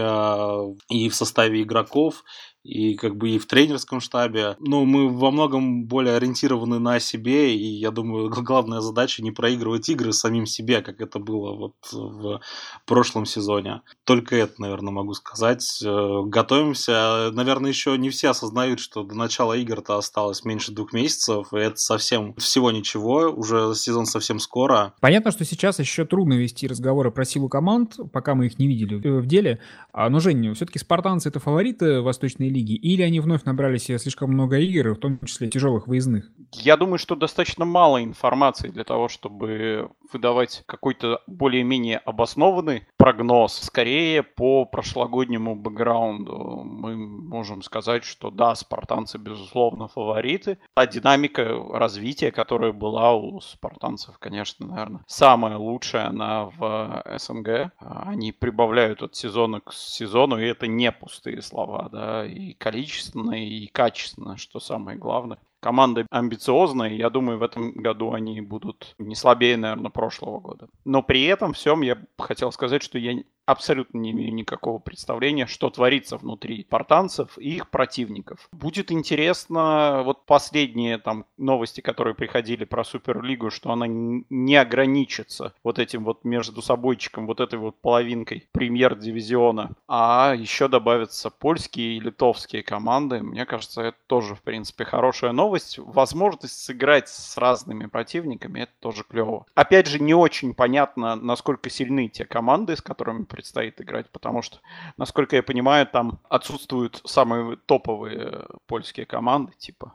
и 0.89 1.09
в 1.09 1.15
составе 1.15 1.63
игроков, 1.63 2.25
и 2.69 2.95
как 2.95 3.17
бы 3.17 3.31
и 3.31 3.39
в 3.39 3.47
тренерском 3.47 4.01
штабе. 4.01 4.57
Ну, 4.61 4.85
мы 4.85 5.09
во 5.09 5.31
многом 5.31 5.87
более 5.87 6.17
ориентированы 6.17 6.79
на 6.79 7.01
себе, 7.01 7.57
и 7.57 7.65
я 7.65 7.91
думаю, 7.91 8.31
главная 8.31 8.81
задача 8.81 9.23
не 9.23 9.31
проигрывать 9.31 9.89
игры 9.89 10.13
самим 10.13 10.45
себе, 10.47 10.83
как 10.83 11.01
это 11.01 11.19
было 11.19 11.55
вот 11.55 11.75
в 11.91 12.41
прошлом 12.85 13.25
сезоне. 13.25 13.81
Только 14.05 14.37
это, 14.37 14.61
наверное, 14.61 14.93
могу 14.93 15.15
сказать. 15.15 15.83
Э, 15.83 16.23
готовимся. 16.25 17.31
Наверное, 17.33 17.71
еще 17.71 17.97
не 17.97 18.11
все 18.11 18.31
осознают, 18.31 18.81
что 18.81 19.03
до 19.03 19.15
начала 19.15 19.55
игр-то 19.55 19.97
осталось 19.97 20.45
меньше 20.45 20.73
двух 20.73 20.93
месяцев, 20.93 21.53
и 21.53 21.57
это 21.57 21.77
совсем 21.77 22.35
всего 22.35 22.71
ничего, 22.71 23.31
уже 23.31 23.75
сезон 23.75 24.05
совсем 24.05 24.39
скоро. 24.39 24.95
Понятно, 25.01 25.31
что 25.31 25.45
сейчас 25.45 25.79
еще 25.79 26.05
трудно 26.05 26.35
вести 26.35 26.67
разговоры 26.67 27.11
про 27.11 27.25
силу 27.25 27.49
команд, 27.49 27.97
пока 28.13 28.35
мы 28.35 28.47
их 28.47 28.59
не 28.59 28.67
видели 28.67 28.97
в 28.97 29.27
деле. 29.27 29.61
А, 29.93 30.11
но, 30.11 30.21
Женя, 30.21 30.53
все-таки 30.55 30.79
спартанцы 30.79 31.29
это 31.29 31.41
фавориты 31.41 32.03
Восточной 32.03 32.49
лиги, 32.49 32.58
или 32.61 33.03
они 33.03 33.21
вновь 33.21 33.45
набрали 33.45 33.79
себе 33.79 33.99
слишком 33.99 34.31
много 34.31 34.59
игр, 34.59 34.95
в 34.95 34.99
том 34.99 35.19
числе 35.25 35.49
тяжелых 35.49 35.87
выездных? 35.87 36.31
Я 36.53 36.77
думаю, 36.77 36.99
что 36.99 37.15
достаточно 37.15 37.65
мало 37.65 38.03
информации 38.03 38.69
для 38.69 38.85
того, 38.85 39.09
чтобы 39.09 39.91
выдавать 40.13 40.63
какой-то 40.67 41.21
более-менее 41.27 41.99
обоснованный 41.99 42.87
прогноз. 42.97 43.53
Скорее, 43.53 44.23
по 44.23 44.65
прошлогоднему 44.65 45.55
бэкграунду 45.55 46.63
мы 46.65 46.97
можем 46.97 47.63
сказать, 47.63 48.05
что 48.05 48.31
да, 48.31 48.55
спартанцы, 48.55 49.19
безусловно, 49.19 49.89
фавориты. 49.89 50.59
А 50.75 50.87
динамика 50.87 51.49
развития, 51.73 52.31
которая 52.31 52.73
была 52.73 53.15
у 53.15 53.41
спартанцев, 53.41 54.19
конечно, 54.19 54.67
наверное, 54.67 55.05
самая 55.07 55.59
лучшая 55.59 56.09
она 56.09 56.47
в 56.47 57.05
СНГ. 57.19 57.73
Они 57.79 58.33
прибавляют 58.33 59.03
от 59.03 59.15
сезона 59.15 59.61
к 59.61 59.73
сезону, 59.75 60.39
и 60.39 60.47
это 60.47 60.67
не 60.67 60.91
пустые 60.93 61.43
слова, 61.43 61.89
да, 61.93 62.25
и 62.25 62.38
количественно, 62.59 63.33
и 63.33 63.67
качественно, 63.67 64.37
что 64.37 64.61
самое 64.61 64.99
главное 64.99 65.39
команда 65.61 66.07
амбициозная, 66.11 66.91
и 66.91 66.97
я 66.97 67.11
думаю, 67.11 67.39
в 67.39 67.43
этом 67.43 67.73
году 67.73 68.13
они 68.13 68.41
будут 68.41 68.95
не 68.99 69.15
слабее, 69.15 69.57
наверное, 69.57 69.91
прошлого 69.91 70.41
года. 70.41 70.69
Но 70.85 71.03
при 71.03 71.25
этом 71.25 71.53
всем 71.53 71.83
я 71.83 71.99
хотел 72.19 72.53
сказать, 72.53 72.83
что 72.83 72.99
я 72.99 73.23
абсолютно 73.49 73.97
не 73.99 74.11
имею 74.11 74.35
никакого 74.35 74.79
представления, 74.79 75.47
что 75.47 75.71
творится 75.71 76.19
внутри 76.19 76.65
спартанцев 76.65 77.39
и 77.39 77.57
их 77.57 77.71
противников. 77.71 78.47
Будет 78.53 78.93
интересно, 78.93 80.03
вот 80.05 80.27
последние 80.27 80.99
там 80.99 81.25
новости, 81.39 81.81
которые 81.81 82.15
приходили 82.15 82.65
про 82.65 82.85
Суперлигу, 82.85 83.51
что 83.51 83.71
она 83.73 83.87
не 83.89 84.57
ограничится 84.57 85.55
вот 85.65 85.79
этим 85.79 86.05
вот 86.05 86.25
между 86.25 86.61
собойчиком, 86.61 87.27
вот 87.27 87.41
этой 87.41 87.59
вот 87.59 87.81
половинкой 87.81 88.47
премьер-дивизиона, 88.53 89.71
а 89.89 90.35
еще 90.37 90.69
добавятся 90.69 91.31
польские 91.31 91.97
и 91.97 92.01
литовские 92.01 92.63
команды. 92.63 93.23
Мне 93.23 93.47
кажется, 93.47 93.81
это 93.81 93.99
тоже, 94.07 94.35
в 94.35 94.43
принципе, 94.43 94.85
хорошая 94.85 95.33
новость. 95.33 95.79
Возможность 95.79 96.61
сыграть 96.63 97.09
с 97.09 97.39
разными 97.39 97.87
противниками, 97.87 98.61
это 98.61 98.73
тоже 98.81 99.05
клево. 99.09 99.47
Опять 99.55 99.87
же, 99.87 99.99
не 100.01 100.13
очень 100.13 100.53
понятно, 100.53 101.17
насколько 101.17 101.71
сильны 101.71 102.09
те 102.09 102.27
команды, 102.27 102.77
с 102.77 102.83
которыми 102.83 103.25
предстоит 103.39 103.81
играть, 103.81 104.11
потому 104.11 104.43
что, 104.43 104.59
насколько 104.97 105.37
я 105.37 105.45
понимаю, 105.45 105.87
там 105.87 106.19
отсутствуют 106.29 107.01
самые 107.05 107.57
топовые 107.67 108.47
польские 108.67 109.07
команды, 109.07 109.53
типа 109.57 109.95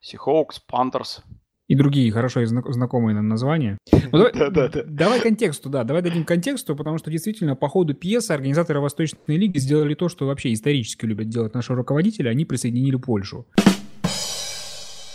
Seahawks, 0.00 0.60
Panthers. 0.72 1.22
И 1.66 1.74
другие 1.74 2.12
хорошо 2.12 2.46
знакомые 2.46 3.16
нам 3.16 3.26
названия. 3.26 3.78
Ну, 4.12 4.30
давай, 4.32 4.70
давай 4.86 5.20
контексту, 5.20 5.68
да, 5.68 5.82
давай 5.82 6.02
дадим 6.02 6.24
контексту, 6.24 6.76
потому 6.76 6.98
что 6.98 7.10
действительно 7.10 7.56
по 7.56 7.68
ходу 7.68 7.94
пьесы 7.94 8.30
организаторы 8.30 8.78
Восточной 8.78 9.38
лиги 9.38 9.58
сделали 9.58 9.94
то, 9.94 10.08
что 10.08 10.26
вообще 10.26 10.52
исторически 10.52 11.04
любят 11.04 11.28
делать 11.28 11.52
наши 11.52 11.74
руководители, 11.74 12.28
они 12.28 12.44
присоединили 12.44 12.94
Польшу. 12.94 13.44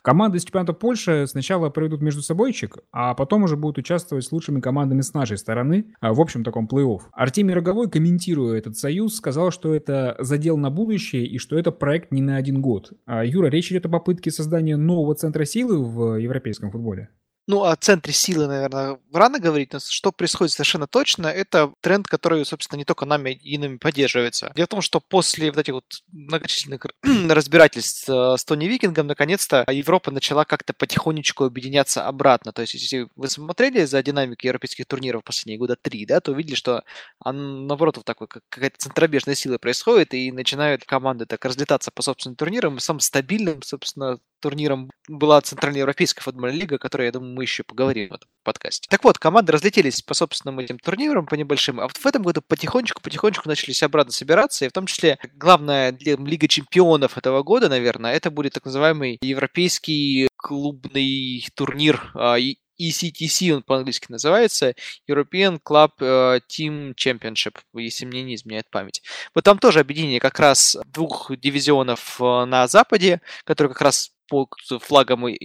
Команды 0.01 0.37
из 0.37 0.43
чемпионата 0.43 0.73
Польши 0.73 1.25
сначала 1.27 1.69
проведут 1.69 2.01
между 2.01 2.21
собойчик, 2.21 2.77
а 2.91 3.13
потом 3.13 3.43
уже 3.43 3.57
будут 3.57 3.77
участвовать 3.77 4.25
с 4.25 4.31
лучшими 4.31 4.59
командами 4.59 5.01
с 5.01 5.13
нашей 5.13 5.37
стороны 5.37 5.93
а, 5.99 6.13
в 6.13 6.21
общем 6.21 6.43
таком 6.43 6.67
плей-офф. 6.67 7.01
Артемий 7.11 7.53
Роговой, 7.53 7.89
комментируя 7.89 8.57
этот 8.57 8.77
союз, 8.77 9.15
сказал, 9.15 9.51
что 9.51 9.73
это 9.73 10.15
задел 10.19 10.57
на 10.57 10.69
будущее 10.69 11.25
и 11.25 11.37
что 11.37 11.57
это 11.57 11.71
проект 11.71 12.11
не 12.11 12.21
на 12.21 12.37
один 12.37 12.61
год. 12.61 12.93
А, 13.05 13.25
Юра, 13.25 13.47
речь 13.47 13.71
идет 13.71 13.85
о 13.85 13.89
попытке 13.89 14.31
создания 14.31 14.77
нового 14.77 15.15
центра 15.15 15.45
силы 15.45 15.83
в 15.83 16.15
европейском 16.17 16.71
футболе? 16.71 17.09
Ну, 17.49 17.63
о 17.63 17.75
центре 17.75 18.13
силы, 18.13 18.45
наверное, 18.45 18.99
рано 19.11 19.39
говорить, 19.39 19.73
но 19.73 19.79
что 19.79 20.11
происходит 20.11 20.53
совершенно 20.53 20.85
точно, 20.85 21.25
это 21.25 21.73
тренд, 21.81 22.07
который, 22.07 22.45
собственно, 22.45 22.77
не 22.77 22.85
только 22.85 23.07
нами 23.07 23.31
и 23.31 23.57
нами 23.57 23.77
поддерживается. 23.77 24.51
Дело 24.55 24.67
в 24.67 24.69
том, 24.69 24.81
что 24.83 24.99
после 24.99 25.49
вот 25.49 25.57
этих 25.57 25.73
вот 25.73 25.85
многочисленных 26.11 26.85
разбирательств 27.27 28.07
э, 28.07 28.35
с 28.37 28.45
Тони 28.45 28.65
Викингом, 28.65 29.07
наконец-то 29.07 29.65
Европа 29.67 30.11
начала 30.11 30.45
как-то 30.45 30.73
потихонечку 30.73 31.45
объединяться 31.45 32.05
обратно. 32.05 32.53
То 32.53 32.61
есть, 32.61 32.75
если 32.75 33.07
вы 33.15 33.27
смотрели 33.27 33.83
за 33.85 34.03
динамикой 34.03 34.49
европейских 34.49 34.85
турниров 34.85 35.23
последние 35.23 35.57
года 35.57 35.75
три, 35.75 36.05
да, 36.05 36.19
то 36.19 36.33
увидели, 36.33 36.53
что 36.53 36.83
наоборот, 37.25 37.97
вот 37.97 38.05
такой 38.05 38.27
какая-то 38.27 38.77
центробежная 38.77 39.33
сила 39.33 39.57
происходит, 39.57 40.13
и 40.13 40.31
начинают 40.31 40.85
команды 40.85 41.25
так 41.25 41.43
разлетаться 41.45 41.89
по 41.89 42.03
собственным 42.03 42.35
турнирам, 42.35 42.77
и 42.77 42.79
самым 42.79 42.99
стабильным, 42.99 43.63
собственно, 43.63 44.19
турниром 44.39 44.89
была 45.07 45.41
Центральноевропейская 45.41 46.23
футбольная 46.23 46.57
лига, 46.57 46.75
о 46.75 46.79
которой, 46.79 47.05
я 47.05 47.11
думаю, 47.11 47.33
мы 47.33 47.43
еще 47.43 47.63
поговорим 47.63 48.09
в 48.09 48.13
этом 48.13 48.29
подкасте. 48.43 48.87
Так 48.89 49.03
вот, 49.03 49.17
команды 49.17 49.51
разлетелись 49.51 50.01
по 50.01 50.13
собственным 50.13 50.59
этим 50.59 50.79
турнирам, 50.79 51.25
по 51.25 51.35
небольшим, 51.35 51.79
а 51.79 51.83
вот 51.83 51.97
в 51.97 52.05
этом 52.05 52.23
году 52.23 52.41
потихонечку-потихонечку 52.41 53.47
начались 53.47 53.83
обратно 53.83 54.11
собираться, 54.11 54.65
и 54.65 54.69
в 54.69 54.71
том 54.71 54.85
числе 54.85 55.17
главная 55.35 55.95
Лига 55.99 56.47
чемпионов 56.47 57.17
этого 57.17 57.43
года, 57.43 57.69
наверное, 57.69 58.13
это 58.13 58.31
будет 58.31 58.53
так 58.53 58.65
называемый 58.65 59.17
европейский 59.21 60.27
клубный 60.37 61.45
турнир 61.55 62.11
а, 62.15 62.37
ECTC 62.79 63.51
он 63.51 63.63
по-английски 63.63 64.07
называется, 64.09 64.73
European 65.09 65.59
Club 65.61 65.91
э, 65.99 66.39
Team 66.49 66.95
Championship, 66.95 67.57
если 67.73 68.05
мне 68.05 68.23
не 68.23 68.35
изменяет 68.35 68.69
память. 68.69 69.01
Вот 69.35 69.43
там 69.43 69.59
тоже 69.59 69.79
объединение 69.81 70.19
как 70.19 70.39
раз 70.39 70.77
двух 70.87 71.31
дивизионов 71.37 72.19
э, 72.21 72.45
на 72.45 72.67
Западе, 72.67 73.21
которые 73.43 73.73
как 73.73 73.81
раз 73.81 74.11
под 74.29 74.49
флагом 74.81 75.25
э, 75.27 75.37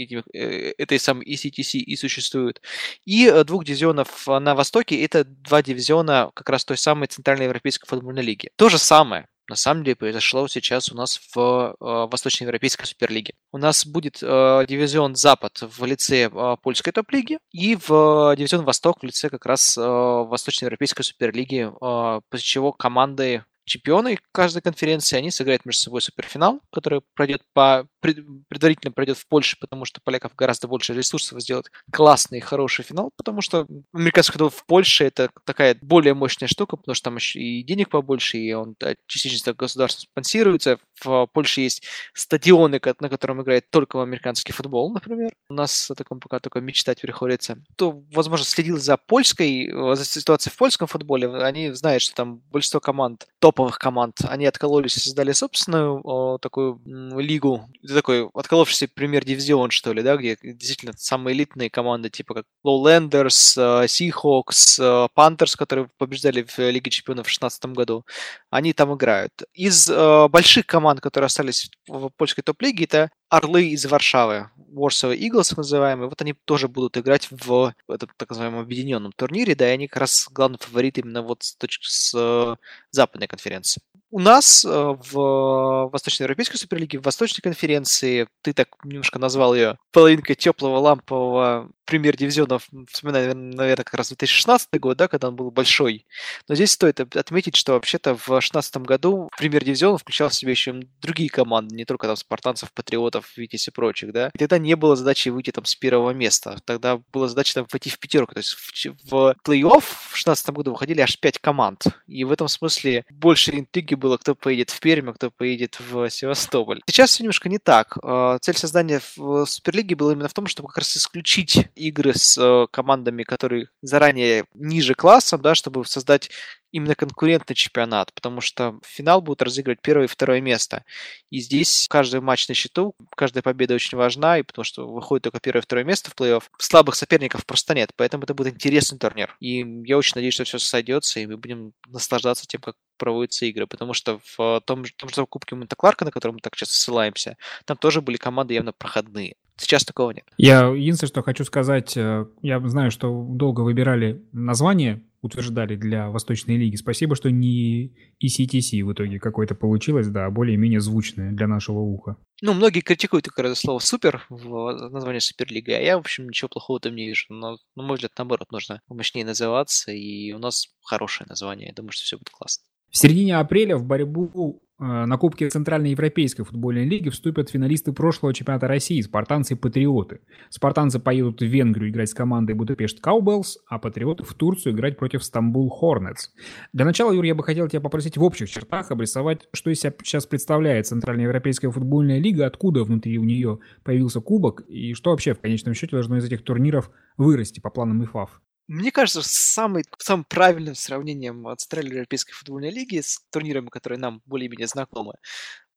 этой 0.78 0.98
самой 0.98 1.26
ECTC 1.26 1.78
и 1.78 1.96
существуют. 1.96 2.60
И 3.04 3.30
двух 3.44 3.64
дивизионов 3.64 4.26
на 4.26 4.54
Востоке, 4.54 5.02
это 5.02 5.24
два 5.24 5.62
дивизиона 5.62 6.30
как 6.34 6.50
раз 6.50 6.64
той 6.64 6.76
самой 6.76 7.08
Центральной 7.08 7.44
Европейской 7.44 7.86
футбольной 7.86 8.22
лиги. 8.22 8.50
То 8.56 8.68
же 8.68 8.78
самое 8.78 9.26
на 9.48 9.56
самом 9.56 9.84
деле 9.84 9.96
произошло 9.96 10.48
сейчас 10.48 10.90
у 10.90 10.96
нас 10.96 11.20
в 11.34 11.38
э, 11.38 11.74
Восточноевропейской 11.78 12.86
суперлиге. 12.86 13.34
У 13.52 13.58
нас 13.58 13.84
будет 13.84 14.22
э, 14.22 14.64
дивизион 14.66 15.16
Запад 15.16 15.60
в 15.60 15.84
лице 15.84 16.30
э, 16.32 16.56
польской 16.62 16.92
топ-лиги 16.92 17.38
и 17.52 17.76
в 17.76 18.32
э, 18.32 18.36
дивизион 18.36 18.64
Восток 18.64 19.02
в 19.02 19.06
лице 19.06 19.28
как 19.28 19.44
раз 19.44 19.76
э, 19.76 19.82
Восточноевропейской 19.82 21.04
суперлиги, 21.04 21.68
э, 21.68 22.20
после 22.30 22.44
чего 22.44 22.72
команды 22.72 23.44
чемпионы 23.64 24.18
каждой 24.32 24.62
конференции, 24.62 25.16
они 25.16 25.30
сыграют 25.30 25.64
между 25.64 25.82
собой 25.82 26.02
суперфинал, 26.02 26.60
который 26.72 27.00
пройдет 27.14 27.42
по 27.52 27.86
предварительно 28.00 28.92
пройдет 28.92 29.16
в 29.16 29.26
Польше, 29.26 29.56
потому 29.58 29.86
что 29.86 30.00
поляков 30.04 30.34
гораздо 30.36 30.68
больше 30.68 30.92
ресурсов 30.92 31.40
сделать 31.40 31.70
классный 31.90 32.40
хороший 32.40 32.84
финал, 32.84 33.10
потому 33.16 33.40
что 33.40 33.66
американский 33.94 34.32
футбол 34.32 34.50
в 34.50 34.66
Польше 34.66 35.04
это 35.04 35.30
такая 35.44 35.76
более 35.80 36.12
мощная 36.12 36.48
штука, 36.48 36.76
потому 36.76 36.94
что 36.94 37.04
там 37.04 37.16
еще 37.16 37.40
и 37.40 37.62
денег 37.62 37.88
побольше, 37.88 38.36
и 38.36 38.52
он 38.52 38.76
да, 38.78 38.94
частично 39.06 39.54
государством 39.54 40.08
спонсируется. 40.10 40.78
В 41.04 41.26
Польше 41.32 41.62
есть 41.62 41.82
стадионы, 42.12 42.80
на 43.00 43.08
котором 43.08 43.42
играет 43.42 43.70
только 43.70 44.02
американский 44.02 44.52
футбол, 44.52 44.92
например. 44.92 45.32
У 45.48 45.54
нас 45.54 45.90
о 45.90 45.94
таком 45.94 46.20
пока 46.20 46.38
только 46.38 46.60
мечтать 46.60 47.00
приходится. 47.00 47.58
Кто, 47.74 48.02
возможно, 48.12 48.44
следил 48.44 48.78
за 48.78 48.96
польской, 48.96 49.70
за 49.72 50.04
ситуацией 50.04 50.52
в 50.52 50.56
польском 50.56 50.86
футболе, 50.86 51.34
они 51.36 51.72
знают, 51.72 52.02
что 52.02 52.14
там 52.14 52.42
большинство 52.50 52.80
команд 52.80 53.26
топ 53.38 53.54
топовых 53.54 53.78
команд, 53.78 54.20
они 54.28 54.46
откололись 54.46 54.96
и 54.96 55.00
создали 55.00 55.32
собственную 55.32 56.00
о, 56.04 56.38
такую 56.38 56.80
м, 56.86 57.18
лигу. 57.20 57.68
Такой 57.86 58.28
отколовшийся 58.34 58.88
премьер-дивизион, 58.88 59.70
что 59.70 59.92
ли, 59.92 60.02
да, 60.02 60.16
где 60.16 60.36
действительно 60.42 60.92
самые 60.96 61.36
элитные 61.36 61.70
команды, 61.70 62.10
типа 62.10 62.34
как 62.34 62.46
Lowlanders, 62.66 63.54
э, 63.56 63.86
Seahawks, 63.86 64.80
э, 64.80 65.08
Panthers, 65.16 65.56
которые 65.56 65.88
побеждали 65.98 66.42
в 66.42 66.58
Лиге 66.58 66.90
Чемпионов 66.90 67.26
в 67.26 67.30
2016 67.30 67.66
году, 67.66 68.04
они 68.50 68.72
там 68.72 68.94
играют. 68.94 69.32
Из 69.52 69.88
э, 69.88 70.28
больших 70.28 70.66
команд, 70.66 70.93
которые 70.98 71.26
остались 71.26 71.70
в 71.86 72.10
польской 72.16 72.42
топ-лиге, 72.42 72.84
это 72.84 73.10
Орлы 73.28 73.66
из 73.66 73.84
Варшавы, 73.86 74.50
Warsaw 74.74 75.16
Eagles 75.16 75.54
называемые, 75.56 76.08
вот 76.08 76.20
они 76.22 76.34
тоже 76.44 76.68
будут 76.68 76.96
играть 76.96 77.28
в 77.30 77.74
этом 77.88 78.10
так 78.16 78.30
называемом 78.30 78.60
объединенном 78.60 79.12
турнире, 79.12 79.54
да, 79.54 79.68
и 79.68 79.72
они 79.72 79.88
как 79.88 80.00
раз 80.00 80.28
главный 80.30 80.58
фаворит 80.60 80.98
именно 80.98 81.22
вот 81.22 81.42
с 81.42 81.56
точки 81.56 81.86
с 81.88 82.12
э, 82.16 82.56
западной 82.90 83.26
конференции. 83.26 83.82
У 84.10 84.20
нас 84.20 84.64
э, 84.64 84.68
в 84.70 85.90
Восточноевропейской 85.90 86.58
суперлиге, 86.58 87.00
в 87.00 87.04
Восточной 87.04 87.42
конференции, 87.42 88.28
ты 88.42 88.52
так 88.52 88.68
немножко 88.84 89.18
назвал 89.18 89.56
ее 89.56 89.78
половинкой 89.90 90.36
теплого 90.36 90.78
лампового 90.78 91.70
премьер-дивизиона, 91.84 92.58
вспоминаю, 92.90 93.36
наверное, 93.36 93.84
как 93.84 93.94
раз 93.94 94.08
2016 94.08 94.68
год, 94.80 94.96
да, 94.96 95.08
когда 95.08 95.28
он 95.28 95.36
был 95.36 95.50
большой. 95.50 96.06
Но 96.48 96.54
здесь 96.54 96.72
стоит 96.72 97.00
отметить, 97.00 97.56
что 97.56 97.72
вообще-то 97.72 98.14
в 98.14 98.26
2016 98.26 98.76
году 98.78 99.28
премьер-дивизион 99.36 99.98
включал 99.98 100.28
в 100.28 100.34
себя 100.34 100.50
еще 100.52 100.74
другие 101.00 101.30
команды, 101.30 101.74
не 101.74 101.84
только 101.84 102.06
там 102.06 102.16
спартанцев, 102.16 102.72
патриотов, 102.72 103.36
Витязь 103.36 103.68
и 103.68 103.70
прочих, 103.70 104.12
да. 104.12 104.30
И 104.34 104.38
тогда 104.38 104.58
не 104.58 104.74
было 104.76 104.96
задачи 104.96 105.28
выйти 105.28 105.50
там 105.50 105.64
с 105.64 105.74
первого 105.74 106.10
места. 106.10 106.58
Тогда 106.64 107.00
была 107.12 107.28
задача 107.28 107.54
там 107.54 107.66
войти 107.70 107.90
в 107.90 107.98
пятерку. 107.98 108.34
То 108.34 108.40
есть 108.40 108.52
в, 108.52 109.10
в 109.10 109.34
плей-офф 109.44 109.80
в 109.80 110.12
2016 110.12 110.50
году 110.50 110.72
выходили 110.72 111.00
аж 111.00 111.18
пять 111.18 111.38
команд. 111.38 111.84
И 112.06 112.24
в 112.24 112.32
этом 112.32 112.48
смысле 112.48 113.04
больше 113.10 113.52
интриги 113.52 113.94
было, 113.94 114.16
кто 114.16 114.34
поедет 114.34 114.70
в 114.70 114.80
Пермь, 114.80 115.10
а 115.10 115.12
кто 115.12 115.30
поедет 115.30 115.78
в 115.80 116.08
Севастополь. 116.10 116.80
Сейчас 116.86 117.10
все 117.10 117.22
немножко 117.22 117.48
не 117.48 117.58
так. 117.58 117.98
А, 118.02 118.38
цель 118.38 118.56
создания 118.56 119.00
в 119.16 119.46
Суперлиги 119.46 119.94
была 119.94 120.12
именно 120.12 120.28
в 120.28 120.34
том, 120.34 120.46
чтобы 120.46 120.68
как 120.68 120.78
раз 120.78 120.96
исключить 120.96 121.68
игры 121.74 122.14
с 122.14 122.38
э, 122.38 122.66
командами, 122.70 123.22
которые 123.22 123.68
заранее 123.82 124.44
ниже 124.54 124.94
классом, 124.94 125.42
да, 125.42 125.54
чтобы 125.54 125.84
создать 125.84 126.30
именно 126.74 126.96
конкурентный 126.96 127.54
чемпионат, 127.54 128.12
потому 128.14 128.40
что 128.40 128.80
финал 128.84 129.22
будет 129.22 129.42
разыгрывать 129.42 129.80
первое 129.80 130.06
и 130.06 130.08
второе 130.08 130.40
место. 130.40 130.84
И 131.30 131.38
здесь 131.38 131.86
каждый 131.88 132.20
матч 132.20 132.48
на 132.48 132.54
счету, 132.54 132.96
каждая 133.14 133.42
победа 133.42 133.74
очень 133.74 133.96
важна, 133.96 134.38
и 134.38 134.42
потому 134.42 134.64
что 134.64 134.92
выходит 134.92 135.22
только 135.22 135.38
первое 135.38 135.62
и 135.62 135.64
второе 135.64 135.84
место 135.84 136.10
в 136.10 136.14
плей-офф. 136.16 136.42
Слабых 136.58 136.96
соперников 136.96 137.46
просто 137.46 137.76
нет, 137.76 137.92
поэтому 137.94 138.24
это 138.24 138.34
будет 138.34 138.54
интересный 138.54 138.98
турнир. 138.98 139.36
И 139.38 139.64
я 139.86 139.96
очень 139.96 140.14
надеюсь, 140.16 140.34
что 140.34 140.42
все 140.42 140.58
сойдется, 140.58 141.20
и 141.20 141.26
мы 141.26 141.36
будем 141.36 141.74
наслаждаться 141.86 142.44
тем, 142.44 142.60
как 142.60 142.74
проводятся 142.96 143.46
игры, 143.46 143.68
потому 143.68 143.94
что 143.94 144.20
в 144.36 144.60
том, 144.66 144.84
том 144.96 145.08
же 145.10 145.26
Кубке 145.26 145.54
Монте 145.54 145.76
Кларка, 145.76 146.04
на 146.04 146.10
котором 146.10 146.34
мы 146.34 146.40
так 146.40 146.56
часто 146.56 146.74
ссылаемся, 146.74 147.36
там 147.66 147.76
тоже 147.76 148.00
были 148.00 148.16
команды 148.16 148.54
явно 148.54 148.72
проходные. 148.72 149.36
Сейчас 149.56 149.84
такого 149.84 150.10
нет. 150.10 150.24
Я 150.36 150.66
единственное, 150.70 151.08
что 151.10 151.22
хочу 151.22 151.44
сказать, 151.44 151.96
э, 151.96 152.26
я 152.42 152.60
знаю, 152.68 152.90
что 152.90 153.24
долго 153.28 153.60
выбирали 153.60 154.20
название 154.32 155.04
утверждали 155.24 155.74
для 155.74 156.10
Восточной 156.10 156.56
лиги. 156.56 156.76
Спасибо, 156.76 157.16
что 157.16 157.30
не 157.30 157.96
ECTC 158.22 158.84
в 158.84 158.92
итоге 158.92 159.18
какой-то 159.18 159.54
получилось, 159.54 160.08
да, 160.08 160.26
а 160.26 160.30
более-менее 160.30 160.80
звучное 160.80 161.32
для 161.32 161.46
нашего 161.46 161.78
уха. 161.78 162.16
Ну, 162.42 162.52
многие 162.52 162.80
критикуют 162.80 163.26
как 163.26 163.38
раз 163.38 163.60
слово 163.60 163.78
«супер» 163.78 164.24
в 164.28 164.90
названии 164.90 165.20
Суперлига, 165.20 165.76
а 165.76 165.80
я, 165.80 165.96
в 165.96 166.00
общем, 166.00 166.28
ничего 166.28 166.48
плохого 166.48 166.78
там 166.80 166.94
не 166.94 167.06
вижу. 167.06 167.26
Но, 167.30 167.56
на 167.74 167.82
мой 167.82 167.94
взгляд, 167.94 168.12
наоборот, 168.18 168.52
нужно 168.52 168.82
мощнее 168.88 169.24
называться, 169.24 169.92
и 169.92 170.32
у 170.32 170.38
нас 170.38 170.68
хорошее 170.82 171.26
название. 171.28 171.68
Я 171.68 171.74
думаю, 171.74 171.92
что 171.92 172.02
все 172.02 172.18
будет 172.18 172.30
классно. 172.30 172.64
В 172.90 172.96
середине 172.98 173.38
апреля 173.38 173.76
в 173.76 173.84
борьбу 173.84 174.62
на 174.78 175.16
Кубке 175.16 175.48
Центральной 175.48 175.90
Европейской 175.90 176.42
футбольной 176.42 176.84
лиги 176.84 177.08
вступят 177.08 177.50
финалисты 177.50 177.92
прошлого 177.92 178.34
чемпионата 178.34 178.66
России, 178.66 179.00
спартанцы 179.00 179.54
и 179.54 179.56
патриоты. 179.56 180.20
Спартанцы 180.50 180.98
поедут 180.98 181.40
в 181.40 181.44
Венгрию 181.44 181.90
играть 181.90 182.10
с 182.10 182.14
командой 182.14 182.54
Будапешт 182.54 183.00
Каубелс, 183.00 183.58
а 183.68 183.78
патриоты 183.78 184.24
в 184.24 184.34
Турцию 184.34 184.74
играть 184.74 184.98
против 184.98 185.22
Стамбул 185.22 185.70
Хорнетс. 185.70 186.30
Для 186.72 186.84
начала, 186.84 187.12
Юрий, 187.12 187.28
я 187.28 187.34
бы 187.34 187.44
хотел 187.44 187.68
тебя 187.68 187.80
попросить 187.80 188.16
в 188.16 188.22
общих 188.24 188.50
чертах 188.50 188.90
обрисовать, 188.90 189.48
что 189.52 189.70
из 189.70 189.80
себя 189.80 189.94
сейчас 190.02 190.26
представляет 190.26 190.86
Центральная 190.86 191.24
Европейская 191.24 191.70
футбольная 191.70 192.18
лига, 192.18 192.46
откуда 192.46 192.84
внутри 192.84 193.18
у 193.18 193.24
нее 193.24 193.60
появился 193.84 194.20
кубок, 194.20 194.62
и 194.66 194.94
что 194.94 195.10
вообще 195.10 195.34
в 195.34 195.40
конечном 195.40 195.74
счете 195.74 195.92
должно 195.92 196.16
из 196.16 196.24
этих 196.24 196.42
турниров 196.42 196.90
вырасти 197.16 197.60
по 197.60 197.70
планам 197.70 198.04
ИФАФ. 198.04 198.40
Мне 198.66 198.90
кажется, 198.90 199.20
самый, 199.22 199.84
самым 199.98 200.24
правильным 200.24 200.74
сравнением 200.74 201.46
Центральной 201.58 201.90
Европейской 201.92 202.32
футбольной 202.32 202.70
лиги 202.70 203.00
с 203.00 203.20
турнирами, 203.30 203.68
которые 203.68 203.98
нам 203.98 204.22
более-менее 204.24 204.66
знакомы, 204.68 205.14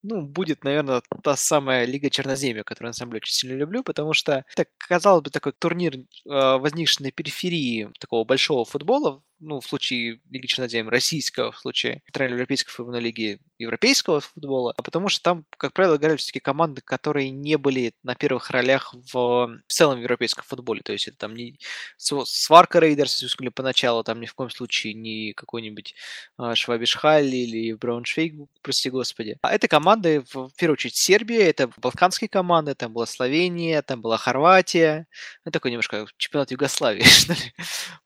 ну, 0.03 0.21
будет, 0.21 0.63
наверное, 0.63 1.01
та 1.23 1.35
самая 1.35 1.85
Лига 1.85 2.09
Черноземья, 2.09 2.63
которую 2.63 2.89
я 2.89 2.91
на 2.91 2.93
самом 2.93 3.11
деле 3.11 3.19
очень 3.23 3.33
сильно 3.33 3.55
люблю, 3.57 3.83
потому 3.83 4.13
что 4.13 4.45
это, 4.55 4.65
казалось 4.77 5.23
бы, 5.23 5.31
такой 5.31 5.53
турнир, 5.53 5.95
э, 5.95 6.03
возникший 6.25 7.05
на 7.07 7.11
периферии 7.11 7.91
такого 7.99 8.23
большого 8.23 8.63
футбола, 8.65 9.23
ну, 9.39 9.59
в 9.59 9.65
случае 9.67 10.21
Лиги 10.29 10.45
Черноземья 10.47 10.89
российского, 10.91 11.51
в 11.51 11.59
случае 11.59 12.01
Центральноевропейской 12.05 12.71
футбольной 12.73 13.01
лиги 13.01 13.39
европейского 13.59 14.21
футбола, 14.21 14.73
а 14.77 14.83
потому 14.83 15.09
что 15.09 15.23
там, 15.23 15.45
как 15.57 15.73
правило, 15.73 15.95
играли 15.95 16.17
все-таки 16.17 16.39
команды, 16.39 16.81
которые 16.81 17.29
не 17.31 17.57
были 17.57 17.93
на 18.03 18.15
первых 18.15 18.49
ролях 18.51 18.93
в 19.11 19.59
целом 19.67 19.99
европейском 19.99 20.43
футболе. 20.43 20.81
То 20.81 20.93
есть 20.93 21.07
это 21.07 21.17
там 21.17 21.35
не 21.35 21.59
Swarco 21.97 22.79
Raiders, 22.79 23.21
если 23.21 23.49
поначалу, 23.49 24.03
там 24.03 24.21
ни 24.21 24.25
в 24.25 24.33
коем 24.33 24.49
случае 24.49 24.93
не 24.93 25.33
какой-нибудь 25.33 25.95
а, 26.37 26.55
Швабишхаль 26.55 27.33
или 27.33 27.73
Брауншвейг, 27.73 28.35
прости 28.61 28.89
господи. 28.89 29.37
А 29.41 29.53
это 29.53 29.67
команды, 29.67 30.23
в 30.33 30.49
первую 30.57 30.73
очередь, 30.73 30.95
Сербия, 30.95 31.49
это 31.49 31.69
балканские 31.77 32.29
команды, 32.29 32.75
там 32.75 32.93
была 32.93 33.05
Словения, 33.05 33.81
там 33.81 34.01
была 34.01 34.17
Хорватия, 34.17 35.07
ну, 35.45 35.51
такой 35.51 35.71
немножко 35.71 36.05
чемпионат 36.17 36.51
Югославии, 36.51 37.03
что 37.03 37.33
ли, 37.33 37.53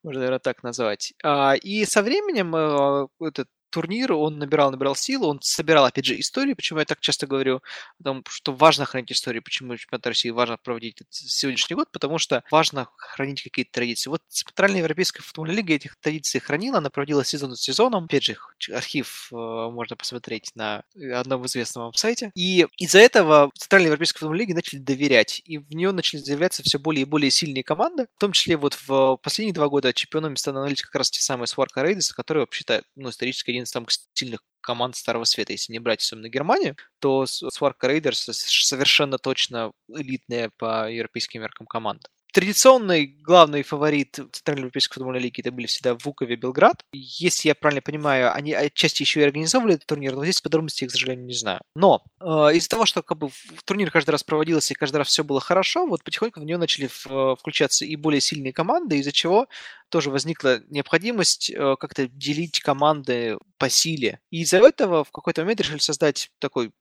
можно, 0.04 0.20
наверное, 0.20 0.40
так 0.40 0.64
назвать. 0.64 1.14
А, 1.24 1.56
и 1.56 1.86
со 1.86 2.02
временем 2.04 2.56
э, 2.56 3.08
этот 3.20 3.48
турнир, 3.72 4.14
он 4.14 4.38
набирал, 4.38 4.72
набирал 4.72 4.96
силу, 4.96 5.28
он 5.28 5.40
собирал, 5.42 5.86
опять 5.86 6.06
же, 6.06 6.20
истории, 6.20 6.54
почему 6.54 6.80
я 6.80 6.86
так 6.86 7.00
часто 7.00 7.28
говорю, 7.28 7.62
о 8.00 8.04
том, 8.04 8.24
что 8.30 8.54
важно 8.54 8.86
хранить 8.86 9.12
истории, 9.12 9.40
почему 9.40 9.76
чемпионат 9.78 10.08
России 10.08 10.30
важно 10.30 10.58
проводить 10.58 11.02
сегодняшний 11.10 11.76
год, 11.76 11.92
потому 11.92 12.18
что 12.18 12.44
важно 12.52 12.88
хранить 12.98 13.42
какие-то 13.44 13.72
традиции. 13.72 14.10
Вот 14.10 14.22
Центральная 14.28 14.80
Европейская 14.80 15.24
футбольная 15.24 15.56
лига 15.56 15.74
этих 15.74 15.96
традиций 15.98 16.40
хранила, 16.40 16.78
она 16.78 16.90
проводила 16.90 17.24
сезон 17.26 17.52
за 17.52 17.58
сезоном, 17.58 18.06
опять 18.06 18.24
же, 18.24 18.38
архив 18.74 19.30
э, 19.32 19.36
можно 19.36 19.96
посмотреть 19.96 20.52
на 20.56 20.84
одном 21.14 21.46
известном 21.46 21.86
вам 21.86 21.94
сайте, 21.94 22.32
и 22.36 22.68
из-за 22.78 23.00
этого 23.00 23.52
Центральной 23.58 23.88
Европейской 23.88 24.20
футбольной 24.20 24.42
лиге 24.42 24.54
начали 24.54 24.80
доверять, 24.80 25.42
и 25.46 25.58
в 25.58 25.70
нее 25.72 25.92
начали 25.92 26.20
заявляться 26.20 26.64
все 26.64 26.80
более 26.80 27.04
и 27.04 27.06
более 27.06 27.32
сильные 27.32 27.64
команды, 27.64 28.08
в 28.18 28.20
том 28.20 28.32
числе 28.32 28.58
вот 28.58 28.78
в 28.86 29.18
последние 29.18 29.54
два 29.54 29.70
года 29.70 29.94
чемпионами 29.94 30.36
становились 30.36 30.82
как 30.82 30.96
раз 30.96 31.10
те 31.10 31.22
самые 31.22 31.48
Swarco 31.48 31.84
Raiders, 31.84 32.12
которые 32.14 32.44
вообще-то, 32.44 32.84
ну, 32.96 33.10
исторически 33.10 33.52
один 33.52 33.61
из 33.64 33.70
самых 33.70 33.90
сильных 34.14 34.42
команд 34.62 34.96
Старого 34.96 35.24
Света. 35.24 35.54
Если 35.54 35.74
не 35.74 35.80
брать 35.80 36.02
особенно 36.02 36.30
Германию, 36.30 36.76
то 37.00 37.26
Swarco 37.26 37.88
Raiders 37.88 38.20
совершенно 38.22 39.18
точно 39.18 39.72
элитная 39.90 40.52
по 40.58 40.90
европейским 40.90 41.42
меркам 41.42 41.68
команда. 41.68 42.10
Традиционный 42.34 43.08
главный 43.08 43.62
фаворит 43.62 44.18
Центральной 44.32 44.62
Европейской 44.62 44.94
футбольной 44.94 45.20
лиги 45.20 45.42
это 45.42 45.52
были 45.52 45.66
всегда 45.66 45.96
Вукови 45.96 46.38
Белград. 46.38 46.86
Если 46.94 47.50
я 47.50 47.56
правильно 47.56 47.82
понимаю, 47.82 48.34
они 48.34 48.54
отчасти 48.54 49.02
еще 49.04 49.20
и 49.20 49.24
организовывали 49.24 49.76
этот 49.76 49.88
турнир, 49.88 50.16
но 50.16 50.24
здесь 50.24 50.40
подробностей, 50.40 50.88
к 50.88 50.92
сожалению, 50.92 51.26
не 51.26 51.34
знаю. 51.34 51.60
Но 51.76 52.06
э, 52.22 52.26
из-за 52.54 52.70
того, 52.70 52.86
что 52.86 53.04
как 53.04 53.18
бы, 53.18 53.32
турнир 53.66 53.92
каждый 53.92 54.12
раз 54.12 54.24
проводился 54.24 54.74
и 54.74 54.78
каждый 54.78 54.98
раз 54.98 55.10
все 55.10 55.26
было 55.26 55.42
хорошо, 55.42 55.86
вот 55.86 56.06
потихоньку 56.06 56.40
в 56.40 56.46
него 56.46 56.58
начали 56.58 56.88
в, 56.88 57.36
включаться 57.36 57.84
и 57.84 57.98
более 57.98 58.22
сильные 58.22 58.54
команды, 58.54 59.00
из-за 59.00 59.12
чего 59.12 59.48
тоже 59.90 60.10
возникла 60.10 60.62
необходимость 60.70 61.50
э, 61.50 61.76
как-то 61.78 62.08
делить 62.08 62.62
команды 62.62 63.38
по 63.58 63.70
силе. 63.70 64.22
И 64.30 64.44
из-за 64.44 64.60
этого 64.60 65.04
в 65.04 65.12
какой-то 65.12 65.42
момент 65.42 65.60
решили 65.60 65.80
создать 65.80 66.32
такой 66.40 66.72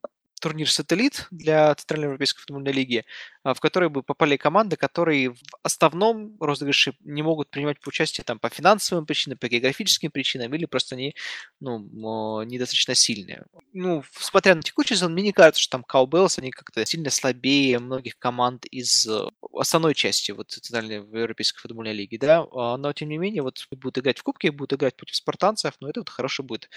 турнир-сателлит 0.40 1.26
для 1.30 1.74
Центральной 1.74 2.06
Европейской 2.06 2.40
футбольной 2.40 2.72
лиги, 2.72 3.04
в 3.44 3.60
который 3.60 3.88
бы 3.88 4.02
попали 4.02 4.36
команды, 4.36 4.76
которые 4.76 5.30
в 5.30 5.38
основном 5.62 6.36
розыгрыше 6.40 6.94
не 7.00 7.22
могут 7.22 7.50
принимать 7.50 7.78
участие 7.86 8.24
там, 8.24 8.38
по 8.38 8.48
финансовым 8.48 9.06
причинам, 9.06 9.38
по 9.38 9.48
географическим 9.48 10.10
причинам, 10.10 10.52
или 10.54 10.66
просто 10.66 10.94
они 10.94 11.14
ну, 11.60 12.42
недостаточно 12.42 12.94
сильные. 12.94 13.46
Ну, 13.72 14.04
смотря 14.12 14.54
на 14.54 14.62
текущий 14.62 14.94
сезон, 14.94 15.12
мне 15.12 15.22
не 15.22 15.32
кажется, 15.32 15.62
что 15.62 15.78
там 15.78 15.84
Cowbells, 15.88 16.38
они 16.38 16.50
как-то 16.50 16.84
сильно 16.84 17.10
слабее 17.10 17.78
многих 17.78 18.18
команд 18.18 18.66
из 18.66 19.06
э, 19.06 19.26
основной 19.54 19.94
части 19.94 20.32
вот, 20.32 20.50
Центральной 20.50 20.96
Европейской 20.96 21.60
футбольной 21.60 21.94
лиги, 21.94 22.16
да, 22.16 22.46
а, 22.52 22.76
но 22.76 22.92
тем 22.92 23.08
не 23.08 23.18
менее, 23.18 23.42
вот 23.42 23.66
будут 23.70 23.98
играть 23.98 24.18
в 24.18 24.22
Кубке, 24.22 24.50
будут 24.50 24.74
играть 24.74 24.96
против 24.96 25.16
спартанцев, 25.16 25.74
но 25.80 25.88
это 25.88 26.00
вот 26.00 26.08
хорошо 26.08 26.42
будет 26.42 26.68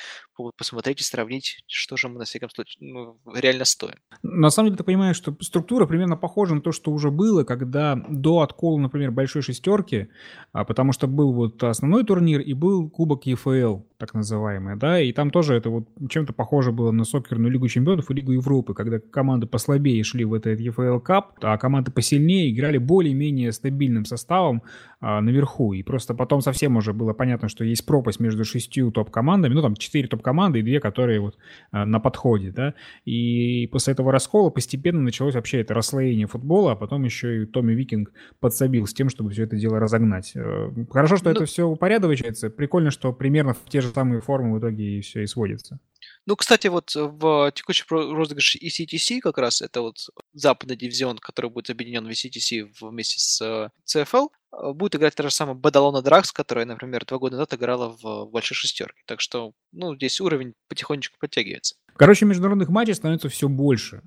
посмотреть 0.57 1.01
и 1.01 1.03
сравнить, 1.03 1.64
что 1.68 1.97
же 1.97 2.07
мы 2.07 2.20
на 2.20 2.26
всяком 2.26 2.49
случае 2.49 2.93
ну, 2.93 3.20
реально 3.34 3.66
стоим. 3.66 3.95
На 4.22 4.49
самом 4.49 4.70
деле 4.70 4.78
ты 4.78 4.84
понимаешь, 4.84 5.18
что 5.18 5.36
структура 5.41 5.86
примерно 5.86 6.16
похожа 6.16 6.53
на 6.56 6.62
то, 6.62 6.72
что 6.72 6.91
уже 6.91 7.12
было, 7.12 7.43
когда 7.43 7.95
до 8.10 8.41
откола, 8.41 8.80
например, 8.80 9.12
большой 9.12 9.41
шестерки, 9.41 10.08
а, 10.51 10.66
потому 10.66 10.93
что 10.93 11.08
был 11.08 11.34
вот 11.34 11.64
основной 11.64 12.04
турнир 12.04 12.41
и 12.41 12.54
был 12.54 12.89
Кубок 12.89 13.26
ЕФЛ, 13.26 13.80
так 13.98 14.14
называемый, 14.14 14.76
да, 14.76 15.00
и 15.00 15.12
там 15.12 15.30
тоже 15.30 15.56
это 15.56 15.70
вот 15.70 15.88
чем-то 16.10 16.34
похоже 16.34 16.72
было 16.72 16.91
на 16.91 17.04
сокерную 17.04 17.52
Лигу 17.52 17.68
Чемпионов 17.68 18.10
и 18.10 18.14
Лигу 18.14 18.32
Европы, 18.32 18.74
когда 18.74 19.00
команды 19.00 19.48
послабее 19.48 20.04
шли 20.04 20.26
в 20.26 20.34
этот 20.34 20.60
ЕФЛ 20.60 21.00
Кап, 21.00 21.38
а 21.41 21.58
команды 21.58 21.91
посильнее 21.91 22.52
играли 22.52 22.78
более-менее 22.78 23.52
стабильным 23.52 24.06
составом 24.06 24.64
а, 25.00 25.22
наверху, 25.22 25.74
и 25.74 25.84
просто 25.84 26.14
потом 26.14 26.41
совсем 26.41 26.78
уже 26.78 26.94
было 26.94 27.14
понятно, 27.14 27.50
что 27.50 27.64
есть 27.64 27.86
пропасть 27.86 28.20
между 28.20 28.46
шестью 28.46 28.91
топ-командами, 28.91 29.54
ну 29.54 29.62
там 29.62 29.76
четыре 29.76 30.08
топ-команды 30.08 30.60
и 30.60 30.64
две, 30.64 30.80
которые 30.80 31.20
вот 31.20 31.38
а, 31.72 31.86
на 31.86 32.00
подходе, 32.00 32.52
да, 32.52 32.74
и 33.06 33.68
после 33.72 33.94
этого 33.94 34.12
раскола 34.12 34.50
постепенно 34.50 35.02
началось 35.02 35.36
вообще 35.36 35.62
это 35.62 35.74
расслоение 35.74 36.28
футбола, 36.28 36.74
а 36.74 36.76
потом 36.76 37.04
еще 37.04 37.44
и 37.44 37.46
Томми 37.46 37.74
Викинг 37.74 38.12
подсобил 38.39 38.88
с 38.88 38.94
тем, 38.94 39.10
чтобы 39.10 39.32
все 39.32 39.44
это 39.44 39.56
дело 39.56 39.80
разогнать. 39.80 40.32
Э, 40.36 40.72
хорошо, 40.89 41.18
что 41.18 41.30
ну, 41.30 41.36
это 41.36 41.46
все 41.46 41.68
упорядочивается, 41.68 42.50
прикольно, 42.50 42.91
что 42.91 43.14
примерно 43.14 43.54
в 43.54 43.70
те 43.70 43.82
же 43.82 43.93
самые 43.94 44.22
формы 44.22 44.56
в 44.56 44.60
итоге 44.60 44.98
и 44.98 45.02
все 45.02 45.24
и 45.24 45.28
сводится. 45.28 45.80
Ну, 46.26 46.36
кстати, 46.36 46.68
вот 46.68 46.94
в 46.96 47.52
текущем 47.52 47.86
розыгрыше 47.89 48.58
ECTC 48.60 49.20
как 49.20 49.38
раз, 49.38 49.62
это 49.62 49.82
вот 49.82 50.10
западный 50.34 50.76
дивизион, 50.76 51.18
который 51.18 51.50
будет 51.50 51.70
объединен 51.70 52.06
в 52.06 52.10
ECTC 52.10 52.72
вместе 52.82 53.20
с 53.20 53.72
CFL, 53.86 54.30
э, 54.52 54.74
будет 54.74 54.96
играть 54.96 55.16
та 55.16 55.24
же 55.24 55.32
самая 55.32 55.56
Бадалона 55.56 56.02
Дракс, 56.02 56.32
которая, 56.32 56.66
например, 56.66 57.06
два 57.06 57.18
года 57.18 57.36
назад 57.36 57.54
играла 57.54 57.98
в 58.02 58.26
большой 58.30 58.56
шестерке. 58.56 59.02
Так 59.06 59.22
что, 59.22 59.54
ну, 59.72 59.96
здесь 59.96 60.22
уровень 60.22 60.54
потихонечку 60.68 61.18
подтягивается. 61.20 61.76
Короче, 61.96 62.26
международных 62.26 62.70
матчей 62.70 62.96
становится 62.96 63.30
все 63.30 63.48
больше. 63.48 64.02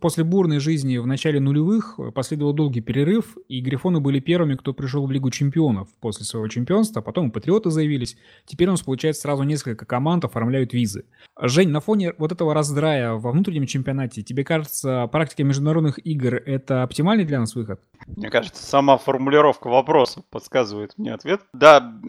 После 0.00 0.24
бурной 0.24 0.60
жизни 0.60 0.98
в 0.98 1.06
начале 1.06 1.40
нулевых 1.40 1.98
последовал 2.14 2.52
долгий 2.52 2.80
перерыв, 2.80 3.36
и 3.48 3.60
Грифоны 3.60 4.00
были 4.00 4.20
первыми, 4.20 4.54
кто 4.54 4.72
пришел 4.72 5.06
в 5.06 5.10
Лигу 5.10 5.30
чемпионов 5.30 5.88
после 6.00 6.24
своего 6.24 6.48
чемпионства, 6.48 7.00
потом 7.00 7.28
и 7.28 7.30
Патриоты 7.30 7.70
заявились. 7.70 8.16
Теперь 8.46 8.68
у 8.68 8.72
нас, 8.72 8.82
получается, 8.82 9.22
сразу 9.22 9.42
несколько 9.42 9.84
команд 9.84 10.24
оформляют 10.24 10.72
визы. 10.72 11.04
Жень, 11.40 11.70
на 11.70 11.80
фоне 11.80 12.14
вот 12.18 12.32
этого 12.32 12.54
раздрая 12.54 13.14
во 13.14 13.32
внутреннем 13.32 13.66
чемпионате, 13.66 14.22
тебе 14.22 14.44
кажется, 14.44 15.08
практика 15.08 15.44
международных 15.44 15.98
игр– 16.06 16.34
это 16.46 16.82
оптимальный 16.82 17.24
для 17.24 17.40
нас 17.40 17.54
выход? 17.54 17.80
Мне 18.06 18.30
кажется, 18.30 18.62
сама 18.62 18.96
формулировка 18.98 19.68
вопроса 19.68 20.22
подсказывает 20.30 20.92
мне 20.96 21.12
ответ. 21.12 21.40
Да, 21.52 22.00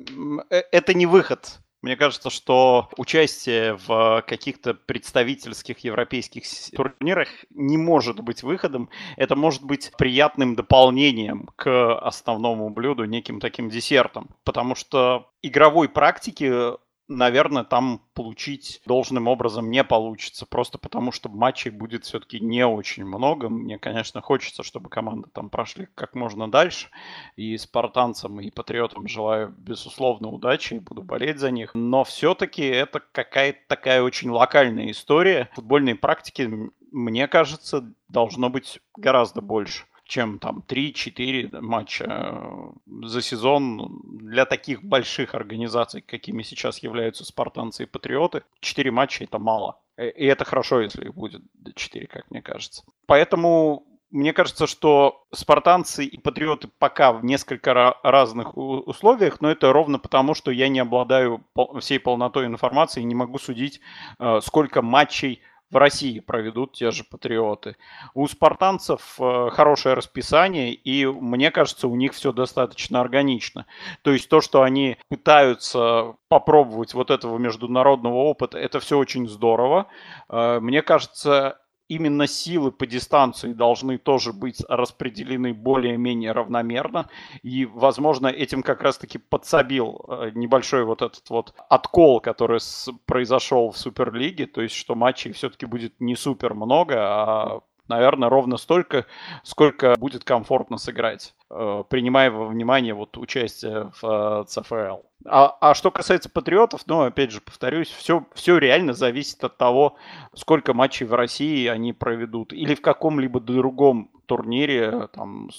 э, 0.50 0.62
это 0.72 0.94
не 0.94 1.06
выход. 1.06 1.60
Мне 1.86 1.96
кажется, 1.96 2.32
что 2.32 2.90
участие 2.98 3.76
в 3.76 4.24
каких-то 4.26 4.74
представительских 4.74 5.78
европейских 5.84 6.46
турнирах 6.76 7.28
не 7.52 7.78
может 7.78 8.22
быть 8.22 8.42
выходом. 8.42 8.90
Это 9.18 9.36
может 9.36 9.62
быть 9.62 9.92
приятным 9.96 10.56
дополнением 10.56 11.48
к 11.56 11.96
основному 12.00 12.72
блюду, 12.72 13.06
неким 13.06 13.40
таким 13.40 13.70
десертом. 13.70 14.30
Потому 14.44 14.74
что 14.74 15.30
игровой 15.44 15.88
практики 15.88 16.74
наверное, 17.08 17.64
там 17.64 18.02
получить 18.14 18.82
должным 18.86 19.28
образом 19.28 19.70
не 19.70 19.84
получится, 19.84 20.46
просто 20.46 20.78
потому 20.78 21.12
что 21.12 21.30
матчей 21.30 21.72
будет 21.72 22.06
все-таки 22.06 22.40
не 22.40 22.66
очень 22.66 23.06
много. 23.06 23.50
Мне, 23.50 23.78
конечно, 23.78 24.22
хочется, 24.22 24.64
чтобы 24.64 24.90
команды 24.90 25.30
там 25.32 25.50
прошли 25.50 25.88
как 25.96 26.16
можно 26.16 26.50
дальше. 26.50 26.90
И 27.36 27.58
спартанцам, 27.58 28.40
и 28.40 28.52
патриотам 28.52 29.08
желаю, 29.08 29.54
безусловно, 29.58 30.30
удачи 30.30 30.76
и 30.76 30.80
буду 30.80 31.04
болеть 31.04 31.40
за 31.40 31.52
них. 31.52 31.72
Но 31.74 32.04
все-таки 32.04 32.64
это 32.64 33.02
какая-то 33.12 33.60
такая 33.68 34.02
очень 34.02 34.30
локальная 34.30 34.92
история. 34.92 35.50
Футбольной 35.54 35.96
практики, 35.96 36.50
мне 36.92 37.28
кажется, 37.28 37.92
должно 38.10 38.50
быть 38.50 38.80
гораздо 38.96 39.42
больше 39.42 39.86
чем 40.06 40.40
там 40.40 40.64
3-4 40.68 41.62
матча 41.62 42.06
э, 42.08 42.72
за 43.04 43.22
сезон 43.22 44.02
для 44.04 44.46
таких 44.46 44.84
больших 44.84 45.36
организаций, 45.36 46.02
какими 46.02 46.44
сейчас 46.44 46.80
являются 46.80 47.26
спартанцы 47.26 47.84
и 47.84 47.88
патриоты. 47.88 48.44
4 48.60 48.92
матча 48.92 49.24
это 49.24 49.40
мало. 49.40 49.80
Э, 49.98 50.10
и 50.10 50.26
это 50.26 50.46
хорошо, 50.46 50.82
если 50.82 51.06
их 51.06 51.16
будет 51.16 51.42
4, 51.76 52.08
как 52.08 52.30
мне 52.30 52.42
кажется. 52.42 52.84
Поэтому 53.08 53.86
мне 54.12 54.32
кажется, 54.32 54.68
что 54.68 55.26
спартанцы 55.34 56.06
и 56.06 56.18
патриоты 56.18 56.70
пока 56.80 57.12
в 57.12 57.26
несколько 57.26 57.96
разных 58.04 58.56
условиях, 58.56 59.42
но 59.42 59.50
это 59.50 59.74
ровно 59.74 60.00
потому, 60.00 60.36
что 60.36 60.52
я 60.52 60.70
не 60.70 60.80
обладаю 60.80 61.44
всей 61.80 62.00
полнотой 62.00 62.46
информации 62.46 63.02
и 63.02 63.06
не 63.06 63.16
могу 63.16 63.40
судить, 63.40 63.82
э, 64.20 64.40
сколько 64.42 64.82
матчей 64.82 65.42
в 65.72 65.78
России 65.78 66.20
проведут 66.20 66.74
те 66.74 66.92
же 66.92 67.04
патриоты. 67.04 67.76
У 68.14 68.28
спартанцев 68.28 69.16
э, 69.20 69.50
хорошее 69.52 69.96
расписание, 69.96 70.74
и 70.74 71.06
мне 71.06 71.52
кажется, 71.52 71.88
у 71.88 71.96
них 71.96 72.14
все 72.14 72.32
достаточно 72.32 73.02
органично. 73.02 73.66
То 74.02 74.12
есть 74.12 74.30
то, 74.30 74.42
что 74.42 74.62
они 74.62 74.98
пытаются 75.10 76.16
попробовать 76.30 76.94
вот 76.94 77.12
этого 77.12 77.38
международного 77.38 78.16
опыта, 78.16 78.58
это 78.58 78.80
все 78.80 78.98
очень 78.98 79.28
здорово. 79.28 79.88
Э, 80.30 80.60
мне 80.60 80.82
кажется, 80.82 81.60
именно 81.88 82.28
силы 82.28 82.72
по 82.72 82.86
дистанции 82.86 83.54
должны 83.54 83.98
тоже 83.98 84.34
быть 84.34 84.62
распределены 84.68 85.54
более-менее 85.54 86.32
равномерно. 86.32 87.10
И, 87.44 87.66
возможно, 87.66 88.28
этим 88.28 88.64
как 88.64 88.82
раз-таки 88.82 89.18
подсобил 89.18 90.06
э, 90.08 90.32
небольшой 90.34 90.84
вот 90.84 91.02
этот 91.02 91.30
вот 91.30 91.54
откол, 91.70 92.20
который 92.20 92.60
произошел 93.06 93.72
в 93.72 93.78
Суперлиге. 93.78 94.48
То 94.48 94.62
есть, 94.62 94.76
что 94.76 94.96
матчей 94.96 95.32
все-таки 95.34 95.66
будет 95.66 96.00
не 96.00 96.16
супер 96.16 96.54
много, 96.54 96.96
а 96.98 97.62
наверное, 97.88 98.30
ровно 98.30 98.58
столько, 98.58 99.06
сколько 99.44 99.96
будет 99.98 100.24
комфортно 100.24 100.78
сыграть, 100.78 101.36
э, 101.50 101.84
принимая 101.90 102.32
во 102.32 102.46
внимание 102.46 102.94
вот 102.94 103.18
участие 103.18 103.92
в 104.02 104.04
э, 104.04 104.46
ЦФЛ. 104.48 105.02
А, 105.28 105.58
а 105.60 105.74
что 105.74 105.92
касается 105.92 106.30
патриотов, 106.30 106.82
ну, 106.86 107.02
опять 107.02 107.32
же, 107.32 107.42
повторюсь, 107.42 107.90
все, 107.90 108.26
все 108.34 108.58
реально 108.58 108.94
зависит 108.94 109.44
от 109.44 109.58
того, 109.58 109.96
сколько 110.34 110.74
матчей 110.74 111.06
в 111.06 111.14
России 111.14 111.68
они 111.68 111.94
проведут 111.94 112.54
или 112.54 112.76
в 112.76 112.82
каком-либо 112.82 113.40
другом 113.40 114.12
турнире, 114.28 115.08
там, 115.14 115.50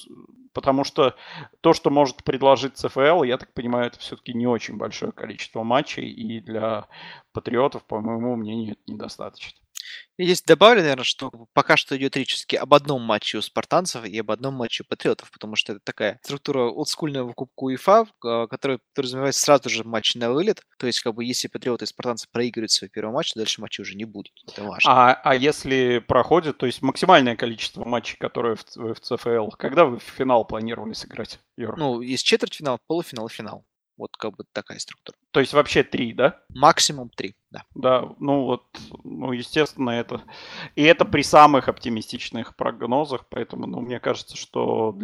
потому 0.52 0.84
что 0.84 1.14
то, 1.60 1.72
что 1.72 1.90
может 1.90 2.22
предложить 2.22 2.76
ЦФЛ, 2.76 3.24
я 3.24 3.38
так 3.38 3.52
понимаю, 3.52 3.88
это 3.88 3.98
все-таки 3.98 4.32
не 4.34 4.46
очень 4.46 4.76
большое 4.76 5.12
количество 5.12 5.62
матчей, 5.64 6.08
и 6.08 6.40
для 6.40 6.86
патриотов, 7.32 7.84
по 7.84 8.00
моему 8.00 8.36
мнению, 8.36 8.72
это 8.72 8.92
недостаточно. 8.92 9.58
Здесь 10.18 10.42
добавлю, 10.42 10.80
наверное, 10.80 11.04
что 11.04 11.30
пока 11.52 11.76
что 11.76 11.96
идет 11.96 12.16
речь 12.16 12.34
все-таки 12.34 12.56
об 12.56 12.72
одном 12.72 13.02
матче 13.02 13.38
у 13.38 13.42
спартанцев 13.42 14.04
и 14.04 14.18
об 14.18 14.30
одном 14.30 14.54
матче 14.54 14.82
у 14.82 14.86
патриотов, 14.86 15.30
потому 15.30 15.56
что 15.56 15.74
это 15.74 15.80
такая 15.84 16.18
структура 16.22 16.70
олдскульная 16.70 17.22
в 17.22 17.32
Кубку 17.34 17.66
УЕФА, 17.66 18.06
а, 18.24 18.46
которая 18.46 18.80
подразумевает 18.94 19.34
сразу 19.34 19.68
же 19.68 19.84
матч 19.84 20.14
на 20.14 20.32
вылет. 20.32 20.62
То 20.78 20.86
есть, 20.86 21.00
как 21.00 21.14
бы, 21.14 21.24
если 21.24 21.48
патриоты 21.48 21.84
и 21.84 21.88
спартанцы 21.88 22.28
проигрывают 22.30 22.70
свой 22.70 22.88
первый 22.88 23.12
матч, 23.12 23.32
то 23.32 23.40
дальше 23.40 23.60
матча 23.60 23.82
уже 23.82 23.94
не 23.94 24.04
будет. 24.04 24.32
Это 24.48 24.62
важно. 24.62 24.90
А, 24.90 25.20
а 25.22 25.34
если 25.34 25.98
проходит, 25.98 26.56
то 26.58 26.66
есть 26.66 26.80
максимальное 26.80 27.36
количество 27.36 27.84
матчей, 27.84 28.16
которые 28.18 28.56
в, 28.56 28.94
в 28.94 29.00
ЦФЛ, 29.00 29.50
когда 29.58 29.84
вы 29.84 29.98
в 29.98 30.02
финал 30.02 30.46
планировали 30.46 30.94
сыграть, 30.94 31.40
Юр? 31.58 31.76
Ну, 31.76 32.00
есть 32.00 32.24
четвертьфинал, 32.24 32.78
полуфинал 32.86 33.26
и 33.26 33.30
финал. 33.30 33.64
Вот 33.96 34.16
как 34.16 34.36
бы 34.36 34.44
такая 34.52 34.78
структура. 34.78 35.16
То 35.36 35.40
есть 35.40 35.52
вообще 35.52 35.82
три, 35.82 36.14
да? 36.14 36.40
Максимум 36.48 37.10
три, 37.14 37.34
да. 37.50 37.64
Да, 37.74 38.08
ну 38.18 38.44
вот, 38.44 38.62
ну 39.04 39.32
естественно 39.32 39.90
это. 39.90 40.22
И 40.76 40.82
это 40.82 41.04
при 41.04 41.20
самых 41.20 41.68
оптимистичных 41.68 42.56
прогнозах, 42.56 43.26
поэтому, 43.28 43.66
ну, 43.66 43.82
мне 43.82 44.00
кажется, 44.00 44.34
что 44.34 44.96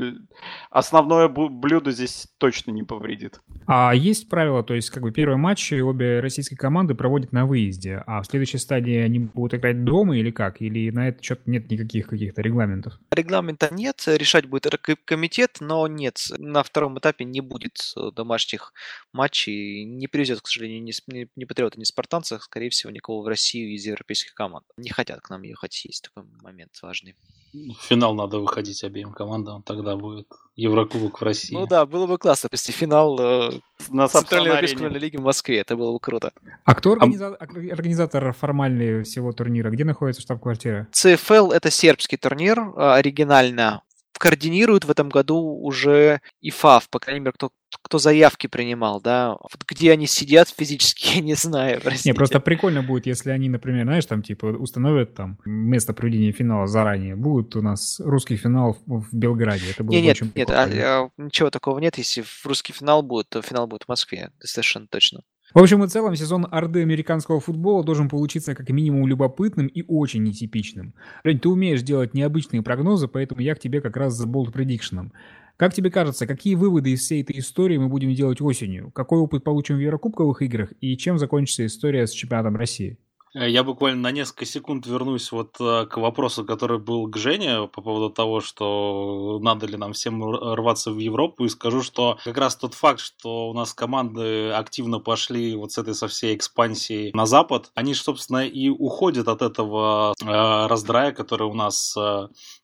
основное 0.70 1.28
блюдо 1.28 1.90
здесь 1.90 2.28
точно 2.38 2.70
не 2.70 2.82
повредит. 2.82 3.42
А 3.66 3.94
есть 3.94 4.30
правило, 4.30 4.62
то 4.62 4.72
есть 4.72 4.88
как 4.88 5.02
бы 5.02 5.12
первые 5.12 5.36
матчи 5.36 5.74
обе 5.74 6.20
российские 6.20 6.56
команды 6.56 6.94
проводят 6.94 7.32
на 7.32 7.44
выезде, 7.44 8.02
а 8.06 8.22
в 8.22 8.26
следующей 8.26 8.56
стадии 8.56 8.96
они 8.96 9.18
будут 9.18 9.52
играть 9.52 9.84
дома 9.84 10.16
или 10.16 10.30
как? 10.30 10.62
Или 10.62 10.88
на 10.88 11.08
это 11.08 11.22
что-то 11.22 11.42
нет 11.44 11.70
никаких 11.70 12.06
каких-то 12.06 12.40
регламентов? 12.40 12.98
Регламента 13.10 13.68
нет, 13.70 14.02
решать 14.06 14.46
будет 14.46 14.78
комитет, 15.04 15.58
но 15.60 15.86
нет, 15.88 16.22
на 16.38 16.62
втором 16.62 16.98
этапе 16.98 17.26
не 17.26 17.42
будет 17.42 17.76
домашних 18.14 18.72
матчей, 19.12 19.84
не 19.84 20.08
привезет, 20.22 20.40
к 20.40 20.46
сожалению, 20.46 20.84
ни, 20.84 20.92
ни, 21.12 21.28
ни 21.34 21.44
Патриоты, 21.44 21.80
ни 21.80 21.84
Спартанцы, 21.84 22.38
скорее 22.38 22.70
всего, 22.70 22.92
никого 22.92 23.22
в 23.22 23.26
Россию 23.26 23.74
из 23.74 23.84
европейских 23.84 24.34
команд. 24.34 24.64
Не 24.76 24.90
хотят 24.90 25.20
к 25.20 25.30
нам 25.30 25.42
ехать, 25.42 25.84
есть 25.84 26.04
такой 26.04 26.28
момент 26.40 26.70
важный. 26.80 27.16
В 27.52 27.82
финал 27.82 28.14
надо 28.14 28.38
выходить 28.38 28.84
обеим 28.84 29.12
командам, 29.12 29.64
тогда 29.64 29.96
будет 29.96 30.28
Еврокубок 30.54 31.20
в 31.20 31.24
России. 31.24 31.54
Ну 31.54 31.66
да, 31.66 31.86
было 31.86 32.06
бы 32.06 32.18
классно, 32.18 32.48
если 32.52 32.70
финал 32.70 33.18
э, 33.18 33.50
на 33.88 34.06
Центральной 34.06 34.50
Европейской 34.50 34.98
лиге 34.98 35.18
в 35.18 35.22
Москве, 35.22 35.58
это 35.58 35.76
было 35.76 35.92
бы 35.92 35.98
круто. 35.98 36.32
А 36.64 36.74
кто 36.76 36.92
организа... 36.92 37.34
а... 37.34 37.42
организатор 37.42 38.32
формальный 38.32 39.02
всего 39.02 39.32
турнира? 39.32 39.70
Где 39.70 39.84
находится 39.84 40.22
штаб-квартира? 40.22 40.86
ЦФЛ— 40.92 41.50
это 41.52 41.70
сербский 41.72 42.16
турнир, 42.16 42.60
а, 42.60 42.94
оригинально 42.94 43.82
координирует 44.22 44.84
в 44.84 44.90
этом 44.90 45.08
году 45.08 45.36
уже 45.36 46.20
ИФАФ, 46.42 46.88
по 46.90 47.00
крайней 47.00 47.20
мере, 47.20 47.32
кто, 47.32 47.50
кто 47.82 47.98
заявки 47.98 48.46
принимал, 48.46 49.00
да. 49.00 49.32
Вот 49.32 49.64
где 49.66 49.92
они 49.92 50.06
сидят 50.06 50.48
физически, 50.48 51.16
я 51.16 51.20
не 51.20 51.34
знаю, 51.34 51.80
простите. 51.82 52.10
Не, 52.10 52.14
просто 52.14 52.40
прикольно 52.40 52.82
будет, 52.82 53.06
если 53.06 53.30
они, 53.30 53.48
например, 53.48 53.84
знаешь, 53.84 54.06
там, 54.06 54.22
типа, 54.22 54.46
установят 54.46 55.14
там 55.14 55.38
место 55.44 55.92
проведения 55.92 56.32
финала 56.32 56.66
заранее. 56.66 57.16
Будет 57.16 57.54
у 57.56 57.62
нас 57.62 58.00
русский 58.00 58.36
финал 58.36 58.78
в, 58.86 59.06
Белграде. 59.12 59.70
Это 59.70 59.84
было 59.84 59.94
не, 59.94 60.00
бы 60.00 60.06
нет, 60.06 60.16
очень 60.16 60.32
нет, 60.34 60.50
а, 60.50 60.64
а, 60.64 61.08
ничего 61.16 61.50
такого 61.50 61.78
нет. 61.78 61.98
Если 61.98 62.22
в 62.22 62.46
русский 62.46 62.72
финал 62.72 63.02
будет, 63.02 63.28
то 63.28 63.42
финал 63.42 63.66
будет 63.66 63.84
в 63.84 63.88
Москве, 63.88 64.30
совершенно 64.40 64.86
точно. 64.86 65.22
В 65.54 65.58
общем 65.58 65.84
и 65.84 65.88
целом, 65.88 66.16
сезон 66.16 66.46
Орды 66.50 66.80
американского 66.80 67.38
футбола 67.38 67.84
должен 67.84 68.08
получиться 68.08 68.54
как 68.54 68.70
минимум 68.70 69.06
любопытным 69.06 69.66
и 69.66 69.82
очень 69.86 70.22
нетипичным. 70.22 70.94
Лень, 71.24 71.40
ты 71.40 71.48
умеешь 71.50 71.82
делать 71.82 72.14
необычные 72.14 72.62
прогнозы, 72.62 73.06
поэтому 73.06 73.42
я 73.42 73.54
к 73.54 73.58
тебе 73.58 73.82
как 73.82 73.98
раз 73.98 74.14
за 74.14 74.26
болт 74.26 74.50
предикшеном. 74.50 75.12
Как 75.56 75.74
тебе 75.74 75.90
кажется, 75.90 76.26
какие 76.26 76.54
выводы 76.54 76.90
из 76.90 77.00
всей 77.02 77.22
этой 77.22 77.38
истории 77.38 77.76
мы 77.76 77.88
будем 77.88 78.14
делать 78.14 78.40
осенью? 78.40 78.90
Какой 78.92 79.18
опыт 79.18 79.44
получим 79.44 79.76
в 79.76 79.80
Еврокубковых 79.80 80.42
играх 80.42 80.72
и 80.80 80.96
чем 80.96 81.18
закончится 81.18 81.66
история 81.66 82.06
с 82.06 82.10
чемпионатом 82.10 82.56
России? 82.56 82.98
Э, 83.34 83.48
я 83.48 83.64
буквально 83.64 84.02
на 84.02 84.10
несколько 84.10 84.44
секунд 84.44 84.86
вернусь 84.86 85.32
вот 85.32 85.56
э, 85.60 85.86
к 85.86 85.96
вопросу, 85.96 86.44
который 86.44 86.78
был 86.78 87.08
к 87.08 87.16
Жене 87.16 87.68
по 87.68 87.82
поводу 87.82 88.10
того, 88.10 88.40
что 88.40 89.38
надо 89.42 89.66
ли 89.66 89.76
нам 89.76 89.92
всем 89.92 90.22
рваться 90.24 90.90
в 90.90 90.98
Европу, 90.98 91.44
и 91.44 91.48
скажу, 91.48 91.82
что 91.82 92.18
как 92.24 92.36
раз 92.36 92.56
тот 92.56 92.74
факт, 92.74 93.00
что 93.00 93.50
у 93.50 93.54
нас 93.54 93.72
команды 93.74 94.50
активно 94.50 94.98
пошли 94.98 95.56
вот 95.56 95.72
с 95.72 95.78
этой 95.78 95.94
со 95.94 96.08
всей 96.08 96.36
экспансией 96.36 97.12
на 97.14 97.26
Запад, 97.26 97.70
они, 97.74 97.94
собственно, 97.94 98.46
и 98.46 98.68
уходят 98.68 99.28
от 99.28 99.42
этого 99.42 100.14
э, 100.20 100.26
раздрая, 100.66 101.12
который 101.12 101.46
у 101.46 101.54
нас 101.54 101.96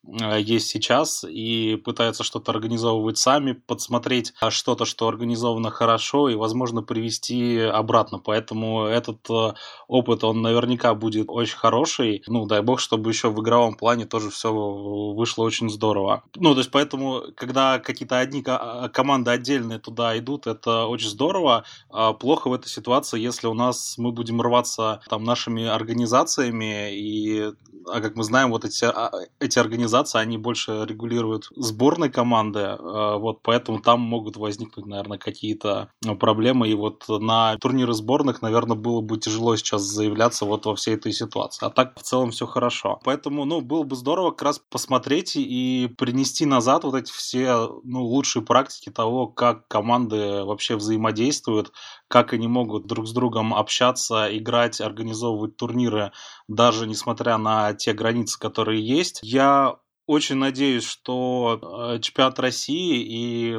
есть 0.05 0.68
сейчас, 0.68 1.24
и 1.28 1.76
пытаются 1.76 2.24
что-то 2.24 2.53
организовывать 2.53 3.18
сами, 3.18 3.53
подсмотреть 3.53 4.32
что-то, 4.49 4.84
что 4.84 5.09
организовано 5.09 5.70
хорошо, 5.70 6.28
и, 6.28 6.34
возможно, 6.34 6.82
привести 6.82 7.59
обратно. 7.59 8.18
Поэтому 8.18 8.84
этот 8.84 9.28
э, 9.30 9.55
опыт, 9.86 10.24
он, 10.24 10.40
наверняка 10.42 10.94
будет 10.94 11.26
очень 11.28 11.57
хороший. 11.57 12.22
Ну, 12.26 12.46
дай 12.46 12.62
бог, 12.62 12.80
чтобы 12.80 13.11
еще 13.11 13.30
в 13.30 13.40
игровом 13.42 13.74
плане 13.74 14.07
тоже 14.07 14.30
все 14.30 14.53
вышло 14.53 15.44
очень 15.44 15.68
здорово. 15.68 16.22
Ну, 16.36 16.55
то 16.55 16.61
есть, 16.61 16.70
поэтому, 16.70 17.22
когда 17.36 17.78
какие-то 17.78 18.18
одни 18.18 18.42
а, 18.46 18.88
команды 18.88 19.30
отдельные 19.30 19.78
туда 19.78 20.18
идут, 20.18 20.46
это 20.46 20.86
очень 20.86 21.09
здорово. 21.09 21.64
А 21.90 22.12
плохо 22.12 22.49
в 22.49 22.53
этой 22.53 22.68
ситуации, 22.68 23.20
если 23.20 23.46
у 23.46 23.55
нас 23.55 23.99
мы 23.99 24.12
будем 24.12 24.40
рваться 24.40 25.01
там 25.09 25.24
нашими 25.24 25.66
организациями 25.66 26.94
и 26.94 27.53
а 27.90 28.01
как 28.01 28.16
мы 28.16 28.24
знаем, 28.24 28.51
вот 28.51 28.64
эти, 28.64 28.84
а, 28.84 29.11
эти 29.40 29.59
организации, 29.59 29.97
они 30.14 30.38
больше 30.38 30.84
регулируют 30.86 31.49
сборной 31.57 32.11
команды, 32.11 32.61
а, 32.61 33.16
вот, 33.18 33.42
поэтому 33.42 33.80
там 33.80 34.01
могут 34.01 34.36
возникнуть, 34.36 34.86
наверное, 34.86 35.18
какие-то 35.18 35.90
проблемы, 36.18 36.68
и 36.68 36.74
вот 36.74 37.05
на 37.09 37.57
турниры 37.59 37.92
сборных, 37.92 38.42
наверное, 38.42 38.76
было 38.76 39.01
бы 39.01 39.18
тяжело 39.18 39.57
сейчас 39.57 39.82
заявляться 39.82 40.44
вот 40.44 40.66
во 40.66 40.74
всей 40.76 40.94
этой 40.94 41.12
ситуации. 41.12 41.66
А 41.66 41.70
так 41.70 41.99
в 41.99 42.03
целом 42.03 42.30
все 42.30 42.46
хорошо. 42.46 43.01
Поэтому, 43.05 43.44
ну, 43.44 43.61
было 43.61 43.82
бы 43.82 43.96
здорово 43.96 44.30
как 44.30 44.42
раз 44.42 44.61
посмотреть 44.70 45.36
и 45.36 45.88
принести 45.99 46.46
назад 46.46 46.84
вот 46.84 46.94
эти 46.94 47.12
все, 47.12 47.80
ну, 47.84 48.05
лучшие 48.05 48.42
практики 48.42 48.90
того, 48.90 49.26
как 49.26 49.68
команды 49.68 50.44
вообще 50.44 50.76
взаимодействуют, 50.76 51.72
как 52.09 52.32
они 52.32 52.49
могут 52.49 52.86
друг 52.86 53.07
с 53.07 53.12
другом 53.12 53.55
общаться, 53.55 54.28
играть, 54.36 54.80
организовывать 54.80 55.57
турниры, 55.57 56.12
даже 56.49 56.86
несмотря 56.86 57.36
на 57.38 57.74
те 57.74 57.92
границы, 57.92 58.38
которые 58.38 58.86
есть. 58.86 59.20
Я 59.22 59.76
очень 60.09 60.36
надеюсь, 60.36 60.84
что 60.84 61.61
э, 61.96 62.00
чемпионат 62.00 62.38
России 62.38 63.02
и 63.02 63.54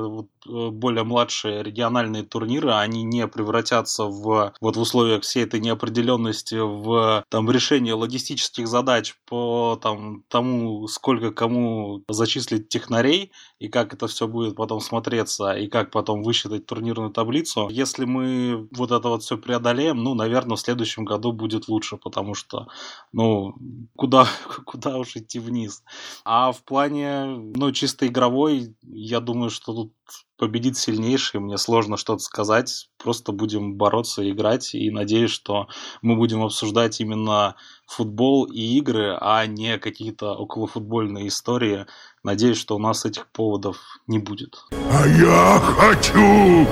более 0.46 1.04
младшие 1.04 1.64
региональные 1.64 2.24
турниры, 2.24 2.72
они 2.72 3.04
не 3.04 3.28
превратятся 3.28 4.06
в, 4.06 4.54
вот 4.62 4.76
в 4.76 4.80
условиях 4.80 5.24
всей 5.24 5.44
этой 5.44 5.60
неопределенности 5.60 6.56
в 6.56 7.24
там, 7.30 7.50
решение 7.50 7.94
логистических 7.94 8.68
задач 8.68 9.16
по 9.26 9.80
там, 9.82 10.24
тому, 10.28 10.88
сколько 10.88 11.32
кому 11.32 12.04
зачислить 12.08 12.70
технарей 12.70 13.32
и 13.60 13.68
как 13.68 13.94
это 13.94 14.08
все 14.08 14.28
будет 14.28 14.56
потом 14.56 14.80
смотреться 14.80 15.52
и 15.54 15.68
как 15.68 15.92
потом 15.92 16.24
высчитать 16.24 16.66
турнирную 16.66 17.12
таблицу. 17.12 17.68
Если 17.70 18.06
мы 18.06 18.68
вот 18.72 18.92
это 18.92 19.10
вот 19.10 19.24
все 19.24 19.38
преодолеем, 19.38 19.98
ну, 20.04 20.14
наверное, 20.14 20.56
в 20.56 20.62
следующем 20.62 21.06
году 21.06 21.32
будет 21.32 21.68
лучше, 21.68 21.98
потому 21.98 22.34
что, 22.34 22.68
ну, 23.12 23.56
куда, 23.96 24.28
куда 24.66 24.98
уж 24.98 25.16
идти 25.16 25.40
вниз. 25.40 25.84
А 26.24 26.52
в 26.52 26.64
плане, 26.64 27.26
ну, 27.56 27.72
чисто 27.72 28.08
игровой, 28.08 28.76
я 28.82 29.20
думаю, 29.20 29.50
что 29.50 29.74
тут 29.74 29.94
победит 30.38 30.78
сильнейший, 30.78 31.40
мне 31.40 31.58
сложно 31.58 31.98
что-то 31.98 32.20
сказать. 32.20 32.90
Просто 32.98 33.32
будем 33.32 33.76
бороться, 33.76 34.30
играть, 34.30 34.74
и 34.74 34.90
надеюсь, 34.90 35.32
что 35.32 35.68
мы 36.02 36.16
будем 36.16 36.42
обсуждать 36.44 37.00
именно 37.02 37.56
футбол 37.86 38.46
и 38.46 38.62
игры, 38.78 39.18
а 39.20 39.46
не 39.46 39.78
какие-то 39.78 40.34
околофутбольные 40.34 41.28
истории. 41.28 41.86
Надеюсь, 42.24 42.58
что 42.58 42.76
у 42.76 42.80
нас 42.80 43.06
этих 43.06 43.28
поводов 43.32 43.78
не 44.08 44.20
будет. 44.20 44.66
А 44.72 45.08
я 45.08 45.60
хочу 45.60 46.68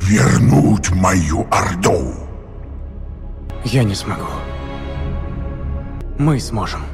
вернуть 0.00 0.90
мою 0.90 1.46
Орду. 1.50 2.14
Я 3.64 3.84
не 3.84 3.94
смогу. 3.94 4.26
Мы 6.18 6.38
сможем. 6.38 6.93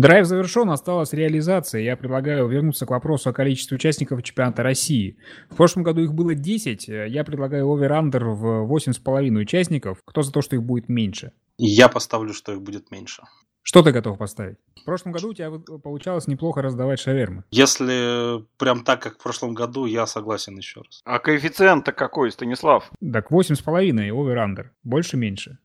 Драйв 0.00 0.24
завершен, 0.24 0.70
осталась 0.70 1.12
реализация. 1.12 1.82
Я 1.82 1.94
предлагаю 1.94 2.48
вернуться 2.48 2.86
к 2.86 2.90
вопросу 2.90 3.28
о 3.28 3.32
количестве 3.34 3.74
участников 3.74 4.22
чемпионата 4.22 4.62
России. 4.62 5.18
В 5.50 5.56
прошлом 5.56 5.82
году 5.82 6.00
их 6.00 6.14
было 6.14 6.34
10. 6.34 6.88
Я 6.88 7.22
предлагаю 7.22 7.68
over-under 7.68 8.24
в 8.28 8.66
8,5 8.66 9.36
участников. 9.36 9.98
Кто 10.06 10.22
за 10.22 10.32
то, 10.32 10.40
что 10.40 10.56
их 10.56 10.62
будет 10.62 10.88
меньше? 10.88 11.32
Я 11.58 11.90
поставлю, 11.90 12.32
что 12.32 12.52
их 12.52 12.62
будет 12.62 12.90
меньше. 12.90 13.24
Что 13.62 13.82
ты 13.82 13.92
готов 13.92 14.18
поставить? 14.18 14.56
В 14.80 14.84
прошлом 14.84 15.12
году 15.12 15.28
у 15.28 15.34
тебя 15.34 15.50
получалось 15.50 16.26
неплохо 16.26 16.62
раздавать 16.62 16.98
шавермы. 16.98 17.44
Если 17.50 18.42
прям 18.56 18.82
так, 18.84 19.02
как 19.02 19.14
в 19.18 19.22
прошлом 19.22 19.54
году, 19.54 19.84
я 19.86 20.06
согласен 20.06 20.56
еще 20.56 20.80
раз. 20.80 21.02
А 21.04 21.18
коэффициент-то 21.18 21.92
какой, 21.92 22.32
Станислав? 22.32 22.90
Так 23.12 23.30
8,5 23.30 24.10
over-under. 24.10 24.72
Больше-меньше. 24.82 25.58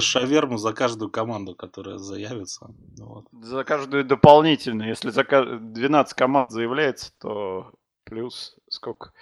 Шаверму 0.00 0.58
за 0.58 0.72
каждую 0.74 1.10
команду, 1.10 1.54
которая 1.54 1.98
заявится. 1.98 2.68
Вот. 2.98 3.26
За 3.32 3.64
каждую 3.64 4.04
дополнительную. 4.04 4.90
Если 4.90 5.10
за 5.10 5.24
12 5.24 6.14
команд 6.14 6.50
заявляется, 6.50 7.12
то 7.18 7.72
плюс 8.04 8.56
сколько? 8.68 9.12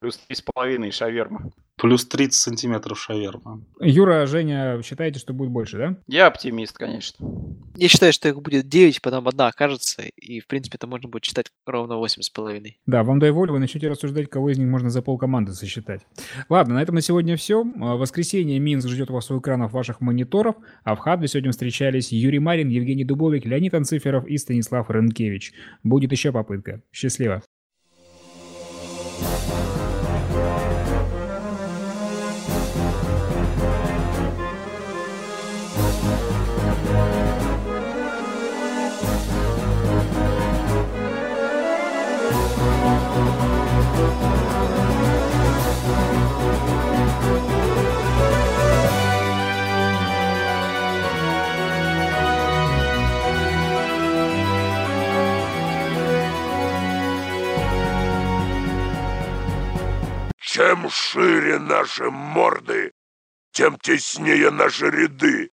Плюс 0.00 0.20
3,5 0.28 0.90
шаверма. 0.90 1.52
Плюс 1.78 2.06
30 2.06 2.34
сантиметров 2.34 2.98
шаверма. 2.98 3.62
Юра, 3.80 4.26
Женя, 4.26 4.80
считаете, 4.82 5.18
что 5.18 5.34
будет 5.34 5.50
больше, 5.50 5.76
да? 5.76 5.96
Я 6.06 6.26
оптимист, 6.26 6.78
конечно. 6.78 7.26
Я 7.74 7.88
считаю, 7.88 8.14
что 8.14 8.28
их 8.28 8.40
будет 8.40 8.68
9, 8.68 9.02
потом 9.02 9.28
одна 9.28 9.48
окажется, 9.48 10.02
и, 10.02 10.40
в 10.40 10.46
принципе, 10.46 10.76
это 10.76 10.86
можно 10.86 11.10
будет 11.10 11.24
считать 11.24 11.52
ровно 11.66 11.94
8,5. 11.94 12.72
Да, 12.86 13.04
вам 13.04 13.18
дай 13.18 13.30
волю, 13.30 13.52
вы 13.52 13.58
начнете 13.58 13.88
рассуждать, 13.88 14.30
кого 14.30 14.50
из 14.50 14.58
них 14.58 14.68
можно 14.68 14.88
за 14.88 15.02
полкоманды 15.02 15.52
сосчитать. 15.52 16.00
Ладно, 16.48 16.76
на 16.76 16.82
этом 16.82 16.94
на 16.94 17.02
сегодня 17.02 17.36
все. 17.36 17.62
В 17.62 17.98
воскресенье 17.98 18.58
Минск 18.58 18.88
ждет 18.88 19.10
вас 19.10 19.30
у 19.30 19.38
экранов 19.38 19.72
ваших 19.72 20.00
мониторов, 20.00 20.56
а 20.82 20.94
в 20.94 21.00
Хадве 21.00 21.28
сегодня 21.28 21.50
встречались 21.50 22.10
Юрий 22.10 22.38
Марин, 22.38 22.68
Евгений 22.68 23.04
Дубовик, 23.04 23.44
Леонид 23.44 23.74
Анциферов 23.74 24.26
и 24.26 24.38
Станислав 24.38 24.90
Ренкевич. 24.90 25.52
Будет 25.82 26.12
еще 26.12 26.32
попытка. 26.32 26.80
Счастливо. 26.90 27.42
Чем 60.56 60.88
шире 60.88 61.58
наши 61.58 62.08
морды, 62.10 62.90
тем 63.52 63.76
теснее 63.78 64.50
наши 64.50 64.88
ряды. 64.88 65.44